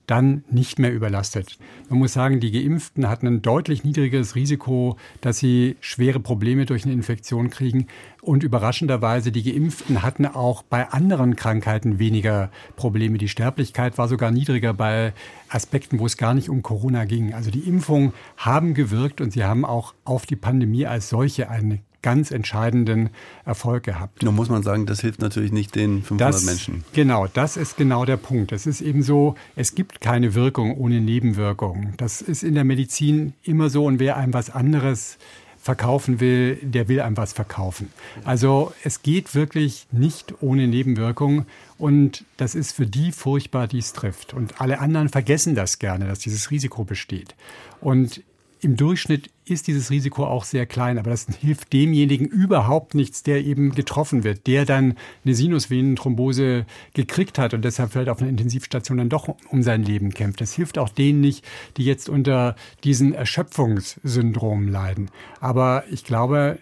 dann 0.08 0.44
nicht 0.50 0.80
mehr 0.80 0.94
überlastet. 0.94 1.58
Man 1.90 2.00
muss 2.00 2.14
sagen, 2.14 2.40
die 2.40 2.52
Geimpften 2.52 3.10
hatten 3.10 3.28
ein 3.28 3.42
deutlich 3.42 3.84
niedrigeres 3.84 4.36
Risiko, 4.36 4.98
dass 5.22 5.40
sie 5.40 5.76
schwere 5.80 6.20
Probleme 6.20 6.66
durch 6.66 6.86
eine 6.86 6.94
Infektion 6.94 7.50
kriegen. 7.50 7.88
Und 8.22 8.44
überraschenderweise, 8.44 9.32
die 9.32 9.44
Geimpften 9.44 10.02
hatten 10.02 10.26
auch 10.26 10.64
bei 10.64 10.90
anderen 10.90 11.36
Krankheiten 11.36 12.00
weniger 12.00 12.50
Probleme. 12.76 13.18
Die 13.18 13.30
Sterblichkeit 13.30 13.98
war 13.98 14.08
sogar 14.08 14.32
niedriger 14.32 14.74
bei 14.74 15.14
Aspekten, 15.50 16.00
wo 16.00 16.06
es 16.06 16.18
gar 16.18 16.34
nicht 16.34 16.50
um 16.50 16.64
Corona 16.64 17.06
ging. 17.06 17.34
Also 17.34 17.52
die 17.52 17.68
Impfungen 17.68 18.14
haben 18.38 18.74
gewirkt 18.74 19.22
und 19.22 19.32
sie 19.32 19.44
haben 19.44 19.66
auch 19.66 19.94
auf 20.04 20.26
die 20.26 20.36
Pandemie 20.36 20.86
als 20.86 21.10
solche 21.10 21.50
eine 21.50 21.80
ganz 22.06 22.30
entscheidenden 22.30 23.10
Erfolg 23.46 23.82
gehabt. 23.82 24.22
Nun 24.22 24.36
muss 24.36 24.48
man 24.48 24.62
sagen, 24.62 24.86
das 24.86 25.02
hilft 25.02 25.22
natürlich 25.22 25.52
nicht 25.52 25.74
den 25.74 26.04
500 26.04 26.36
das, 26.36 26.46
Menschen. 26.46 26.86
Genau, 26.94 27.26
das 27.26 27.58
ist 27.58 27.78
genau 27.78 28.06
der 28.06 28.18
Punkt. 28.18 28.52
Es 28.52 28.68
ist 28.68 28.82
eben 28.82 29.02
so, 29.02 29.34
es 29.56 29.74
gibt 29.74 30.02
keine 30.02 30.36
Wirkung 30.36 30.78
ohne 30.78 31.02
Nebenwirkungen. 31.02 31.96
Das 31.98 32.22
ist 32.22 32.44
in 32.44 32.54
der 32.54 32.64
Medizin 32.64 33.34
immer 33.42 33.72
so 33.72 33.86
und 33.86 33.98
wer 33.98 34.18
einem 34.18 34.36
was 34.36 34.52
anderes 34.52 35.18
verkaufen 35.60 36.20
will, 36.20 36.60
der 36.62 36.88
will 36.90 37.02
einem 37.02 37.18
was 37.18 37.34
verkaufen. 37.34 37.90
Also 38.24 38.72
es 38.84 39.02
geht 39.02 39.34
wirklich 39.34 39.88
nicht 39.92 40.36
ohne 40.42 40.68
Nebenwirkungen 40.68 41.48
und 41.80 42.24
das 42.38 42.54
ist 42.54 42.74
für 42.74 42.86
die 42.86 43.14
furchtbar, 43.14 43.68
die 43.68 43.80
es 43.80 43.94
trifft. 43.94 44.36
Und 44.36 44.62
alle 44.62 44.78
anderen 44.78 45.10
vergessen 45.10 45.56
das 45.56 45.80
gerne, 45.80 46.06
dass 46.06 46.20
dieses 46.20 46.52
Risiko 46.52 46.84
besteht. 46.84 47.34
Und 47.82 48.22
im 48.62 48.78
Durchschnitt 48.78 49.32
ist 49.46 49.68
dieses 49.68 49.92
Risiko 49.92 50.26
auch 50.26 50.44
sehr 50.44 50.66
klein, 50.66 50.98
aber 50.98 51.12
das 51.12 51.28
hilft 51.40 51.72
demjenigen 51.74 52.26
überhaupt 52.26 52.96
nichts, 52.96 53.24
der 53.24 53.44
eben 53.44 53.72
getroffen 53.72 54.24
wird, 54.24 54.48
der 54.48 54.66
dann 54.66 54.96
eine 55.24 55.36
Sinusvenenthrombose 55.36 56.66
gekriegt 56.94 57.38
hat 57.38 57.54
und 57.54 57.64
deshalb 57.64 57.92
vielleicht 57.92 58.10
auf 58.10 58.20
einer 58.20 58.30
Intensivstation 58.30 58.98
dann 58.98 59.10
doch 59.10 59.36
um 59.50 59.64
sein 59.64 59.84
Leben 59.84 60.12
kämpft. 60.12 60.42
Das 60.42 60.54
hilft 60.54 60.78
auch 60.78 60.90
denen 60.90 61.22
nicht, 61.22 61.46
die 61.78 61.86
jetzt 61.86 62.10
unter 62.10 62.56
diesen 62.84 63.14
Erschöpfungssyndrom 63.14 64.68
leiden. 64.68 65.12
Aber 65.40 65.84
ich 65.92 66.04
glaube, 66.04 66.60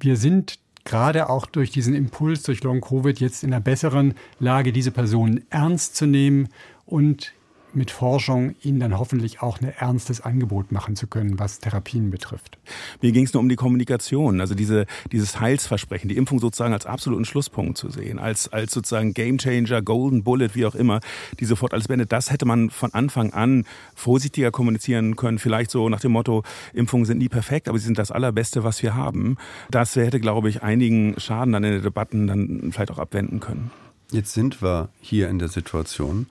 wir 0.00 0.16
sind 0.16 0.58
gerade 0.84 1.28
auch 1.28 1.46
durch 1.46 1.70
diesen 1.70 1.94
Impuls 1.94 2.42
durch 2.44 2.62
Long 2.62 2.80
Covid 2.80 3.20
jetzt 3.20 3.44
in 3.44 3.52
einer 3.52 3.60
besseren 3.60 4.14
Lage, 4.38 4.72
diese 4.72 4.92
Personen 4.92 5.44
ernst 5.50 5.96
zu 5.96 6.06
nehmen 6.06 6.48
und 6.86 7.34
mit 7.76 7.90
Forschung 7.90 8.56
ihnen 8.62 8.80
dann 8.80 8.98
hoffentlich 8.98 9.42
auch 9.42 9.60
ein 9.60 9.72
ernstes 9.78 10.20
Angebot 10.20 10.72
machen 10.72 10.96
zu 10.96 11.06
können, 11.06 11.38
was 11.38 11.60
Therapien 11.60 12.10
betrifft. 12.10 12.58
Mir 13.02 13.12
ging 13.12 13.24
es 13.24 13.32
nur 13.32 13.40
um 13.40 13.48
die 13.48 13.56
Kommunikation, 13.56 14.40
also 14.40 14.54
diese, 14.54 14.86
dieses 15.12 15.40
Heilsversprechen, 15.40 16.08
die 16.08 16.16
Impfung 16.16 16.40
sozusagen 16.40 16.72
als 16.72 16.86
absoluten 16.86 17.24
Schlusspunkt 17.24 17.78
zu 17.78 17.90
sehen, 17.90 18.18
als, 18.18 18.48
als 18.48 18.72
sozusagen 18.72 19.14
Gamechanger, 19.14 19.82
Golden 19.82 20.24
Bullet, 20.24 20.50
wie 20.54 20.66
auch 20.66 20.74
immer, 20.74 21.00
die 21.38 21.44
sofort 21.44 21.72
alles 21.72 21.88
beendet. 21.88 22.12
Das 22.12 22.30
hätte 22.30 22.46
man 22.46 22.70
von 22.70 22.92
Anfang 22.94 23.32
an 23.32 23.64
vorsichtiger 23.94 24.50
kommunizieren 24.50 25.16
können, 25.16 25.38
vielleicht 25.38 25.70
so 25.70 25.88
nach 25.88 26.00
dem 26.00 26.12
Motto, 26.12 26.42
Impfungen 26.72 27.04
sind 27.04 27.18
nie 27.18 27.28
perfekt, 27.28 27.68
aber 27.68 27.78
sie 27.78 27.84
sind 27.86 27.98
das 27.98 28.10
Allerbeste, 28.10 28.64
was 28.64 28.82
wir 28.82 28.94
haben. 28.94 29.36
Das 29.70 29.94
hätte, 29.96 30.20
glaube 30.20 30.48
ich, 30.48 30.62
einigen 30.62 31.18
Schaden 31.18 31.52
dann 31.52 31.64
in 31.64 31.72
den 31.72 31.82
Debatten 31.82 32.26
dann 32.26 32.70
vielleicht 32.72 32.90
auch 32.90 32.98
abwenden 32.98 33.40
können. 33.40 33.70
Jetzt 34.12 34.34
sind 34.34 34.62
wir 34.62 34.88
hier 35.00 35.28
in 35.28 35.38
der 35.38 35.48
Situation, 35.48 36.26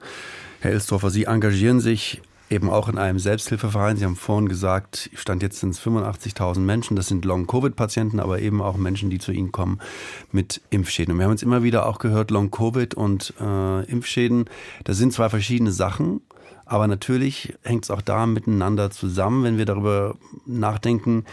Herr 0.60 0.72
Elsdorfer, 0.72 1.10
Sie 1.10 1.24
engagieren 1.24 1.80
sich 1.80 2.22
eben 2.48 2.70
auch 2.70 2.88
in 2.88 2.98
einem 2.98 3.18
Selbsthilfeverein. 3.18 3.96
Sie 3.96 4.04
haben 4.04 4.16
vorhin 4.16 4.48
gesagt, 4.48 5.10
Stand 5.14 5.42
jetzt 5.42 5.60
sind 5.60 5.70
es 5.70 5.80
85.000 5.80 6.60
Menschen. 6.60 6.96
Das 6.96 7.08
sind 7.08 7.24
Long-Covid-Patienten, 7.24 8.20
aber 8.20 8.40
eben 8.40 8.62
auch 8.62 8.76
Menschen, 8.76 9.10
die 9.10 9.18
zu 9.18 9.32
Ihnen 9.32 9.52
kommen 9.52 9.80
mit 10.32 10.60
Impfschäden. 10.70 11.12
Und 11.12 11.18
wir 11.18 11.24
haben 11.24 11.32
uns 11.32 11.42
immer 11.42 11.62
wieder 11.62 11.86
auch 11.86 11.98
gehört, 11.98 12.30
Long-Covid 12.30 12.94
und 12.94 13.34
äh, 13.40 13.84
Impfschäden, 13.84 14.46
das 14.84 14.96
sind 14.96 15.12
zwei 15.12 15.28
verschiedene 15.28 15.72
Sachen. 15.72 16.20
Aber 16.64 16.88
natürlich 16.88 17.54
hängt 17.62 17.84
es 17.84 17.90
auch 17.90 18.02
da 18.02 18.26
miteinander 18.26 18.90
zusammen, 18.90 19.44
wenn 19.44 19.58
wir 19.58 19.66
darüber 19.66 20.16
nachdenken, 20.46 21.24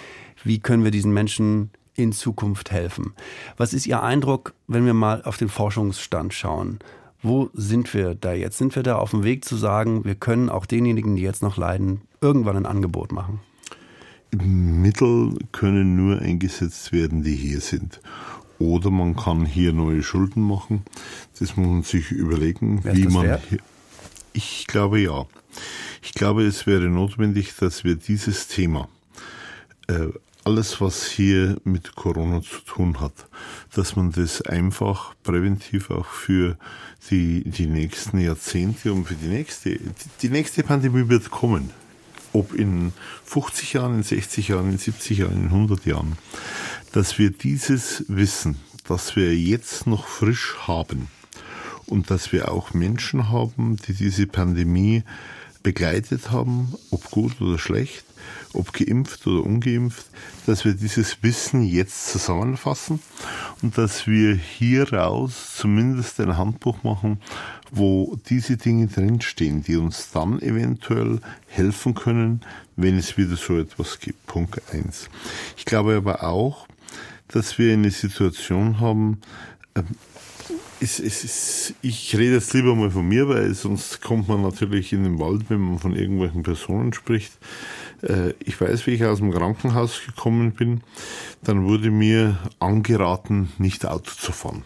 wie 0.43 0.59
können 0.59 0.83
wir 0.83 0.91
diesen 0.91 1.11
Menschen 1.11 1.71
in 1.95 2.11
Zukunft 2.11 2.71
helfen. 2.71 3.13
Was 3.57 3.73
ist 3.73 3.87
Ihr 3.87 4.01
Eindruck, 4.01 4.53
wenn 4.67 4.85
wir 4.85 4.93
mal 4.93 5.23
auf 5.23 5.37
den 5.37 5.49
Forschungsstand 5.49 6.33
schauen? 6.33 6.79
Wo 7.23 7.49
sind 7.53 7.93
wir 7.93 8.15
da 8.15 8.33
jetzt? 8.33 8.57
Sind 8.57 8.75
wir 8.75 8.83
da 8.83 8.97
auf 8.97 9.11
dem 9.11 9.23
Weg 9.23 9.45
zu 9.45 9.55
sagen, 9.55 10.03
wir 10.03 10.15
können 10.15 10.49
auch 10.49 10.65
denjenigen, 10.65 11.15
die 11.15 11.21
jetzt 11.21 11.41
noch 11.41 11.57
leiden, 11.57 12.01
irgendwann 12.21 12.57
ein 12.57 12.65
Angebot 12.65 13.11
machen? 13.11 13.39
Mittel 14.31 15.37
können 15.51 15.95
nur 15.95 16.19
eingesetzt 16.19 16.91
werden, 16.91 17.23
die 17.23 17.35
hier 17.35 17.61
sind. 17.61 18.01
oder 18.59 18.91
man 18.91 19.15
kann 19.15 19.45
hier 19.45 19.73
neue 19.73 20.03
Schulden 20.03 20.41
machen. 20.41 20.83
Das 21.39 21.57
muss 21.57 21.67
man 21.67 21.83
sich 21.83 22.11
überlegen, 22.11 22.83
wie 22.83 23.07
man. 23.07 23.23
wert? 23.23 23.43
Ich 24.33 24.65
glaube 24.67 24.99
ja. 24.99 25.25
Ich 26.01 26.13
glaube, 26.13 26.43
es 26.45 26.65
wäre 26.65 26.87
notwendig, 26.89 27.55
dass 27.59 27.83
wir 27.83 27.95
dieses 27.95 28.47
Thema, 28.47 28.87
äh, 29.87 30.07
alles 30.43 30.81
was 30.81 31.05
hier 31.05 31.57
mit 31.63 31.95
Corona 31.95 32.41
zu 32.41 32.59
tun 32.65 32.99
hat, 32.99 33.13
dass 33.73 33.95
man 33.95 34.11
das 34.11 34.41
einfach 34.41 35.15
präventiv 35.23 35.89
auch 35.89 36.05
für 36.05 36.57
die, 37.09 37.43
die 37.45 37.67
nächsten 37.67 38.19
Jahrzehnte 38.19 38.93
und 38.93 39.05
für 39.05 39.15
die 39.15 39.27
nächste, 39.27 39.79
die, 40.21 40.29
nächste 40.29 40.63
Pandemie 40.63 41.09
wird 41.09 41.31
kommen. 41.31 41.71
Ob 42.33 42.53
in 42.53 42.93
50 43.25 43.73
Jahren, 43.73 43.95
in 43.95 44.03
60 44.03 44.47
Jahren, 44.49 44.71
in 44.71 44.77
70 44.77 45.19
Jahren, 45.19 45.43
in 45.43 45.45
100 45.45 45.85
Jahren, 45.85 46.17
dass 46.91 47.19
wir 47.19 47.29
dieses 47.29 48.05
Wissen, 48.07 48.57
das 48.87 49.15
wir 49.15 49.37
jetzt 49.37 49.87
noch 49.87 50.07
frisch 50.07 50.55
haben 50.67 51.07
und 51.85 52.09
dass 52.09 52.31
wir 52.31 52.51
auch 52.51 52.73
Menschen 52.73 53.29
haben, 53.29 53.77
die 53.87 53.93
diese 53.93 54.25
Pandemie 54.25 55.03
begleitet 55.63 56.31
haben, 56.31 56.75
ob 56.91 57.09
gut 57.09 57.41
oder 57.41 57.57
schlecht, 57.57 58.05
ob 58.53 58.73
geimpft 58.73 59.25
oder 59.25 59.43
ungeimpft, 59.43 60.05
dass 60.45 60.65
wir 60.65 60.73
dieses 60.73 61.23
Wissen 61.23 61.63
jetzt 61.63 62.11
zusammenfassen 62.11 62.99
und 63.61 63.77
dass 63.77 64.05
wir 64.05 64.35
hieraus 64.35 65.55
zumindest 65.55 66.19
ein 66.19 66.37
Handbuch 66.37 66.83
machen, 66.83 67.19
wo 67.71 68.17
diese 68.29 68.57
Dinge 68.57 68.87
drinstehen, 68.87 69.63
die 69.63 69.77
uns 69.77 70.11
dann 70.11 70.41
eventuell 70.41 71.19
helfen 71.47 71.95
können, 71.95 72.41
wenn 72.75 72.97
es 72.97 73.17
wieder 73.17 73.35
so 73.35 73.57
etwas 73.57 73.99
gibt. 73.99 74.27
Punkt 74.27 74.61
eins. 74.71 75.09
Ich 75.57 75.65
glaube 75.65 75.95
aber 75.95 76.23
auch, 76.23 76.67
dass 77.29 77.57
wir 77.57 77.73
eine 77.73 77.89
Situation 77.89 78.79
haben, 78.79 79.21
es, 80.79 80.99
es 80.99 81.23
ist, 81.23 81.73
ich 81.81 82.15
rede 82.15 82.35
jetzt 82.35 82.53
lieber 82.53 82.75
mal 82.75 82.91
von 82.91 83.07
mir, 83.07 83.27
weil 83.29 83.53
sonst 83.53 84.01
kommt 84.01 84.27
man 84.27 84.41
natürlich 84.41 84.91
in 84.93 85.03
den 85.03 85.19
Wald, 85.19 85.49
wenn 85.49 85.59
man 85.59 85.79
von 85.79 85.95
irgendwelchen 85.95 86.43
Personen 86.43 86.93
spricht. 86.93 87.33
Äh, 88.01 88.33
Ich 88.39 88.59
weiß, 88.59 88.85
wie 88.87 88.91
ich 88.91 89.05
aus 89.05 89.19
dem 89.19 89.31
Krankenhaus 89.31 90.01
gekommen 90.05 90.51
bin. 90.51 90.81
Dann 91.43 91.65
wurde 91.65 91.91
mir 91.91 92.37
angeraten, 92.59 93.51
nicht 93.57 93.85
Auto 93.85 94.11
zu 94.11 94.31
fahren, 94.31 94.63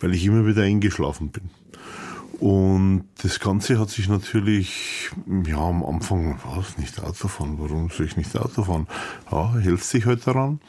weil 0.00 0.14
ich 0.14 0.24
immer 0.24 0.46
wieder 0.46 0.62
eingeschlafen 0.62 1.30
bin. 1.30 1.50
Und 2.40 3.04
das 3.22 3.38
Ganze 3.38 3.78
hat 3.78 3.90
sich 3.90 4.08
natürlich, 4.08 5.10
ja, 5.46 5.58
am 5.58 5.84
Anfang, 5.84 6.38
was, 6.44 6.78
nicht 6.78 7.02
Auto 7.02 7.28
fahren, 7.28 7.56
warum 7.58 7.90
soll 7.90 8.06
ich 8.06 8.16
nicht 8.16 8.36
Auto 8.36 8.64
fahren? 8.64 8.88
Ja, 9.30 9.54
hältst 9.54 9.92
dich 9.94 10.04
halt 10.04 10.26
daran. 10.26 10.60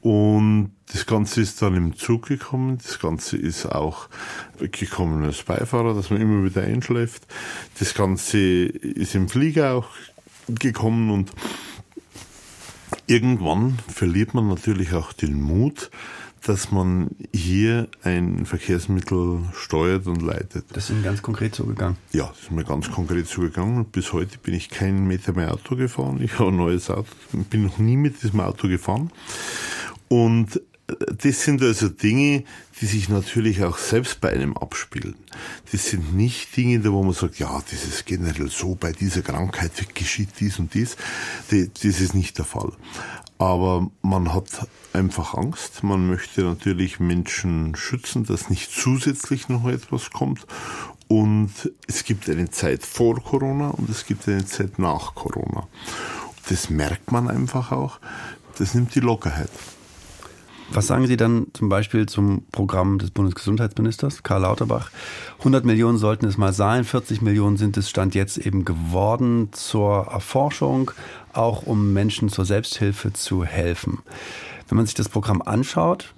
Und 0.00 0.72
das 0.92 1.06
Ganze 1.06 1.40
ist 1.40 1.60
dann 1.60 1.74
im 1.74 1.96
Zug 1.96 2.26
gekommen. 2.26 2.78
Das 2.82 2.98
Ganze 2.98 3.36
ist 3.36 3.66
auch 3.66 4.08
gekommen 4.58 5.24
als 5.24 5.42
Beifahrer, 5.42 5.94
dass 5.94 6.10
man 6.10 6.20
immer 6.20 6.44
wieder 6.44 6.62
einschläft. 6.62 7.26
Das 7.78 7.94
Ganze 7.94 8.38
ist 8.38 9.14
im 9.14 9.28
Flieger 9.28 9.74
auch 9.74 9.88
gekommen 10.48 11.10
und 11.10 11.32
irgendwann 13.06 13.78
verliert 13.88 14.34
man 14.34 14.48
natürlich 14.48 14.92
auch 14.92 15.12
den 15.12 15.40
Mut, 15.40 15.90
dass 16.46 16.70
man 16.70 17.10
hier 17.32 17.88
ein 18.02 18.46
Verkehrsmittel 18.46 19.40
steuert 19.54 20.06
und 20.06 20.22
leitet. 20.22 20.64
Das 20.72 20.84
ist 20.84 20.90
Ihnen 20.90 21.02
ganz 21.02 21.22
konkret 21.22 21.54
so 21.54 21.64
gegangen. 21.64 21.96
Ja, 22.12 22.28
das 22.28 22.44
ist 22.44 22.50
mir 22.50 22.64
ganz 22.64 22.90
konkret 22.90 23.26
zugegangen. 23.26 23.84
Bis 23.86 24.12
heute 24.12 24.38
bin 24.38 24.54
ich 24.54 24.70
keinen 24.70 25.06
Meter 25.06 25.32
mehr 25.32 25.52
Auto 25.52 25.76
gefahren. 25.76 26.20
Ich 26.22 26.38
habe 26.38 26.50
ein 26.50 26.56
neues 26.56 26.90
Auto, 26.90 27.08
bin 27.50 27.64
noch 27.64 27.78
nie 27.78 27.96
mit 27.96 28.22
diesem 28.22 28.40
Auto 28.40 28.68
gefahren. 28.68 29.10
Und 30.08 30.60
das 31.22 31.42
sind 31.42 31.62
also 31.62 31.88
Dinge, 31.88 32.44
die 32.80 32.86
sich 32.86 33.08
natürlich 33.08 33.62
auch 33.62 33.76
selbst 33.76 34.20
bei 34.20 34.30
einem 34.30 34.56
abspielen. 34.56 35.16
Das 35.70 35.86
sind 35.86 36.14
nicht 36.14 36.56
Dinge, 36.56 36.82
wo 36.90 37.02
man 37.02 37.12
sagt, 37.12 37.38
ja, 37.38 37.62
das 37.70 37.84
ist 37.84 38.06
generell 38.06 38.48
so, 38.48 38.74
bei 38.74 38.92
dieser 38.92 39.20
Krankheit 39.22 39.72
geschieht 39.94 40.30
dies 40.40 40.58
und 40.58 40.72
dies. 40.72 40.96
Das 41.50 41.84
ist 41.84 42.14
nicht 42.14 42.38
der 42.38 42.46
Fall. 42.46 42.72
Aber 43.38 43.88
man 44.02 44.34
hat 44.34 44.68
einfach 44.92 45.34
Angst. 45.34 45.84
Man 45.84 46.08
möchte 46.08 46.42
natürlich 46.42 46.98
Menschen 46.98 47.76
schützen, 47.76 48.24
dass 48.24 48.50
nicht 48.50 48.70
zusätzlich 48.70 49.48
noch 49.48 49.66
etwas 49.66 50.10
kommt. 50.10 50.46
Und 51.06 51.50
es 51.86 52.04
gibt 52.04 52.28
eine 52.28 52.50
Zeit 52.50 52.84
vor 52.84 53.22
Corona 53.22 53.68
und 53.68 53.88
es 53.88 54.04
gibt 54.04 54.28
eine 54.28 54.44
Zeit 54.44 54.78
nach 54.78 55.14
Corona. 55.14 55.66
Das 56.48 56.68
merkt 56.68 57.12
man 57.12 57.28
einfach 57.28 57.72
auch. 57.72 57.98
Das 58.58 58.74
nimmt 58.74 58.94
die 58.94 59.00
Lockerheit. 59.00 59.50
Was 60.70 60.86
sagen 60.86 61.06
Sie 61.06 61.16
dann 61.16 61.46
zum 61.54 61.70
Beispiel 61.70 62.06
zum 62.06 62.44
Programm 62.52 62.98
des 62.98 63.10
Bundesgesundheitsministers 63.10 64.22
Karl 64.22 64.42
Lauterbach? 64.42 64.90
100 65.38 65.64
Millionen 65.64 65.96
sollten 65.96 66.26
es 66.26 66.36
mal 66.36 66.52
sein, 66.52 66.84
40 66.84 67.22
Millionen 67.22 67.56
sind 67.56 67.76
es 67.78 67.88
Stand 67.88 68.14
jetzt 68.14 68.36
eben 68.36 68.66
geworden 68.66 69.48
zur 69.52 70.08
Erforschung, 70.08 70.90
auch 71.32 71.62
um 71.62 71.94
Menschen 71.94 72.28
zur 72.28 72.44
Selbsthilfe 72.44 73.14
zu 73.14 73.44
helfen. 73.44 74.00
Wenn 74.68 74.76
man 74.76 74.84
sich 74.84 74.94
das 74.94 75.08
Programm 75.08 75.40
anschaut, 75.40 76.12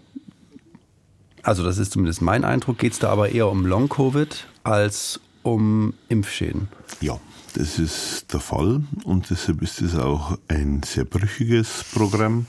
also 1.42 1.64
das 1.64 1.78
ist 1.78 1.92
zumindest 1.92 2.20
mein 2.20 2.44
Eindruck, 2.44 2.78
geht 2.78 2.92
es 2.92 2.98
da 2.98 3.09
aber 3.11 3.30
eher 3.30 3.48
um 3.48 3.64
Long-Covid 3.64 4.46
als 4.64 5.20
um 5.42 5.94
Impfschäden. 6.09 6.68
Ja, 7.01 7.18
das 7.55 7.78
ist 7.78 8.32
der 8.32 8.40
Fall 8.40 8.82
und 9.05 9.30
deshalb 9.30 9.62
ist 9.62 9.80
es 9.80 9.94
auch 9.96 10.38
ein 10.48 10.82
sehr 10.84 11.05
brüchiges 11.05 11.84
Programm 11.92 12.46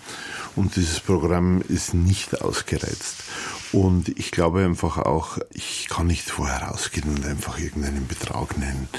und 0.55 0.75
dieses 0.75 0.99
Programm 0.99 1.61
ist 1.67 1.93
nicht 1.93 2.41
ausgereizt. 2.41 3.23
Und 3.71 4.09
ich 4.19 4.31
glaube 4.31 4.65
einfach 4.65 4.97
auch, 4.97 5.37
ich 5.51 5.87
kann 5.89 6.07
nicht 6.07 6.29
vorher 6.29 6.63
rausgehen 6.63 7.09
und 7.15 7.25
einfach 7.25 7.57
irgendeinen 7.57 8.05
Betrag 8.05 8.57
nennen. 8.57 8.89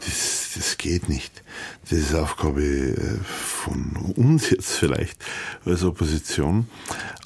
Das, 0.00 0.52
das 0.54 0.78
geht 0.78 1.08
nicht. 1.08 1.42
Das 1.88 1.98
ist 1.98 2.14
Aufgabe 2.14 2.62
äh, 2.62 3.18
von 3.24 4.14
uns 4.16 4.48
jetzt 4.50 4.72
vielleicht 4.72 5.22
als 5.66 5.84
Opposition, 5.84 6.66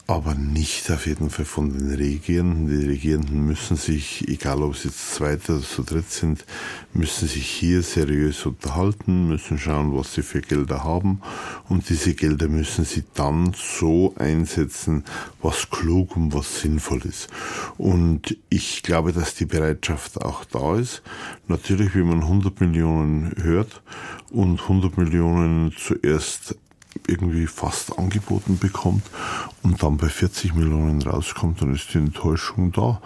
aber 0.08 0.34
nicht 0.34 0.88
auf 0.92 1.06
jeden 1.06 1.30
Fall 1.30 1.44
von 1.44 1.72
den 1.72 1.92
Regierenden. 1.92 2.68
Die 2.68 2.86
Regierenden 2.86 3.44
müssen 3.44 3.76
sich, 3.76 4.26
egal 4.28 4.62
ob 4.62 4.76
sie 4.76 4.88
jetzt 4.88 5.14
zweiter 5.14 5.54
oder 5.54 5.64
zu 5.64 5.82
dritt 5.82 6.10
sind, 6.10 6.44
müssen 6.92 7.26
sich 7.26 7.46
hier 7.46 7.82
seriös 7.82 8.46
unterhalten, 8.46 9.26
müssen 9.26 9.58
schauen, 9.58 9.96
was 9.96 10.14
sie 10.14 10.22
für 10.22 10.42
Gelder 10.42 10.84
haben 10.84 11.20
und 11.68 11.88
diese 11.88 12.14
Gelder 12.14 12.46
müssen 12.46 12.84
sie 12.84 13.02
dann 13.14 13.52
so 13.56 14.14
einsetzen, 14.16 15.04
was 15.42 15.70
klug 15.70 16.16
und 16.16 16.32
was 16.32 16.60
sinnvoll 16.60 17.02
ist. 17.04 17.28
Und 17.76 18.36
ich 18.48 18.84
glaube, 18.84 19.12
dass 19.12 19.34
die 19.34 19.46
Bereitschaft 19.46 20.22
auch 20.22 20.44
da 20.44 20.76
ist. 20.78 21.02
Natürlich, 21.48 21.96
wenn 21.96 22.06
man 22.06 22.20
100 22.22 22.60
Millionen 22.60 23.34
hört 23.42 23.82
und 24.30 24.60
100 24.62 24.98
Millionen 24.98 25.72
zuerst 25.76 26.54
irgendwie 27.06 27.46
fast 27.46 27.98
angeboten 27.98 28.58
bekommt 28.58 29.04
und 29.62 29.82
dann 29.82 29.96
bei 29.96 30.08
40 30.08 30.54
Millionen 30.54 31.02
rauskommt, 31.02 31.62
dann 31.62 31.74
ist 31.74 31.92
die 31.94 31.98
Enttäuschung 31.98 32.72
da. 32.72 33.00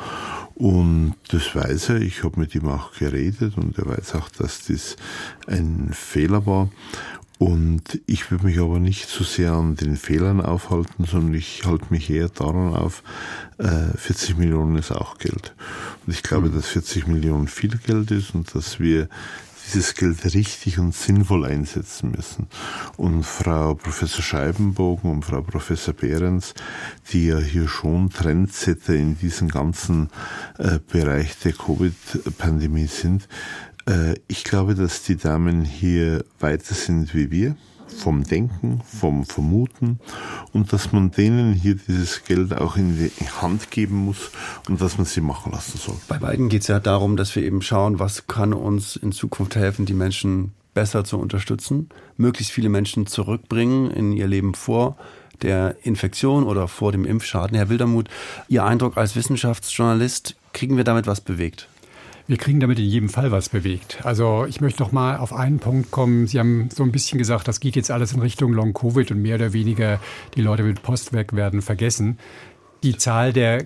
Und 0.55 1.15
das 1.29 1.55
weiß 1.55 1.91
er, 1.91 1.97
ich 2.03 2.23
habe 2.23 2.39
mit 2.39 2.55
ihm 2.55 2.69
auch 2.69 2.93
geredet 2.93 3.57
und 3.57 3.79
er 3.79 3.87
weiß 3.87 4.15
auch, 4.17 4.29
dass 4.29 4.67
das 4.67 4.97
ein 5.47 5.91
Fehler 5.93 6.45
war. 6.45 6.69
Und 7.41 8.03
ich 8.05 8.31
würde 8.31 8.45
mich 8.45 8.59
aber 8.59 8.79
nicht 8.79 9.09
so 9.09 9.25
sehr 9.25 9.53
an 9.53 9.75
den 9.75 9.97
Fehlern 9.97 10.43
aufhalten, 10.43 11.07
sondern 11.07 11.33
ich 11.33 11.63
halte 11.65 11.87
mich 11.89 12.11
eher 12.11 12.29
daran 12.29 12.75
auf, 12.75 13.03
äh, 13.57 13.97
40 13.97 14.37
Millionen 14.37 14.77
ist 14.77 14.93
auch 14.93 15.17
Geld. 15.17 15.55
Und 16.07 16.13
ich 16.13 16.23
glaube, 16.23 16.51
dass 16.51 16.67
40 16.67 17.07
Millionen 17.07 17.49
viel 17.49 17.79
Geld 17.79 18.11
ist 18.11 18.35
und 18.35 18.55
dass 18.55 18.79
wir 18.79 19.09
dieses 19.67 19.95
Geld 19.95 20.25
richtig 20.35 20.79
und 20.79 20.95
sinnvoll 20.95 21.45
einsetzen 21.45 22.13
müssen. 22.13 22.49
Und 22.97 23.25
Frau 23.25 23.75
Professor 23.75 24.23
Scheibenbogen 24.23 25.11
und 25.11 25.25
Frau 25.25 25.43
Professor 25.43 25.95
Behrens, 25.95 26.55
die 27.13 27.27
ja 27.27 27.39
hier 27.39 27.69
schon 27.69 28.11
Trendsetter 28.11 28.95
in 28.95 29.19
diesem 29.19 29.49
ganzen 29.49 30.11
äh, 30.59 30.79
Bereich 30.91 31.39
der 31.39 31.53
Covid-Pandemie 31.53 32.87
sind, 32.87 33.29
äh, 33.87 34.15
ich 34.29 34.45
glaube, 34.45 34.75
dass 34.75 35.03
die 35.03 35.17
Damen 35.17 35.65
hier 35.65 36.25
weiter 36.39 36.75
sind 36.75 37.15
wie 37.15 37.31
wir 37.31 37.57
vom 37.99 38.25
Denken, 38.25 38.81
vom 38.85 39.25
Vermuten 39.25 40.01
und 40.53 40.73
dass 40.73 40.93
man 40.93 41.11
denen 41.11 41.53
hier 41.53 41.77
dieses 41.77 42.25
Geld 42.25 42.57
auch 42.57 42.77
in 42.77 42.97
die 42.97 43.11
Hand 43.41 43.71
geben 43.71 43.97
muss 43.97 44.31
und 44.69 44.81
dass 44.81 44.99
man 44.99 45.07
sie 45.07 45.21
machen 45.21 45.53
lassen 45.53 45.79
soll. 45.79 45.97
Bei 46.09 46.19
beiden 46.19 46.49
geht 46.49 46.63
es 46.63 46.69
ja 46.69 46.81
darum, 46.81 47.17
dass 47.17 47.35
wir 47.37 47.43
eben 47.43 47.63
schauen, 47.63 47.99
was 47.99 48.27
kann 48.27 48.53
uns 48.53 48.97
in 48.97 49.13
Zukunft 49.13 49.57
helfen, 49.57 49.87
die 49.87 49.95
Menschen 49.95 50.53
besser 50.75 51.05
zu 51.05 51.19
unterstützen, 51.19 51.89
möglichst 52.17 52.53
viele 52.53 52.69
Menschen 52.69 53.07
zurückbringen 53.07 53.91
in 53.91 54.13
ihr 54.13 54.29
Leben 54.29 54.55
vor 54.55 54.97
der 55.43 55.77
Infektion 55.83 56.45
oder 56.45 56.69
vor 56.69 56.93
dem 56.93 57.05
Impfschaden. 57.05 57.57
Herr 57.57 57.69
Wildermuth, 57.69 58.09
Ihr 58.49 58.65
Eindruck 58.65 58.97
als 58.97 59.17
Wissenschaftsjournalist, 59.17 60.37
kriegen 60.53 60.77
wir 60.77 60.85
damit 60.85 61.07
was 61.07 61.21
bewegt? 61.21 61.69
Wir 62.31 62.37
kriegen 62.37 62.61
damit 62.61 62.79
in 62.79 62.85
jedem 62.85 63.09
Fall 63.09 63.33
was 63.33 63.49
bewegt. 63.49 63.99
Also 64.05 64.47
ich 64.49 64.61
möchte 64.61 64.81
noch 64.85 64.93
mal 64.93 65.17
auf 65.17 65.33
einen 65.33 65.59
Punkt 65.59 65.91
kommen. 65.91 66.29
Sie 66.29 66.39
haben 66.39 66.69
so 66.73 66.85
ein 66.85 66.93
bisschen 66.93 67.19
gesagt, 67.19 67.49
das 67.49 67.59
geht 67.59 67.75
jetzt 67.75 67.91
alles 67.91 68.13
in 68.13 68.21
Richtung 68.21 68.53
Long-Covid 68.53 69.11
und 69.11 69.21
mehr 69.21 69.35
oder 69.35 69.53
weniger 69.53 69.99
die 70.37 70.41
Leute 70.41 70.63
mit 70.63 70.81
Post 70.81 71.13
weg 71.13 71.33
werden 71.33 71.61
vergessen. 71.61 72.21
die 72.85 72.97
Zahl 72.97 73.33
der 73.33 73.65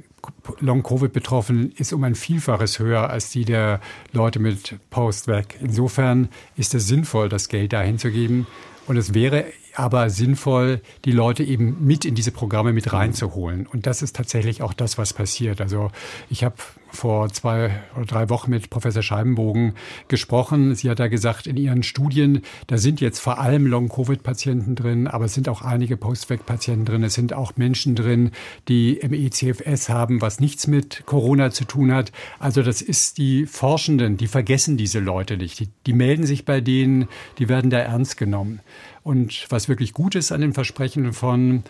Long-Covid-Betroffenen 0.61 1.73
ist 1.73 1.93
um 1.93 2.05
ein 2.05 2.15
Vielfaches 2.15 2.79
höher 2.79 3.11
als 3.11 3.29
die 3.29 3.45
der 3.45 3.83
Leute 4.13 4.39
mit 4.39 4.77
Post-Vac. 4.89 5.61
Insofern 5.61 6.31
ist 6.57 6.75
es 6.75 6.89
sinnvoll, 6.89 7.29
das 7.29 7.51
Geld 7.51 7.75
dahin 7.75 7.99
zu 7.99 8.11
geben. 8.11 8.47
Und 8.87 8.97
es 8.97 9.13
wäre 9.13 9.45
aber 9.75 10.09
sinnvoll, 10.09 10.81
die 11.05 11.13
Leute 11.13 11.45
eben 11.45 11.85
mit 11.85 12.07
in 12.07 12.15
diese 12.15 12.33
Programme 12.33 12.73
mit 12.73 12.95
reinzuholen. 12.95 13.67
Und 13.67 13.87
das 13.87 14.01
ist 14.01 14.17
tatsächlich 14.17 14.63
auch 14.63 14.73
das, 14.73 14.97
was 14.97 15.13
passiert. 15.13 15.61
Also 15.61 15.91
ich 16.31 16.45
habe 16.45 16.57
vor 16.95 17.29
zwei 17.31 17.83
oder 17.97 18.07
drei 18.07 18.29
Wochen 18.31 18.51
mit 18.51 18.71
Professor 18.71 19.03
Scheibenbogen 19.03 19.75
gesprochen. 20.09 20.75
Sie 20.75 20.91
hat 20.91 21.01
da 21.01 21.09
gesagt, 21.09 21.47
in 21.47 21.57
ihren 21.57 21.83
Studien, 21.83 22.43
da 22.67 22.79
sind 22.79 23.01
jetzt 23.01 23.19
vor 23.19 23.39
allem 23.39 23.67
Long-Covid-Patienten 23.67 24.75
drin, 24.75 25.07
aber 25.07 25.27
es 25.27 25.35
sind 25.35 25.49
auch 25.49 25.63
einige 25.63 25.97
Post-Vac-Patienten 25.97 26.85
drin. 26.85 27.03
Es 27.03 27.15
sind 27.15 27.33
auch 27.33 27.57
Menschen 27.57 27.95
drin, 27.95 28.31
die 28.69 29.01
MECFS 29.07 29.89
haben, 29.89 30.21
was 30.21 30.41
nichts 30.41 30.67
mit 30.67 31.05
Corona 31.07 31.51
zu 31.51 31.65
tun 31.65 31.93
hat. 31.93 32.13
Also 32.39 32.63
das 32.63 32.83
ist 32.83 33.19
die 33.19 33.47
Forschenden, 33.47 34.17
die 34.17 34.27
vergessen 34.27 34.77
diese 34.77 35.01
Leute 35.01 35.37
nicht. 35.37 35.61
Die, 35.61 35.69
die 35.87 35.93
melden 35.93 36.27
sich 36.27 36.45
bei 36.45 36.61
denen, 36.61 37.09
die 37.39 37.49
werden 37.49 37.71
da 37.71 37.79
ernst 37.79 38.17
genommen. 38.17 38.61
Und 39.05 39.45
was 39.51 39.69
wirklich 39.69 39.93
gut 39.93 40.15
ist 40.15 40.33
an 40.33 40.41
den 40.41 40.55
Versprechen 40.55 41.13
von 41.13 41.63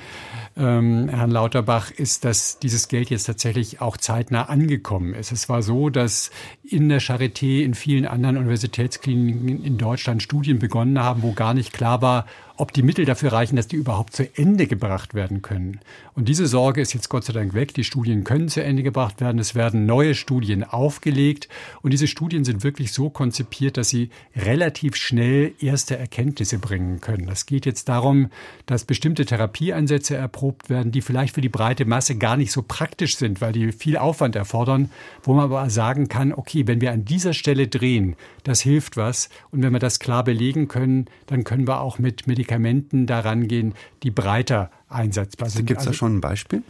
ähm, 0.57 1.09
Herrn 1.09 1.33
Lauterbach, 1.33 1.91
ist, 1.91 2.25
dass 2.25 2.61
dieses 2.61 2.87
Geld 2.87 3.11
jetzt 3.11 3.25
tatsächlich 3.25 3.81
auch 3.81 3.97
zeitnah 3.97 4.45
angekommen 4.45 5.15
ist. 5.15 5.33
Es 5.33 5.49
war 5.49 5.61
so, 5.63 5.91
dass 5.91 6.31
in 6.63 6.89
der 6.89 7.01
Charité, 7.01 7.65
in 7.65 7.75
vielen 7.75 8.07
anderen 8.07 8.37
Universitätskliniken 8.37 9.65
in 9.65 9.79
Deutschland 9.79 10.23
Studien 10.23 10.61
begonnen 10.61 11.01
haben, 11.01 11.23
wo 11.23 11.33
gar 11.33 11.55
nicht 11.55 11.73
klar 11.73 12.01
war, 12.03 12.27
ob 12.57 12.73
die 12.73 12.83
Mittel 12.83 13.05
dafür 13.05 13.33
reichen, 13.33 13.57
dass 13.57 13.67
die 13.67 13.77
überhaupt 13.77 14.15
zu 14.15 14.29
Ende 14.37 14.69
gebracht 14.69 15.15
werden 15.15 15.43
können. 15.43 15.81
Und 16.15 16.29
diese 16.29 16.47
Sorge 16.47 16.81
ist 16.81 16.95
jetzt 16.95 17.09
Gott 17.09 17.25
sei 17.25 17.33
Dank 17.33 17.53
weg. 17.55 17.75
Die 17.75 17.83
Studien 17.83 18.23
können 18.23 18.49
zu 18.49 18.63
Ende 18.63 18.85
gebracht 18.85 19.21
werden. 19.21 19.41
Es 19.41 19.57
werden 19.57 19.87
neue 19.87 20.15
Studien 20.15 20.63
aufgelegt. 20.63 21.49
Und 21.83 21.93
diese 21.93 22.07
Studien 22.07 22.45
sind 22.45 22.63
wirklich 22.63 22.93
so 22.93 23.11
konzipiert, 23.11 23.77
dass 23.77 23.89
sie 23.89 24.11
relativ 24.37 24.95
schnell 24.95 25.53
erste 25.59 25.99
Erkenntnisse 25.99 26.59
bringen 26.59 27.01
können. 27.01 27.27
Das 27.27 27.47
geht 27.47 27.67
jetzt 27.67 27.89
darum, 27.89 28.29
dass 28.67 28.85
bestimmte 28.85 29.27
Therapieansätze 29.27 30.15
erprobt 30.15 30.71
werden, 30.71 30.93
die 30.93 31.01
vielleicht 31.01 31.35
für 31.35 31.41
die 31.41 31.49
breite 31.49 31.85
Masse 31.85 32.17
gar 32.17 32.37
nicht 32.37 32.53
so 32.53 32.63
praktisch 32.63 33.17
sind, 33.17 33.41
weil 33.41 33.53
die 33.53 33.73
viel 33.73 33.97
Aufwand 33.97 34.37
erfordern, 34.37 34.91
wo 35.25 35.35
man 35.35 35.47
aber 35.47 35.69
sagen 35.71 36.07
kann, 36.07 36.33
okay, 36.33 36.69
wenn 36.69 36.81
wir 36.81 36.93
an 36.93 37.05
dieser 37.05 37.33
Stelle 37.33 37.67
drehen, 37.67 38.15
das 38.45 38.61
hilft 38.61 38.97
was. 38.97 39.29
Und 39.51 39.63
wenn 39.63 39.73
wir 39.73 39.81
das 39.81 39.99
klar 39.99 40.23
belegen 40.23 40.69
können, 40.69 41.07
dann 41.27 41.43
können 41.43 41.67
wir 41.67 41.81
auch 41.81 41.99
mit 41.99 42.29
Medikamenten 42.29 42.44
Medikamenten 42.45 43.07
daran 43.07 43.49
gehen, 43.49 43.75
die 44.03 44.11
breiter 44.11 44.71
einsetzbar 44.89 45.49
sind. 45.49 45.67
Gibt 45.67 45.81
es 45.81 45.85
da 45.85 45.91
also 45.91 45.99
schon 45.99 46.17
ein 46.17 46.21
Beispiel? 46.21 46.63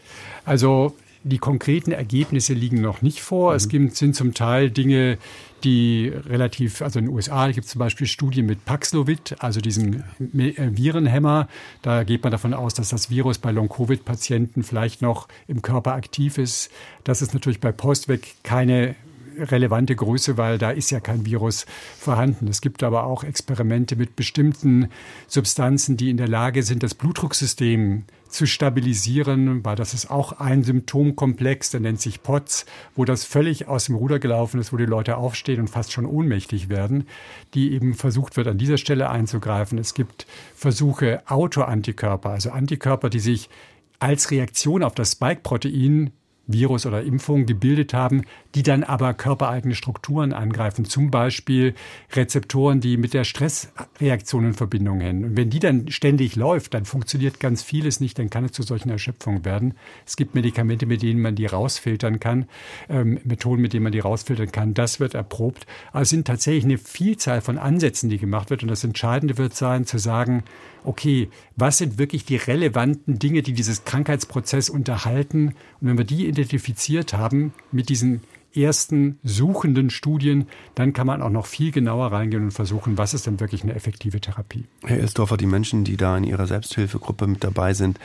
Also 0.45 0.95
die 1.25 1.39
konkreten 1.39 1.91
Ergebnisse 1.91 2.53
liegen 2.53 2.81
noch 2.81 3.03
nicht 3.03 3.23
vor. 3.23 3.51
Mhm. 3.51 3.57
Es 3.57 3.69
gibt, 3.69 3.97
sind 3.97 4.15
zum 4.15 4.35
Teil 4.35 4.71
Dinge, 4.71 5.19
die 5.65 6.13
relativ, 6.27 6.83
also 6.83 6.99
in 6.99 7.07
den 7.07 7.15
USA 7.15 7.51
gibt 7.51 7.65
es 7.65 7.73
zum 7.73 7.79
Beispiel 7.79 8.07
Studien 8.07 8.45
mit 8.45 8.67
Paxlovid, 8.67 9.37
also 9.39 9.61
diesem 9.61 10.03
äh, 10.21 10.77
Virenhemmer. 10.77 11.49
Da 11.81 12.05
geht 12.05 12.23
man 12.23 12.31
davon 12.31 12.53
aus, 12.53 12.75
dass 12.75 12.91
das 12.91 13.09
Virus 13.09 13.39
bei 13.39 13.51
Long-Covid-Patienten 13.51 14.63
vielleicht 14.63 15.01
noch 15.01 15.27
im 15.49 15.63
Körper 15.63 15.95
aktiv 15.95 16.37
ist. 16.37 16.71
Das 17.05 17.23
ist 17.23 17.33
natürlich 17.33 17.61
bei 17.61 17.73
Postweg 17.73 18.35
keine 18.43 18.95
relevante 19.39 19.97
Größe, 19.97 20.37
weil 20.37 20.59
da 20.59 20.71
ist 20.71 20.91
ja 20.91 21.01
kein 21.01 21.27
Virus 21.27 21.67
vorhanden. 21.99 22.49
Es 22.49 22.61
gibt 22.61 22.83
aber 22.83 23.05
auch 23.05 23.25
Experimente 23.25 23.97
mit 23.97 24.17
bestimmten 24.17 24.89
Substanzen, 25.27 25.97
die 25.97 26.11
in 26.11 26.17
der 26.17 26.29
Lage 26.29 26.63
sind, 26.63 26.83
das 26.83 26.95
Blutdrucksystem 26.95 28.05
zu 28.29 28.47
stabilisieren, 28.47 29.65
weil 29.65 29.77
das 29.77 29.95
ist 29.95 30.11
auch 30.11 30.33
ein 30.33 30.65
Symptomkomplex, 30.65 31.71
der 31.71 31.81
nennt 31.81 32.01
sich 32.01 32.23
POTS, 32.23 32.67
wo 32.97 33.05
das 33.05 33.25
völlig 33.25 33.69
aus 33.69 33.85
dem 33.85 33.95
Ruder 33.95 34.19
gelaufen 34.19 34.61
ist, 34.61 34.73
wo 34.73 34.77
die 34.77 34.87
Leute 34.87 35.17
aufstehen 35.17 35.61
und 35.61 35.69
fast 35.69 35.93
schon 35.93 36.05
ohnmächtig 36.05 36.69
werden, 36.69 37.07
die 37.55 37.73
eben 37.73 37.95
versucht 37.95 38.37
wird, 38.37 38.49
an 38.49 38.59
dieser 38.59 38.77
Stelle 38.77 39.09
einzugreifen. 39.09 39.79
Es 39.79 39.95
gibt 39.95 40.27
Versuche, 40.57 41.23
Autoantikörper, 41.27 42.31
also 42.31 42.51
Antikörper, 42.51 43.09
die 43.09 43.21
sich 43.21 43.49
als 44.01 44.33
Reaktion 44.33 44.83
auf 44.83 44.95
das 44.95 45.13
Spike-Protein 45.13 46.11
Virus 46.47 46.87
oder 46.87 47.03
Impfung 47.03 47.47
gebildet 47.47 47.95
haben, 47.95 48.25
die 48.55 48.63
dann 48.63 48.85
aber 48.85 49.15
körpereigene 49.15 49.75
Strukturen 49.75 50.33
angreifen, 50.33 50.85
zum 50.85 51.11
Beispiel 51.11 51.75
Rezeptoren, 52.13 52.81
die 52.81 52.97
mit 52.97 53.13
der 53.13 53.25
Stressreaktion 53.25 54.47
in 54.47 54.55
Verbindung 54.55 55.01
hängen. 55.01 55.25
Und 55.25 55.37
wenn 55.37 55.51
die 55.51 55.59
dann 55.59 55.91
ständig 55.91 56.37
läuft, 56.37 56.75
dann 56.75 56.85
funktioniert 56.85 57.41
ganz 57.41 57.63
vieles 57.63 58.01
nicht, 58.01 58.19
dann 58.19 58.31
kann 58.31 58.45
es 58.45 58.53
zu 58.53 58.63
solchen 58.63 58.91
Erschöpfungen 58.91 59.45
werden. 59.45 59.75
Es 60.07 60.17
gibt 60.17 60.35
Medikamente, 60.35 60.87
mit 60.87 61.03
denen 61.03 61.21
man 61.21 61.35
die 61.35 61.47
rausfiltern 61.47 62.21
kann, 62.21 62.47
ähm, 62.89 63.21
Methoden, 63.25 63.61
mit 63.61 63.73
denen 63.73 63.85
man 63.85 63.93
die 63.93 64.01
rausfiltern 64.01 64.53
kann. 64.53 64.75
Das 64.75 65.01
wird 65.01 65.15
erprobt. 65.15 65.67
Aber 65.93 66.03
es 66.03 66.11
sind 66.11 66.27
tatsächlich 66.27 66.65
eine 66.65 66.79
Vielzahl 66.79 67.41
von 67.41 67.59
Ansätzen, 67.59 68.09
die 68.09 68.19
gemacht 68.19 68.51
wird. 68.51 68.63
Und 68.63 68.69
das 68.69 68.85
Entscheidende 68.85 69.37
wird 69.37 69.57
sein, 69.57 69.85
zu 69.85 69.99
sagen, 69.99 70.45
okay, 70.85 71.29
was 71.57 71.79
sind 71.79 71.99
wirklich 71.99 72.25
die 72.25 72.37
relevanten 72.37 73.19
Dinge, 73.19 73.43
die 73.43 73.53
dieses 73.53 73.85
Krankheitsprozess 73.85 74.71
unterhalten? 74.71 75.55
Und 75.81 75.89
wenn 75.89 75.99
wir 75.99 76.05
die 76.05 76.29
identifiziert 76.29 77.15
haben 77.15 77.53
mit 77.73 77.89
diesen 77.89 78.21
ersten 78.57 79.19
suchenden 79.23 79.91
Studien, 79.91 80.47
dann 80.75 80.93
kann 80.93 81.07
man 81.07 81.23
auch 81.23 81.31
noch 81.31 81.47
viel 81.47 81.71
genauer 81.71 82.13
reingehen 82.13 82.45
und 82.45 82.51
versuchen, 82.51 82.99
was 82.99 83.15
ist 83.15 83.27
denn 83.27 83.41
wirklich 83.41 83.63
eine 83.63 83.75
effektive 83.75 84.21
Therapie. 84.21 84.65
Herr 84.85 84.99
Ilsdorfer, 84.99 85.37
die 85.37 85.47
Menschen, 85.47 85.85
die 85.85 85.97
da 85.97 86.17
in 86.17 86.25
Ihrer 86.25 86.47
Selbsthilfegruppe 86.47 87.27
mit 87.27 87.45
dabei 87.45 87.75
sind, 87.75 87.99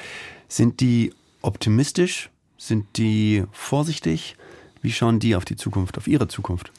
sind 0.47 0.79
die 0.79 1.13
optimistisch? 1.41 2.29
Sind 2.57 2.97
die 2.97 3.43
vorsichtig? 3.51 4.35
Wie 4.81 4.91
schauen 4.91 5.19
die 5.19 5.35
auf 5.35 5.45
die 5.45 5.55
Zukunft, 5.55 5.97
auf 5.97 6.07
ihre 6.07 6.27
Zukunft? 6.27 6.71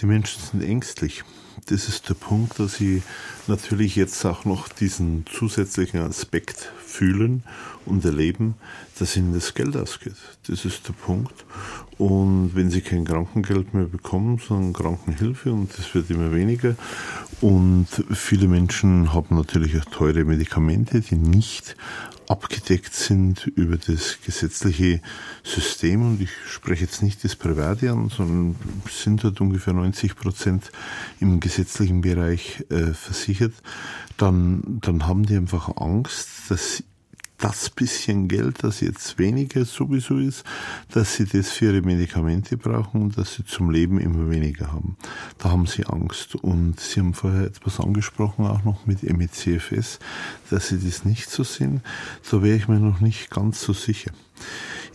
Die 0.00 0.06
Menschen 0.06 0.40
sind 0.42 0.62
ängstlich 0.62 1.24
das 1.66 1.88
ist 1.88 2.08
der 2.08 2.14
Punkt, 2.14 2.58
dass 2.58 2.74
sie 2.74 3.02
natürlich 3.46 3.96
jetzt 3.96 4.24
auch 4.24 4.44
noch 4.44 4.68
diesen 4.68 5.24
zusätzlichen 5.26 6.00
Aspekt 6.00 6.72
fühlen 6.94 7.42
und 7.86 8.04
erleben, 8.04 8.54
dass 8.98 9.16
ihnen 9.16 9.34
das 9.34 9.54
Geld 9.54 9.76
ausgeht. 9.76 10.16
Das 10.46 10.64
ist 10.64 10.86
der 10.86 10.92
Punkt. 10.92 11.44
Und 11.98 12.52
wenn 12.54 12.70
sie 12.70 12.80
kein 12.80 13.04
Krankengeld 13.04 13.74
mehr 13.74 13.86
bekommen, 13.86 14.38
sondern 14.38 14.72
Krankenhilfe, 14.72 15.52
und 15.52 15.76
das 15.76 15.94
wird 15.94 16.10
immer 16.10 16.32
weniger. 16.32 16.76
Und 17.40 17.86
viele 18.12 18.48
Menschen 18.48 19.12
haben 19.12 19.36
natürlich 19.36 19.76
auch 19.78 19.84
teure 19.86 20.24
Medikamente, 20.24 21.00
die 21.00 21.16
nicht 21.16 21.76
abgedeckt 22.28 22.94
sind 22.94 23.46
über 23.48 23.76
das 23.76 24.18
gesetzliche 24.24 25.00
System. 25.42 26.02
Und 26.02 26.20
ich 26.20 26.30
spreche 26.48 26.84
jetzt 26.84 27.02
nicht 27.02 27.22
das 27.24 27.36
Private 27.36 27.90
an, 27.90 28.08
sondern 28.08 28.56
sind 28.90 29.24
dort 29.24 29.40
ungefähr 29.40 29.74
90 29.74 30.16
Prozent 30.16 30.70
im 31.20 31.40
gesetzlichen 31.40 32.00
Bereich 32.00 32.64
äh, 32.70 32.94
versichert. 32.94 33.52
Dann, 34.16 34.78
dann 34.80 35.06
haben 35.06 35.26
die 35.26 35.36
einfach 35.36 35.76
Angst, 35.76 36.28
dass 36.48 36.82
das 37.38 37.68
bisschen 37.68 38.28
Geld, 38.28 38.62
das 38.62 38.80
jetzt 38.80 39.18
weniger 39.18 39.64
sowieso 39.64 40.18
ist, 40.18 40.44
dass 40.92 41.14
sie 41.16 41.26
das 41.26 41.50
für 41.50 41.66
ihre 41.66 41.82
Medikamente 41.82 42.56
brauchen 42.56 43.02
und 43.02 43.18
dass 43.18 43.34
sie 43.34 43.44
zum 43.44 43.70
Leben 43.70 43.98
immer 43.98 44.30
weniger 44.30 44.72
haben. 44.72 44.96
Da 45.38 45.50
haben 45.50 45.66
sie 45.66 45.84
Angst. 45.84 46.36
Und 46.36 46.80
Sie 46.80 47.00
haben 47.00 47.12
vorher 47.12 47.44
etwas 47.44 47.80
angesprochen, 47.80 48.46
auch 48.46 48.64
noch 48.64 48.86
mit 48.86 49.02
MECFS, 49.02 49.98
dass 50.48 50.68
sie 50.68 50.78
das 50.78 51.04
nicht 51.04 51.28
so 51.28 51.44
sehen. 51.44 51.82
Da 52.30 52.42
wäre 52.42 52.56
ich 52.56 52.68
mir 52.68 52.78
noch 52.78 53.00
nicht 53.00 53.30
ganz 53.30 53.60
so 53.60 53.72
sicher. 53.72 54.12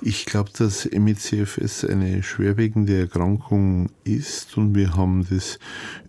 Ich 0.01 0.25
glaube, 0.25 0.49
dass 0.57 0.89
MECFS 0.89 1.83
eine 1.83 2.23
schwerwiegende 2.23 3.01
Erkrankung 3.01 3.89
ist 4.05 4.57
und 4.57 4.73
wir 4.73 4.95
haben 4.95 5.27
das 5.29 5.59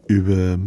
über, 0.07 0.59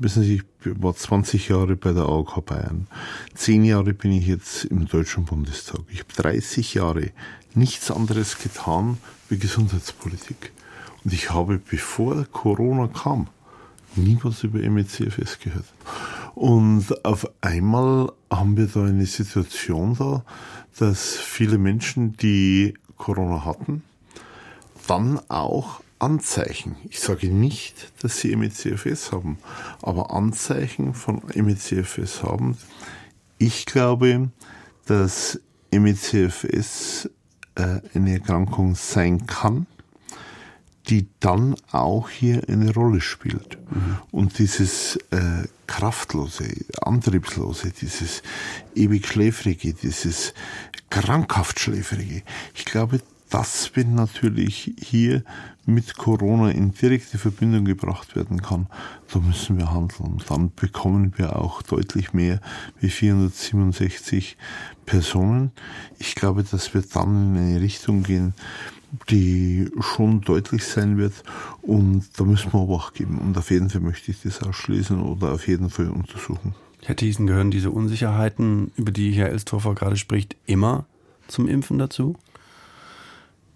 wissen 0.00 0.22
Sie, 0.22 0.42
ich 0.60 0.82
war 0.82 0.94
20 0.94 1.48
Jahre 1.48 1.76
bei 1.76 1.92
der 1.92 2.04
AOK 2.04 2.44
Bayern. 2.44 2.86
Zehn 3.34 3.64
Jahre 3.64 3.94
bin 3.94 4.12
ich 4.12 4.26
jetzt 4.26 4.66
im 4.66 4.86
Deutschen 4.86 5.24
Bundestag. 5.24 5.80
Ich 5.90 6.00
habe 6.00 6.12
30 6.14 6.74
Jahre 6.74 7.12
nichts 7.54 7.90
anderes 7.90 8.38
getan 8.38 8.98
wie 9.30 9.38
Gesundheitspolitik. 9.38 10.52
Und 11.04 11.14
ich 11.14 11.30
habe, 11.30 11.58
bevor 11.58 12.26
Corona 12.26 12.88
kam, 12.88 13.28
nie 13.94 14.18
was 14.22 14.44
über 14.44 14.58
MECFS 14.58 15.38
gehört. 15.38 15.66
Und 16.34 17.04
auf 17.04 17.26
einmal 17.40 18.12
haben 18.30 18.56
wir 18.58 18.66
da 18.66 18.84
eine 18.84 19.06
Situation 19.06 19.94
da, 19.94 20.22
dass 20.78 21.16
viele 21.16 21.58
Menschen, 21.58 22.16
die 22.16 22.74
Corona 22.96 23.44
hatten, 23.44 23.82
dann 24.86 25.20
auch 25.28 25.80
Anzeichen, 25.98 26.76
ich 26.88 27.00
sage 27.00 27.28
nicht, 27.28 27.92
dass 28.02 28.20
sie 28.20 28.36
MECFS 28.36 29.12
haben, 29.12 29.38
aber 29.82 30.10
Anzeichen 30.10 30.92
von 30.92 31.22
MECFS 31.34 32.22
haben. 32.22 32.58
Ich 33.38 33.64
glaube, 33.64 34.30
dass 34.84 35.40
MECFS 35.70 37.08
äh, 37.54 37.80
eine 37.94 38.12
Erkrankung 38.12 38.74
sein 38.74 39.26
kann, 39.26 39.66
die 40.88 41.08
dann 41.20 41.56
auch 41.72 42.08
hier 42.08 42.42
eine 42.48 42.72
Rolle 42.72 43.00
spielt. 43.00 43.58
Mhm. 43.70 43.98
Und 44.12 44.38
dieses 44.38 44.96
äh, 45.10 45.48
kraftlose, 45.66 46.44
antriebslose, 46.80 47.70
dieses 47.70 48.22
ewig 48.74 49.06
schläfrige, 49.06 49.74
dieses 49.74 50.32
krankhaft 50.90 51.58
Schläfrige. 51.58 52.22
Ich 52.54 52.64
glaube, 52.64 53.00
das, 53.30 53.72
wenn 53.74 53.94
natürlich 53.94 54.74
hier 54.78 55.24
mit 55.64 55.96
Corona 55.96 56.50
in 56.50 56.72
direkte 56.72 57.18
Verbindung 57.18 57.64
gebracht 57.64 58.14
werden 58.14 58.40
kann, 58.40 58.68
da 59.12 59.18
müssen 59.18 59.58
wir 59.58 59.72
handeln. 59.72 60.22
Dann 60.28 60.52
bekommen 60.54 61.12
wir 61.16 61.36
auch 61.36 61.62
deutlich 61.62 62.12
mehr 62.12 62.40
wie 62.78 62.88
467 62.88 64.36
Personen. 64.86 65.50
Ich 65.98 66.14
glaube, 66.14 66.44
dass 66.44 66.72
wir 66.72 66.82
dann 66.82 67.36
in 67.36 67.42
eine 67.42 67.60
Richtung 67.60 68.04
gehen, 68.04 68.32
die 69.10 69.70
schon 69.80 70.20
deutlich 70.20 70.64
sein 70.64 70.96
wird 70.96 71.12
und 71.62 72.04
da 72.16 72.24
müssen 72.24 72.52
wir 72.52 72.60
aber 72.60 72.74
auch 72.74 72.92
geben. 72.92 73.18
Und 73.18 73.36
auf 73.36 73.50
jeden 73.50 73.70
Fall 73.70 73.80
möchte 73.80 74.10
ich 74.10 74.22
das 74.22 74.42
ausschließen 74.42 75.00
oder 75.00 75.32
auf 75.32 75.48
jeden 75.48 75.70
Fall 75.70 75.90
untersuchen. 75.90 76.54
Herr 76.84 76.96
Thiesen, 76.96 77.26
gehören 77.26 77.50
diese 77.50 77.70
Unsicherheiten, 77.70 78.70
über 78.76 78.92
die 78.92 79.10
Herr 79.12 79.30
Elstorfer 79.30 79.74
gerade 79.74 79.96
spricht, 79.96 80.36
immer 80.46 80.86
zum 81.26 81.48
Impfen 81.48 81.78
dazu? 81.78 82.16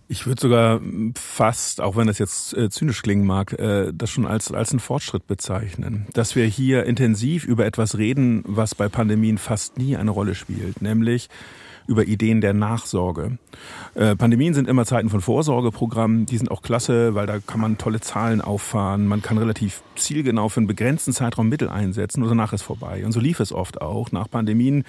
Ich 0.08 0.26
würde 0.26 0.40
sogar 0.40 0.80
fast, 1.14 1.80
auch 1.80 1.94
wenn 1.94 2.08
das 2.08 2.18
jetzt 2.18 2.56
äh, 2.56 2.68
zynisch 2.68 3.02
klingen 3.02 3.24
mag, 3.24 3.52
äh, 3.52 3.92
das 3.94 4.10
schon 4.10 4.26
als, 4.26 4.50
als 4.50 4.72
einen 4.72 4.80
Fortschritt 4.80 5.28
bezeichnen. 5.28 6.08
Dass 6.14 6.34
wir 6.34 6.46
hier 6.46 6.84
intensiv 6.84 7.44
über 7.44 7.64
etwas 7.64 7.96
reden, 7.96 8.42
was 8.44 8.74
bei 8.74 8.88
Pandemien 8.88 9.38
fast 9.38 9.78
nie 9.78 9.96
eine 9.96 10.10
Rolle 10.10 10.34
spielt, 10.34 10.82
nämlich 10.82 11.28
über 11.90 12.06
Ideen 12.06 12.40
der 12.40 12.54
Nachsorge. 12.54 13.38
Äh, 13.94 14.14
Pandemien 14.14 14.54
sind 14.54 14.68
immer 14.68 14.86
Zeiten 14.86 15.10
von 15.10 15.20
Vorsorgeprogrammen, 15.20 16.24
die 16.24 16.38
sind 16.38 16.50
auch 16.50 16.62
klasse, 16.62 17.16
weil 17.16 17.26
da 17.26 17.40
kann 17.40 17.60
man 17.60 17.78
tolle 17.78 18.00
Zahlen 18.00 18.40
auffahren, 18.40 19.08
man 19.08 19.22
kann 19.22 19.38
relativ 19.38 19.82
zielgenau 19.96 20.48
für 20.48 20.60
einen 20.60 20.68
begrenzten 20.68 21.12
Zeitraum 21.12 21.48
Mittel 21.48 21.68
einsetzen 21.68 22.22
und 22.22 22.28
danach 22.28 22.52
ist 22.52 22.62
vorbei. 22.62 23.04
Und 23.04 23.10
so 23.10 23.18
lief 23.18 23.40
es 23.40 23.52
oft 23.52 23.80
auch. 23.80 24.12
Nach 24.12 24.30
Pandemien 24.30 24.84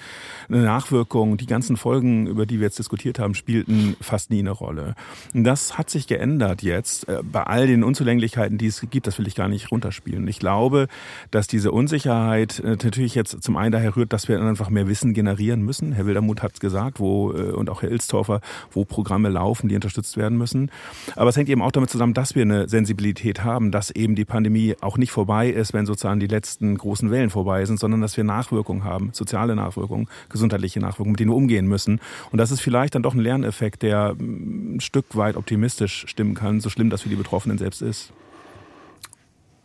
eine 0.48 0.62
Nachwirkung, 0.62 1.36
die 1.36 1.46
ganzen 1.46 1.76
Folgen, 1.76 2.28
über 2.28 2.46
die 2.46 2.60
wir 2.60 2.66
jetzt 2.66 2.78
diskutiert 2.78 3.18
haben, 3.18 3.34
spielten 3.34 3.96
fast 4.00 4.30
nie 4.30 4.38
eine 4.38 4.52
Rolle. 4.52 4.94
Und 5.34 5.42
das 5.42 5.76
hat 5.76 5.90
sich 5.90 6.06
geändert 6.06 6.62
jetzt. 6.62 7.08
Äh, 7.08 7.18
bei 7.24 7.42
all 7.42 7.66
den 7.66 7.82
Unzulänglichkeiten, 7.82 8.58
die 8.58 8.66
es 8.66 8.86
gibt, 8.90 9.08
das 9.08 9.18
will 9.18 9.26
ich 9.26 9.34
gar 9.34 9.48
nicht 9.48 9.72
runterspielen. 9.72 10.26
Ich 10.28 10.38
glaube, 10.38 10.86
dass 11.32 11.48
diese 11.48 11.72
Unsicherheit 11.72 12.60
äh, 12.60 12.70
natürlich 12.70 13.16
jetzt 13.16 13.42
zum 13.42 13.56
einen 13.56 13.72
daher 13.72 13.96
rührt, 13.96 14.12
dass 14.12 14.28
wir 14.28 14.40
einfach 14.40 14.70
mehr 14.70 14.86
Wissen 14.86 15.14
generieren 15.14 15.62
müssen. 15.62 15.92
Herr 15.92 16.06
Wildermuth 16.06 16.42
hat 16.42 16.54
es 16.54 16.60
gesagt, 16.60 16.91
wo, 17.00 17.32
äh, 17.32 17.52
und 17.52 17.70
auch 17.70 17.82
Herr 17.82 17.90
Ilstorfer, 17.90 18.40
wo 18.70 18.84
Programme 18.84 19.28
laufen, 19.28 19.68
die 19.68 19.74
unterstützt 19.74 20.16
werden 20.16 20.38
müssen. 20.38 20.70
Aber 21.16 21.30
es 21.30 21.36
hängt 21.36 21.48
eben 21.48 21.62
auch 21.62 21.72
damit 21.72 21.90
zusammen, 21.90 22.14
dass 22.14 22.34
wir 22.34 22.42
eine 22.42 22.68
Sensibilität 22.68 23.44
haben, 23.44 23.70
dass 23.70 23.90
eben 23.90 24.14
die 24.14 24.24
Pandemie 24.24 24.76
auch 24.80 24.98
nicht 24.98 25.12
vorbei 25.12 25.48
ist, 25.48 25.72
wenn 25.72 25.86
sozusagen 25.86 26.20
die 26.20 26.26
letzten 26.26 26.76
großen 26.76 27.10
Wellen 27.10 27.30
vorbei 27.30 27.64
sind, 27.64 27.78
sondern 27.78 28.00
dass 28.00 28.16
wir 28.16 28.24
Nachwirkungen 28.24 28.84
haben, 28.84 29.10
soziale 29.12 29.54
Nachwirkungen, 29.56 30.08
gesundheitliche 30.28 30.80
Nachwirkungen, 30.80 31.12
mit 31.12 31.20
denen 31.20 31.30
wir 31.30 31.36
umgehen 31.36 31.66
müssen. 31.66 32.00
Und 32.30 32.38
das 32.38 32.50
ist 32.50 32.60
vielleicht 32.60 32.94
dann 32.94 33.02
doch 33.02 33.14
ein 33.14 33.20
Lerneffekt, 33.20 33.82
der 33.82 34.14
mm, 34.14 34.76
ein 34.76 34.80
Stück 34.80 35.16
weit 35.16 35.36
optimistisch 35.36 36.04
stimmen 36.08 36.34
kann, 36.34 36.60
so 36.60 36.70
schlimm 36.70 36.90
das 36.90 37.02
für 37.02 37.08
die 37.08 37.16
Betroffenen 37.16 37.58
selbst 37.58 37.82
ist. 37.82 38.12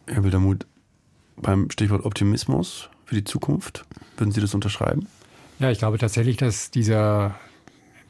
Herr 0.07 0.23
Wildermuth, 0.23 0.65
beim 1.35 1.69
Stichwort 1.69 2.05
Optimismus 2.05 2.89
für 3.05 3.15
die 3.15 3.23
Zukunft, 3.23 3.85
würden 4.17 4.31
Sie 4.31 4.41
das 4.41 4.53
unterschreiben? 4.53 5.07
Ja, 5.59 5.71
ich 5.71 5.79
glaube 5.79 5.97
tatsächlich, 5.97 6.37
dass 6.37 6.69
dieser 6.69 7.35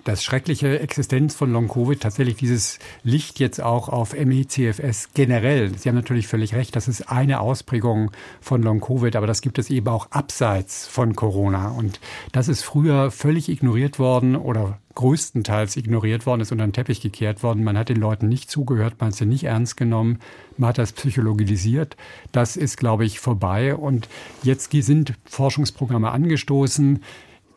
das 0.08 0.24
schreckliche 0.24 0.80
Existenz 0.80 1.36
von 1.36 1.52
Long-Covid 1.52 2.00
tatsächlich 2.00 2.38
dieses 2.38 2.80
Licht 3.04 3.40
jetzt 3.40 3.62
auch 3.62 3.90
auf 3.90 4.14
ME-CFS 4.14 5.10
generell. 5.14 5.78
Sie 5.78 5.90
haben 5.90 5.96
natürlich 5.96 6.28
völlig 6.28 6.56
recht, 6.56 6.78
das 6.78 6.88
ist 6.88 7.10
eine 7.10 7.42
Ausprägung 7.42 8.12
von 8.40 8.64
Long-Covid, 8.64 9.18
aber 9.18 9.28
das 9.28 9.42
gibt 9.42 9.60
es 9.60 9.70
eben 9.70 9.88
auch 9.90 10.10
abseits 10.12 10.88
von 10.88 11.14
Corona. 11.16 11.70
Und 11.72 12.00
das 12.32 12.48
ist 12.48 12.64
früher 12.64 13.12
völlig 13.12 13.50
ignoriert 13.50 14.00
worden 14.00 14.38
oder 14.38 14.80
größtenteils 14.96 15.76
ignoriert 15.76 16.26
worden, 16.26 16.42
ist 16.42 16.52
unter 16.52 16.66
den 16.66 16.74
Teppich 16.74 17.02
gekehrt 17.02 17.44
worden. 17.44 17.64
Man 17.64 17.78
hat 17.78 17.90
den 17.90 18.00
Leuten 18.00 18.30
nicht 18.30 18.50
zugehört, 18.50 18.96
man 19.00 19.10
hat 19.10 19.16
sie 19.16 19.26
nicht 19.26 19.44
ernst 19.44 19.76
genommen, 19.78 20.20
man 20.58 20.70
hat 20.70 20.78
das 20.78 20.94
psychologisiert. 20.94 21.98
Das 22.32 22.56
ist, 22.56 22.78
glaube 22.78 23.06
ich, 23.06 23.20
vorbei. 23.20 23.76
Und 23.76 24.08
jetzt 24.42 24.72
sind 24.72 25.14
Forschungsprogramme 25.26 26.12
angestoßen. 26.12 27.04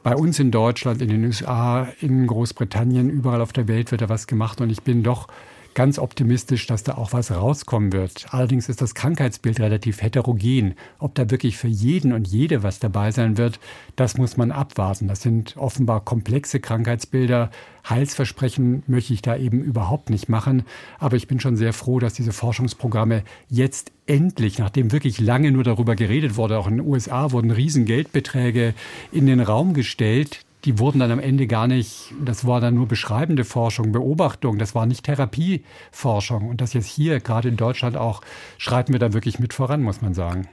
Bei 0.02 0.16
uns 0.16 0.38
in 0.38 0.50
Deutschland, 0.50 1.02
in 1.02 1.08
den 1.08 1.24
USA, 1.24 1.88
in 2.00 2.26
Großbritannien, 2.26 3.10
überall 3.10 3.42
auf 3.42 3.52
der 3.52 3.68
Welt 3.68 3.90
wird 3.90 4.00
da 4.00 4.08
was 4.08 4.26
gemacht. 4.26 4.60
Und 4.62 4.70
ich 4.70 4.82
bin 4.82 5.02
doch 5.02 5.28
ganz 5.74 5.98
optimistisch, 5.98 6.66
dass 6.66 6.82
da 6.82 6.94
auch 6.96 7.12
was 7.12 7.30
rauskommen 7.30 7.92
wird. 7.92 8.26
Allerdings 8.30 8.68
ist 8.68 8.80
das 8.80 8.94
Krankheitsbild 8.94 9.60
relativ 9.60 10.02
heterogen. 10.02 10.74
Ob 10.98 11.14
da 11.14 11.30
wirklich 11.30 11.56
für 11.56 11.68
jeden 11.68 12.12
und 12.12 12.26
jede 12.28 12.62
was 12.62 12.78
dabei 12.78 13.10
sein 13.12 13.36
wird, 13.36 13.60
das 13.96 14.16
muss 14.16 14.36
man 14.36 14.50
abwarten. 14.52 15.08
Das 15.08 15.22
sind 15.22 15.56
offenbar 15.56 16.04
komplexe 16.04 16.60
Krankheitsbilder. 16.60 17.50
Heilsversprechen 17.88 18.82
möchte 18.86 19.14
ich 19.14 19.22
da 19.22 19.36
eben 19.36 19.62
überhaupt 19.62 20.10
nicht 20.10 20.28
machen. 20.28 20.64
Aber 20.98 21.16
ich 21.16 21.28
bin 21.28 21.40
schon 21.40 21.56
sehr 21.56 21.72
froh, 21.72 21.98
dass 21.98 22.14
diese 22.14 22.32
Forschungsprogramme 22.32 23.22
jetzt 23.48 23.92
endlich, 24.06 24.58
nachdem 24.58 24.92
wirklich 24.92 25.20
lange 25.20 25.52
nur 25.52 25.64
darüber 25.64 25.94
geredet 25.94 26.36
wurde, 26.36 26.58
auch 26.58 26.66
in 26.66 26.78
den 26.78 26.86
USA 26.86 27.32
wurden 27.32 27.50
Riesengeldbeträge 27.50 28.74
in 29.12 29.26
den 29.26 29.40
Raum 29.40 29.72
gestellt, 29.72 30.44
die 30.64 30.78
wurden 30.78 30.98
dann 30.98 31.10
am 31.10 31.18
Ende 31.18 31.46
gar 31.46 31.66
nicht, 31.66 32.12
das 32.22 32.46
war 32.46 32.60
dann 32.60 32.74
nur 32.74 32.86
beschreibende 32.86 33.44
Forschung, 33.44 33.92
Beobachtung, 33.92 34.58
das 34.58 34.74
war 34.74 34.86
nicht 34.86 35.04
Therapieforschung. 35.04 36.48
Und 36.48 36.60
das 36.60 36.74
jetzt 36.74 36.86
hier, 36.86 37.20
gerade 37.20 37.48
in 37.48 37.56
Deutschland 37.56 37.96
auch, 37.96 38.20
schreiten 38.58 38.92
wir 38.92 39.00
da 39.00 39.12
wirklich 39.12 39.38
mit 39.38 39.54
voran, 39.54 39.82
muss 39.82 40.02
man 40.02 40.14
sagen. 40.14 40.48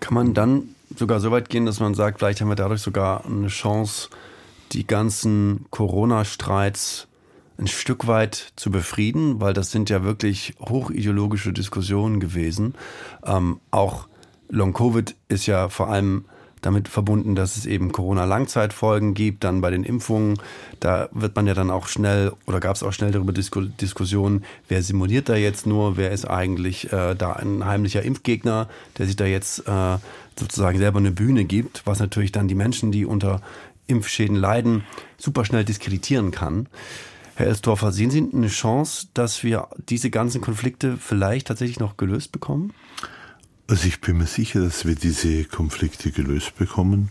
Kann 0.00 0.14
man 0.14 0.34
dann 0.34 0.68
sogar 0.96 1.20
so 1.20 1.30
weit 1.30 1.48
gehen, 1.48 1.66
dass 1.66 1.80
man 1.80 1.94
sagt, 1.94 2.18
vielleicht 2.18 2.40
haben 2.40 2.48
wir 2.48 2.56
dadurch 2.56 2.82
sogar 2.82 3.24
eine 3.24 3.48
Chance, 3.48 4.08
die 4.72 4.86
ganzen 4.86 5.66
Corona-Streits 5.70 7.08
ein 7.58 7.66
Stück 7.66 8.06
weit 8.06 8.52
zu 8.56 8.70
befrieden, 8.70 9.40
weil 9.40 9.52
das 9.52 9.70
sind 9.70 9.90
ja 9.90 10.04
wirklich 10.04 10.54
hochideologische 10.60 11.52
Diskussionen 11.52 12.20
gewesen. 12.20 12.74
Ähm, 13.24 13.60
auch 13.70 14.06
Long-Covid 14.48 15.14
ist 15.28 15.46
ja 15.46 15.68
vor 15.68 15.88
allem 15.88 16.26
damit 16.60 16.88
verbunden, 16.88 17.34
dass 17.34 17.56
es 17.56 17.66
eben 17.66 17.92
Corona-Langzeitfolgen 17.92 19.14
gibt, 19.14 19.44
dann 19.44 19.60
bei 19.60 19.70
den 19.70 19.84
Impfungen. 19.84 20.38
Da 20.80 21.08
wird 21.12 21.36
man 21.36 21.46
ja 21.46 21.54
dann 21.54 21.70
auch 21.70 21.88
schnell 21.88 22.32
oder 22.46 22.60
gab 22.60 22.76
es 22.76 22.82
auch 22.82 22.92
schnell 22.92 23.10
darüber 23.10 23.32
Disku 23.32 23.62
Diskussionen, 23.62 24.44
wer 24.68 24.82
simuliert 24.82 25.28
da 25.28 25.36
jetzt 25.36 25.66
nur, 25.66 25.96
wer 25.96 26.10
ist 26.10 26.24
eigentlich 26.24 26.92
äh, 26.92 27.14
da 27.14 27.32
ein 27.32 27.64
heimlicher 27.64 28.02
Impfgegner, 28.02 28.68
der 28.98 29.06
sich 29.06 29.16
da 29.16 29.24
jetzt 29.24 29.66
äh, 29.66 29.98
sozusagen 30.38 30.78
selber 30.78 30.98
eine 30.98 31.10
Bühne 31.10 31.44
gibt, 31.44 31.82
was 31.84 31.98
natürlich 32.00 32.32
dann 32.32 32.48
die 32.48 32.54
Menschen, 32.54 32.92
die 32.92 33.04
unter 33.04 33.40
Impfschäden 33.86 34.36
leiden, 34.36 34.84
super 35.16 35.44
schnell 35.44 35.64
diskreditieren 35.64 36.30
kann. 36.30 36.68
Herr 37.34 37.46
Elstorfer, 37.46 37.92
sehen 37.92 38.10
Sie 38.10 38.28
eine 38.32 38.48
Chance, 38.48 39.06
dass 39.14 39.44
wir 39.44 39.68
diese 39.88 40.10
ganzen 40.10 40.40
Konflikte 40.40 40.96
vielleicht 40.96 41.46
tatsächlich 41.46 41.78
noch 41.78 41.96
gelöst 41.96 42.32
bekommen? 42.32 42.72
Also 43.70 43.86
ich 43.86 44.00
bin 44.00 44.16
mir 44.16 44.26
sicher, 44.26 44.62
dass 44.62 44.86
wir 44.86 44.94
diese 44.94 45.44
Konflikte 45.44 46.10
gelöst 46.10 46.56
bekommen 46.56 47.10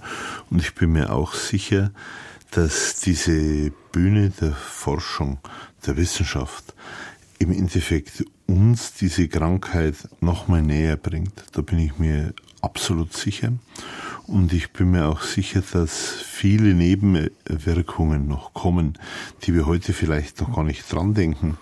und 0.49 0.59
ich 0.59 0.73
bin 0.73 0.91
mir 0.91 1.13
auch 1.13 1.35
sicher, 1.35 1.91
dass 2.49 2.99
diese 2.99 3.71
Bühne 3.91 4.31
der 4.31 4.53
Forschung, 4.53 5.37
der 5.85 5.97
Wissenschaft 5.97 6.73
im 7.37 7.51
Endeffekt 7.51 8.25
uns 8.47 8.93
diese 8.93 9.27
Krankheit 9.27 9.95
noch 10.19 10.47
mal 10.47 10.63
näher 10.63 10.97
bringt. 10.97 11.43
Da 11.51 11.61
bin 11.61 11.77
ich 11.77 11.99
mir 11.99 12.33
absolut 12.61 13.13
sicher. 13.13 13.53
Und 14.25 14.51
ich 14.51 14.73
bin 14.73 14.89
mir 14.89 15.05
auch 15.09 15.21
sicher, 15.21 15.61
dass 15.61 16.25
viele 16.37 16.75
Nebenwirkungen 16.75 18.27
noch 18.27 18.53
kommen, 18.53 18.99
die 19.43 19.55
wir 19.55 19.65
heute 19.65 19.91
vielleicht 19.91 20.39
noch 20.39 20.55
gar 20.55 20.63
nicht 20.63 20.83
dran 20.93 21.15
denken. 21.15 21.57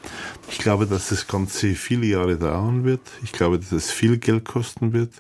Ich 0.52 0.58
glaube, 0.58 0.86
dass 0.86 1.08
das 1.08 1.28
Ganze 1.28 1.76
viele 1.76 2.08
Jahre 2.08 2.36
dauern 2.36 2.84
wird. 2.84 3.00
Ich 3.24 3.32
glaube, 3.32 3.58
dass 3.58 3.72
es 3.72 3.90
viel 3.90 4.18
Geld 4.18 4.44
kosten 4.44 4.92
wird. 4.92 5.14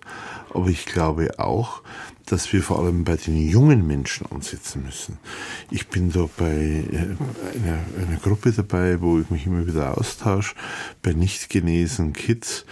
Aber 0.53 0.67
ich 0.67 0.85
glaube 0.85 1.39
auch, 1.39 1.81
dass 2.25 2.51
wir 2.51 2.61
vor 2.63 2.79
allem 2.79 3.05
bei 3.05 3.15
den 3.15 3.37
jungen 3.37 3.87
Menschen 3.87 4.25
ansetzen 4.29 4.83
müssen. 4.83 5.19
Ich 5.69 5.87
bin 5.87 6.11
da 6.11 6.27
bei 6.37 6.83
äh, 6.91 6.97
einer, 7.57 8.07
einer 8.07 8.17
Gruppe 8.21 8.51
dabei, 8.51 8.99
wo 8.99 9.19
ich 9.19 9.29
mich 9.29 9.45
immer 9.45 9.65
wieder 9.65 9.97
austausche, 9.97 10.55
bei 11.01 11.13
nicht 11.13 11.49
genesen 11.49 12.13
Kids. 12.13 12.65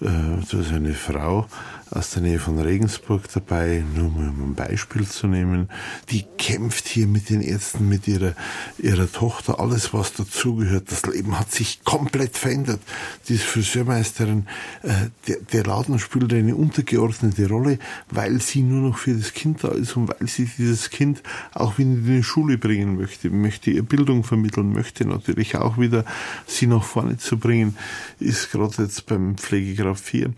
Äh, 0.00 0.06
da 0.50 0.60
ist 0.60 0.72
eine 0.72 0.94
Frau, 0.94 1.46
aus 1.90 2.10
der 2.10 2.22
Nähe 2.22 2.38
von 2.38 2.58
Regensburg 2.58 3.22
dabei, 3.32 3.82
nur 3.94 4.06
um 4.06 4.50
ein 4.50 4.54
Beispiel 4.54 5.06
zu 5.06 5.26
nehmen. 5.26 5.68
Die 6.10 6.24
kämpft 6.36 6.88
hier 6.88 7.06
mit 7.06 7.30
den 7.30 7.40
Ärzten, 7.40 7.88
mit 7.88 8.06
ihrer, 8.08 8.34
ihrer 8.78 9.10
Tochter, 9.10 9.60
alles 9.60 9.92
was 9.92 10.12
dazugehört. 10.12 10.90
Das 10.90 11.04
Leben 11.06 11.38
hat 11.38 11.52
sich 11.52 11.84
komplett 11.84 12.36
verändert. 12.36 12.80
Diese 13.28 13.44
Friseurmeisterin, 13.44 14.46
äh, 14.82 15.10
der, 15.26 15.36
der 15.52 15.64
Laden 15.64 15.98
spielt 15.98 16.32
eine 16.32 16.54
untergeordnete 16.54 17.48
Rolle, 17.48 17.78
weil 18.10 18.40
sie 18.40 18.62
nur 18.62 18.88
noch 18.90 18.98
für 18.98 19.14
das 19.14 19.34
Kind 19.34 19.64
da 19.64 19.68
ist 19.68 19.96
und 19.96 20.08
weil 20.08 20.28
sie 20.28 20.48
dieses 20.58 20.90
Kind 20.90 21.22
auch 21.54 21.78
wieder 21.78 21.90
in 21.90 22.06
die 22.06 22.22
Schule 22.22 22.58
bringen 22.58 22.96
möchte, 22.96 23.30
möchte 23.30 23.70
ihr 23.70 23.82
Bildung 23.82 24.24
vermitteln, 24.24 24.72
möchte 24.72 25.06
natürlich 25.06 25.56
auch 25.56 25.78
wieder 25.78 26.04
sie 26.46 26.66
nach 26.66 26.84
vorne 26.84 27.18
zu 27.18 27.38
bringen, 27.38 27.76
ist 28.20 28.50
gerade 28.50 28.82
jetzt 28.82 29.06
beim 29.06 29.36
Pflegegraf 29.36 30.00
4. 30.00 30.32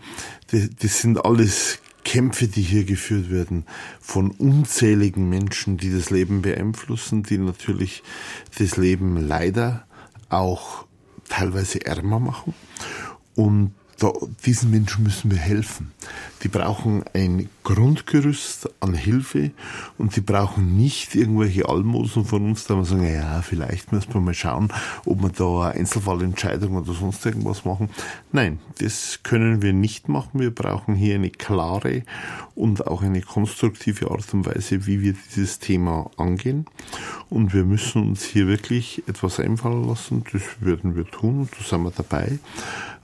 Das, 0.51 0.69
das 0.79 0.99
sind 0.99 1.23
alles 1.23 1.79
Kämpfe, 2.03 2.47
die 2.47 2.61
hier 2.61 2.83
geführt 2.83 3.29
werden, 3.29 3.65
von 3.99 4.31
unzähligen 4.31 5.29
Menschen, 5.29 5.77
die 5.77 5.91
das 5.91 6.09
Leben 6.09 6.41
beeinflussen, 6.41 7.23
die 7.23 7.37
natürlich 7.37 8.03
das 8.57 8.77
Leben 8.77 9.17
leider 9.27 9.85
auch 10.29 10.85
teilweise 11.29 11.85
ärmer 11.85 12.19
machen. 12.19 12.53
Und 13.35 13.73
diesen 14.45 14.71
Menschen 14.71 15.03
müssen 15.03 15.31
wir 15.31 15.37
helfen. 15.37 15.91
Die 16.43 16.47
brauchen 16.47 17.03
ein 17.13 17.49
Grundgerüst 17.63 18.69
an 18.79 18.93
Hilfe 18.93 19.51
und 19.97 20.15
die 20.15 20.21
brauchen 20.21 20.75
nicht 20.75 21.15
irgendwelche 21.15 21.69
Almosen 21.69 22.25
von 22.25 22.45
uns, 22.45 22.65
da 22.65 22.75
wir 22.75 22.85
sagen, 22.85 23.13
ja, 23.13 23.41
vielleicht 23.41 23.91
müssen 23.91 24.13
wir 24.13 24.21
mal 24.21 24.33
schauen, 24.33 24.71
ob 25.05 25.21
wir 25.21 25.29
da 25.29 25.69
eine 25.69 25.79
Einzelfallentscheidung 25.79 26.75
oder 26.75 26.93
sonst 26.93 27.25
irgendwas 27.25 27.65
machen. 27.65 27.89
Nein, 28.31 28.59
das 28.79 29.19
können 29.23 29.61
wir 29.61 29.73
nicht 29.73 30.09
machen. 30.09 30.39
Wir 30.39 30.53
brauchen 30.53 30.95
hier 30.95 31.15
eine 31.15 31.29
klare 31.29 32.03
und 32.55 32.87
auch 32.87 33.03
eine 33.03 33.21
konstruktive 33.21 34.09
Art 34.09 34.33
und 34.33 34.45
Weise, 34.45 34.87
wie 34.87 35.01
wir 35.01 35.13
dieses 35.13 35.59
Thema 35.59 36.09
angehen. 36.17 36.65
Und 37.29 37.53
wir 37.53 37.63
müssen 37.63 38.01
uns 38.09 38.23
hier 38.23 38.47
wirklich 38.47 39.03
etwas 39.07 39.39
einfallen 39.39 39.87
lassen. 39.87 40.23
Das 40.31 40.41
würden 40.59 40.95
wir 40.95 41.05
tun, 41.05 41.47
da 41.57 41.63
sind 41.63 41.83
wir 41.83 41.91
dabei. 41.91 42.39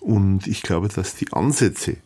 Und 0.02 0.48
ich 0.48 0.62
glaube, 0.62 0.88
dass 0.88 1.16
die 1.16 1.32
Ansätze, 1.34 1.98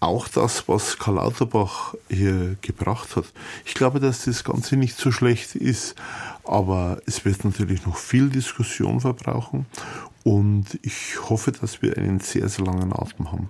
auch 0.00 0.28
das, 0.28 0.68
was 0.68 0.98
Karl 0.98 1.16
Lauterbach 1.16 1.94
hier 2.08 2.56
gebracht 2.60 3.16
hat, 3.16 3.24
ich 3.64 3.74
glaube, 3.74 4.00
dass 4.00 4.24
das 4.24 4.44
Ganze 4.44 4.76
nicht 4.76 4.96
so 4.96 5.10
schlecht 5.10 5.54
ist, 5.54 5.94
aber 6.44 7.00
es 7.06 7.24
wird 7.24 7.44
natürlich 7.44 7.86
noch 7.86 7.96
viel 7.96 8.28
Diskussion 8.28 9.00
verbrauchen 9.00 9.66
und 10.24 10.78
ich 10.82 11.30
hoffe, 11.30 11.52
dass 11.52 11.82
wir 11.82 11.96
einen 11.96 12.20
sehr, 12.20 12.48
sehr 12.48 12.64
langen 12.64 12.92
Atem 12.92 13.32
haben. 13.32 13.48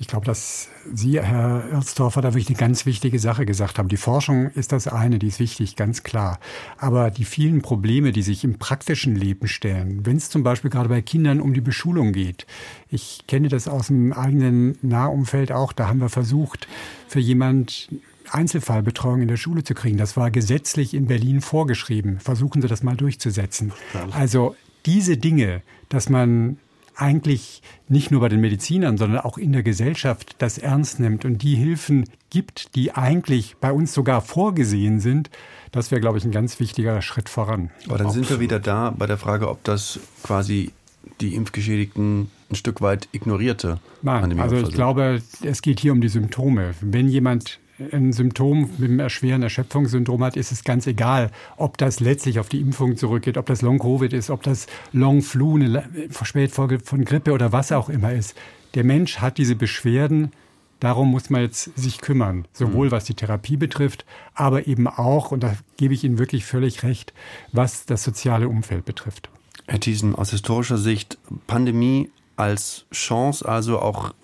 Ich 0.00 0.06
glaube, 0.06 0.24
dass 0.24 0.68
Sie, 0.94 1.20
Herr 1.20 1.62
Erzdorfer, 1.70 2.22
da 2.22 2.30
wirklich 2.30 2.48
eine 2.48 2.56
ganz 2.56 2.86
wichtige 2.86 3.18
Sache 3.18 3.44
gesagt 3.44 3.78
haben. 3.78 3.90
Die 3.90 3.98
Forschung 3.98 4.48
ist 4.48 4.72
das 4.72 4.88
eine, 4.88 5.18
die 5.18 5.26
ist 5.26 5.40
wichtig, 5.40 5.76
ganz 5.76 6.02
klar. 6.02 6.40
Aber 6.78 7.10
die 7.10 7.26
vielen 7.26 7.60
Probleme, 7.60 8.10
die 8.10 8.22
sich 8.22 8.42
im 8.42 8.58
praktischen 8.58 9.14
Leben 9.14 9.46
stellen, 9.46 10.06
wenn 10.06 10.16
es 10.16 10.30
zum 10.30 10.42
Beispiel 10.42 10.70
gerade 10.70 10.88
bei 10.88 11.02
Kindern 11.02 11.38
um 11.38 11.52
die 11.52 11.60
Beschulung 11.60 12.12
geht. 12.12 12.46
Ich 12.88 13.26
kenne 13.28 13.48
das 13.48 13.68
aus 13.68 13.88
dem 13.88 14.14
eigenen 14.14 14.78
Nahumfeld 14.80 15.52
auch. 15.52 15.74
Da 15.74 15.88
haben 15.88 16.00
wir 16.00 16.08
versucht, 16.08 16.66
für 17.06 17.20
jemand 17.20 17.90
Einzelfallbetreuung 18.30 19.20
in 19.20 19.28
der 19.28 19.36
Schule 19.36 19.64
zu 19.64 19.74
kriegen. 19.74 19.98
Das 19.98 20.16
war 20.16 20.30
gesetzlich 20.30 20.94
in 20.94 21.08
Berlin 21.08 21.42
vorgeschrieben. 21.42 22.20
Versuchen 22.20 22.62
Sie 22.62 22.68
das 22.68 22.82
mal 22.82 22.96
durchzusetzen. 22.96 23.74
Also 24.12 24.56
diese 24.86 25.18
Dinge, 25.18 25.60
dass 25.90 26.08
man 26.08 26.56
eigentlich 27.00 27.62
nicht 27.88 28.10
nur 28.10 28.20
bei 28.20 28.28
den 28.28 28.40
Medizinern, 28.40 28.98
sondern 28.98 29.20
auch 29.20 29.38
in 29.38 29.52
der 29.52 29.62
Gesellschaft 29.62 30.36
das 30.38 30.58
ernst 30.58 31.00
nimmt 31.00 31.24
und 31.24 31.42
die 31.42 31.54
Hilfen 31.54 32.04
gibt, 32.30 32.74
die 32.74 32.92
eigentlich 32.92 33.56
bei 33.60 33.72
uns 33.72 33.92
sogar 33.92 34.20
vorgesehen 34.20 35.00
sind, 35.00 35.30
das 35.72 35.90
wäre, 35.90 36.00
glaube 36.00 36.18
ich, 36.18 36.24
ein 36.24 36.30
ganz 36.30 36.60
wichtiger 36.60 37.02
Schritt 37.02 37.28
voran. 37.28 37.70
Aber 37.86 37.98
dann 37.98 38.08
Absolut. 38.08 38.28
sind 38.28 38.36
wir 38.36 38.40
wieder 38.40 38.60
da 38.60 38.94
bei 38.96 39.06
der 39.06 39.18
Frage, 39.18 39.48
ob 39.48 39.62
das 39.64 40.00
quasi 40.22 40.72
die 41.20 41.34
Impfgeschädigten 41.34 42.30
ein 42.50 42.54
Stück 42.54 42.80
weit 42.80 43.08
ignorierte. 43.12 43.78
Nein, 44.02 44.38
also 44.40 44.56
ich 44.56 44.72
glaube, 44.72 45.22
es 45.42 45.62
geht 45.62 45.80
hier 45.80 45.92
um 45.92 46.00
die 46.00 46.08
Symptome. 46.08 46.74
Wenn 46.80 47.08
jemand 47.08 47.58
ein 47.92 48.12
Symptom 48.12 48.70
mit 48.78 48.90
einem 48.90 49.08
schweren 49.08 49.42
Erschöpfungssyndrom 49.42 50.22
hat, 50.22 50.36
ist 50.36 50.52
es 50.52 50.64
ganz 50.64 50.86
egal, 50.86 51.30
ob 51.56 51.78
das 51.78 52.00
letztlich 52.00 52.38
auf 52.38 52.48
die 52.48 52.60
Impfung 52.60 52.96
zurückgeht, 52.96 53.36
ob 53.36 53.46
das 53.46 53.62
Long-Covid 53.62 54.12
ist, 54.12 54.30
ob 54.30 54.42
das 54.42 54.66
Long-Flu, 54.92 55.56
eine 55.56 55.88
Spätfolge 56.22 56.80
von 56.80 57.04
Grippe 57.04 57.32
oder 57.32 57.52
was 57.52 57.72
auch 57.72 57.88
immer 57.88 58.12
ist. 58.12 58.36
Der 58.74 58.84
Mensch 58.84 59.18
hat 59.18 59.38
diese 59.38 59.56
Beschwerden, 59.56 60.32
darum 60.78 61.10
muss 61.10 61.30
man 61.30 61.42
jetzt 61.42 61.76
sich 61.76 62.00
kümmern, 62.00 62.46
sowohl 62.52 62.88
mhm. 62.88 62.92
was 62.92 63.04
die 63.04 63.14
Therapie 63.14 63.56
betrifft, 63.56 64.04
aber 64.34 64.66
eben 64.66 64.86
auch, 64.86 65.32
und 65.32 65.42
da 65.42 65.54
gebe 65.76 65.94
ich 65.94 66.04
Ihnen 66.04 66.18
wirklich 66.18 66.44
völlig 66.44 66.82
recht, 66.82 67.12
was 67.52 67.86
das 67.86 68.02
soziale 68.04 68.48
Umfeld 68.48 68.84
betrifft. 68.84 69.30
Herr 69.66 69.80
Thiesen, 69.80 70.14
aus 70.14 70.30
historischer 70.30 70.78
Sicht, 70.78 71.18
Pandemie 71.46 72.10
als 72.36 72.86
Chance, 72.92 73.46
also 73.46 73.78
auch 73.80 74.14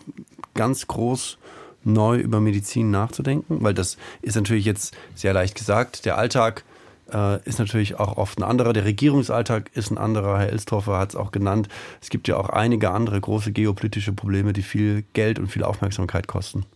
ganz 0.55 0.87
groß 0.87 1.39
neu 1.87 2.19
über 2.19 2.41
Medizin 2.41 2.91
nachzudenken, 2.91 3.59
weil 3.63 3.75
das 3.75 3.97
ist 4.23 4.37
natürlich 4.37 4.65
jetzt 4.65 4.97
sehr 5.15 5.33
leicht 5.33 5.55
gesagt. 5.55 6.05
Der 6.05 6.19
Alltag 6.19 6.65
äh, 7.13 7.43
ist 7.45 7.59
natürlich 7.59 7.99
auch 7.99 8.17
oft 8.17 8.39
ein 8.39 8.43
anderer. 8.43 8.73
Der 8.73 8.85
Regierungsalltag 8.85 9.71
ist 9.75 9.91
ein 9.91 9.99
anderer. 9.99 10.39
Herr 10.39 10.51
Elsthofer 10.51 10.99
hat 10.99 11.11
es 11.11 11.17
auch 11.17 11.31
genannt. 11.31 11.69
Es 12.01 12.11
gibt 12.11 12.29
ja 12.29 12.37
auch 12.37 12.51
einige 12.51 12.91
andere 12.91 13.21
große 13.21 13.53
geopolitische 13.53 14.13
Probleme, 14.13 14.53
die 14.53 14.63
viel 14.63 15.05
Geld 15.13 15.39
und 15.39 15.49
viel 15.49 15.65
Aufmerksamkeit 15.65 16.27
kosten. 16.27 16.67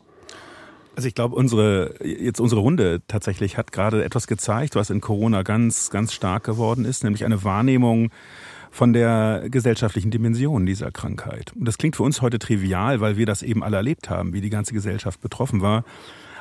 Also 0.97 1.09
ich 1.09 1.15
glaube, 1.15 1.37
unsere 1.37 1.95
jetzt 2.05 2.41
unsere 2.41 2.61
Runde 2.61 3.01
tatsächlich 3.09 3.57
hat 3.57 3.73
gerade 3.73 4.05
etwas 4.05 4.27
gezeigt, 4.27 4.75
was 4.75 4.91
in 4.91 5.01
Corona 5.01 5.43
ganz 5.43 5.91
ganz 5.91 6.13
stark 6.13 6.45
geworden 6.45 6.85
ist, 6.85 7.05
nämlich 7.05 7.25
eine 7.25 7.43
Wahrnehmung 7.45 8.11
von 8.71 8.93
der 8.93 9.45
gesellschaftlichen 9.51 10.11
Dimension 10.11 10.67
dieser 10.67 10.91
Krankheit. 10.91 11.53
Und 11.55 11.67
das 11.67 11.79
klingt 11.79 11.97
für 11.97 12.03
uns 12.03 12.23
heute 12.23 12.39
trivial, 12.39 13.01
weil 13.01 13.17
wir 13.17 13.27
das 13.27 13.43
eben 13.43 13.63
alle 13.63 13.77
erlebt 13.77 14.11
haben, 14.11 14.33
wie 14.33 14.41
die 14.41 14.51
ganze 14.51 14.73
Gesellschaft 14.73 15.21
betroffen 15.21 15.61
war. 15.61 15.85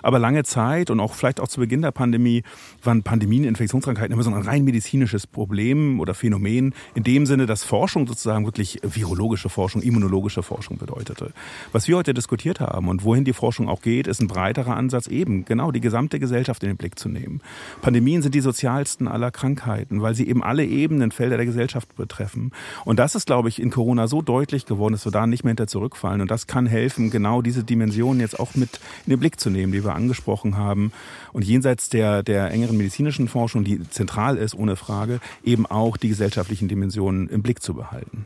Aber 0.02 0.20
lange 0.20 0.44
Zeit 0.44 0.90
und 0.90 1.00
auch 1.00 1.14
vielleicht 1.14 1.40
auch 1.40 1.48
zu 1.48 1.60
Beginn 1.60 1.82
der 1.82 1.92
Pandemie 1.92 2.44
waren 2.84 3.04
Pandemien, 3.04 3.44
Infektionskrankheiten 3.44 4.14
immer 4.14 4.24
so 4.24 4.32
ein 4.32 4.42
rein 4.42 4.64
medizinisches 4.64 5.28
Problem 5.28 6.00
oder 6.00 6.14
Phänomen. 6.14 6.74
In 6.96 7.04
dem 7.04 7.26
Sinne, 7.26 7.46
dass 7.46 7.64
Forschung 7.64 8.08
sozusagen 8.08 8.46
wirklich 8.46 8.80
virologische 8.84 9.50
Forschung, 9.50 9.82
immunologische 9.82 10.44
Forschung 10.44 10.78
bedeutete. 10.78 11.32
Was 11.72 11.88
wir 11.88 11.98
heute 11.98 12.14
diskutiert 12.14 12.60
haben 12.60 12.88
und 12.88 13.04
wohin 13.04 13.26
die 13.26 13.34
Forschung 13.34 13.70
auch 13.70 13.82
geht, 13.82 14.08
ist 14.08 14.22
ein 14.22 14.28
breiterer 14.28 14.76
Ansatz 14.76 15.08
eben, 15.08 15.46
genau 15.46 15.72
die 15.72 15.82
gesamte 15.82 16.20
Gesellschaft 16.20 16.64
in 16.64 16.70
den 16.70 16.78
Blick 16.78 16.98
zu 16.98 17.10
nehmen. 17.10 17.42
Pandemien 17.82 18.22
sind 18.22 18.36
die 18.36 18.42
sozialsten 18.42 19.08
aller 19.08 19.32
Krankheiten, 19.32 20.02
weil 20.02 20.16
sie 20.16 20.28
eben 20.28 20.44
alle 20.44 20.66
Ebenen, 20.66 21.12
Felder 21.12 21.38
der 21.38 21.46
Gesellschaft 21.46 21.96
betreffen. 21.96 22.52
Und 22.86 23.00
das 23.00 23.16
ist, 23.16 23.26
glaube 23.26 23.50
ich, 23.50 23.62
in 23.62 23.72
Corona 23.72 24.08
so 24.08 24.22
deutlich 24.22 24.66
geworden, 24.66 24.94
dass 24.94 25.06
wir 25.06 25.12
da 25.12 25.28
nicht 25.28 25.44
mehr 25.44 25.52
hinter 25.52 25.68
zurückfallen. 25.68 26.22
Und 26.22 26.32
das 26.32 26.48
kann 26.48 26.66
helfen, 26.66 27.10
genau 27.12 27.42
diese 27.42 27.64
Dimensionen 27.64 28.20
jetzt 28.22 28.40
auch 28.40 28.56
mit 28.56 28.80
in 29.06 29.12
den 29.12 29.20
Blick 29.20 29.40
zu 29.40 29.50
nehmen, 29.50 29.72
die 29.72 29.84
wir 29.84 29.89
wir 29.90 29.96
angesprochen 29.96 30.58
haben. 30.58 30.92
Und 31.34 31.44
jenseits 31.44 31.90
der, 31.90 32.24
der 32.24 32.52
engeren 32.52 32.78
medizinischen 32.78 33.28
Forschung, 33.28 33.64
die 33.64 33.82
zentral 33.90 34.38
ist, 34.38 34.56
ohne 34.56 34.76
Frage, 34.76 35.20
eben 35.44 35.66
auch 35.66 35.98
die 35.98 36.10
gesellschaftlichen 36.10 36.68
Dimensionen 36.68 37.28
im 37.28 37.42
Blick 37.42 37.62
zu 37.62 37.74
behalten. 37.74 38.26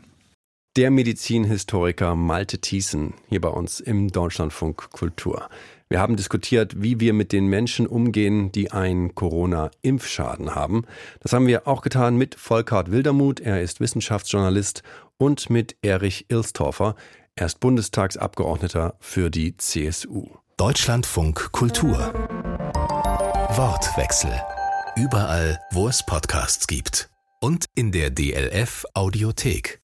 Der 0.76 0.90
Medizinhistoriker 0.90 2.16
Malte 2.16 2.58
Thiessen 2.58 3.14
hier 3.28 3.40
bei 3.40 3.48
uns 3.48 3.78
im 3.78 4.10
Deutschlandfunk 4.10 4.90
Kultur. 4.90 5.48
Wir 5.88 6.00
haben 6.00 6.16
diskutiert, 6.16 6.82
wie 6.82 6.98
wir 6.98 7.12
mit 7.12 7.30
den 7.30 7.46
Menschen 7.46 7.86
umgehen, 7.86 8.50
die 8.50 8.72
einen 8.72 9.14
Corona-Impfschaden 9.14 10.56
haben. 10.56 10.82
Das 11.20 11.32
haben 11.32 11.46
wir 11.46 11.68
auch 11.68 11.82
getan 11.82 12.16
mit 12.16 12.34
Volkart 12.34 12.90
Wildermuth, 12.90 13.38
er 13.38 13.62
ist 13.62 13.80
Wissenschaftsjournalist, 13.80 14.82
und 15.16 15.48
mit 15.48 15.76
Erich 15.82 16.26
Ilstorfer, 16.28 16.96
er 17.36 17.46
ist 17.46 17.60
Bundestagsabgeordneter 17.60 18.96
für 18.98 19.30
die 19.30 19.56
CSU. 19.56 20.26
Deutschlandfunk 20.56 21.50
Kultur. 21.50 21.98
Wortwechsel. 23.56 24.30
Überall, 24.94 25.58
wo 25.72 25.88
es 25.88 26.06
Podcasts 26.06 26.68
gibt. 26.68 27.10
Und 27.40 27.66
in 27.74 27.90
der 27.90 28.10
DLF 28.10 28.84
Audiothek. 28.94 29.83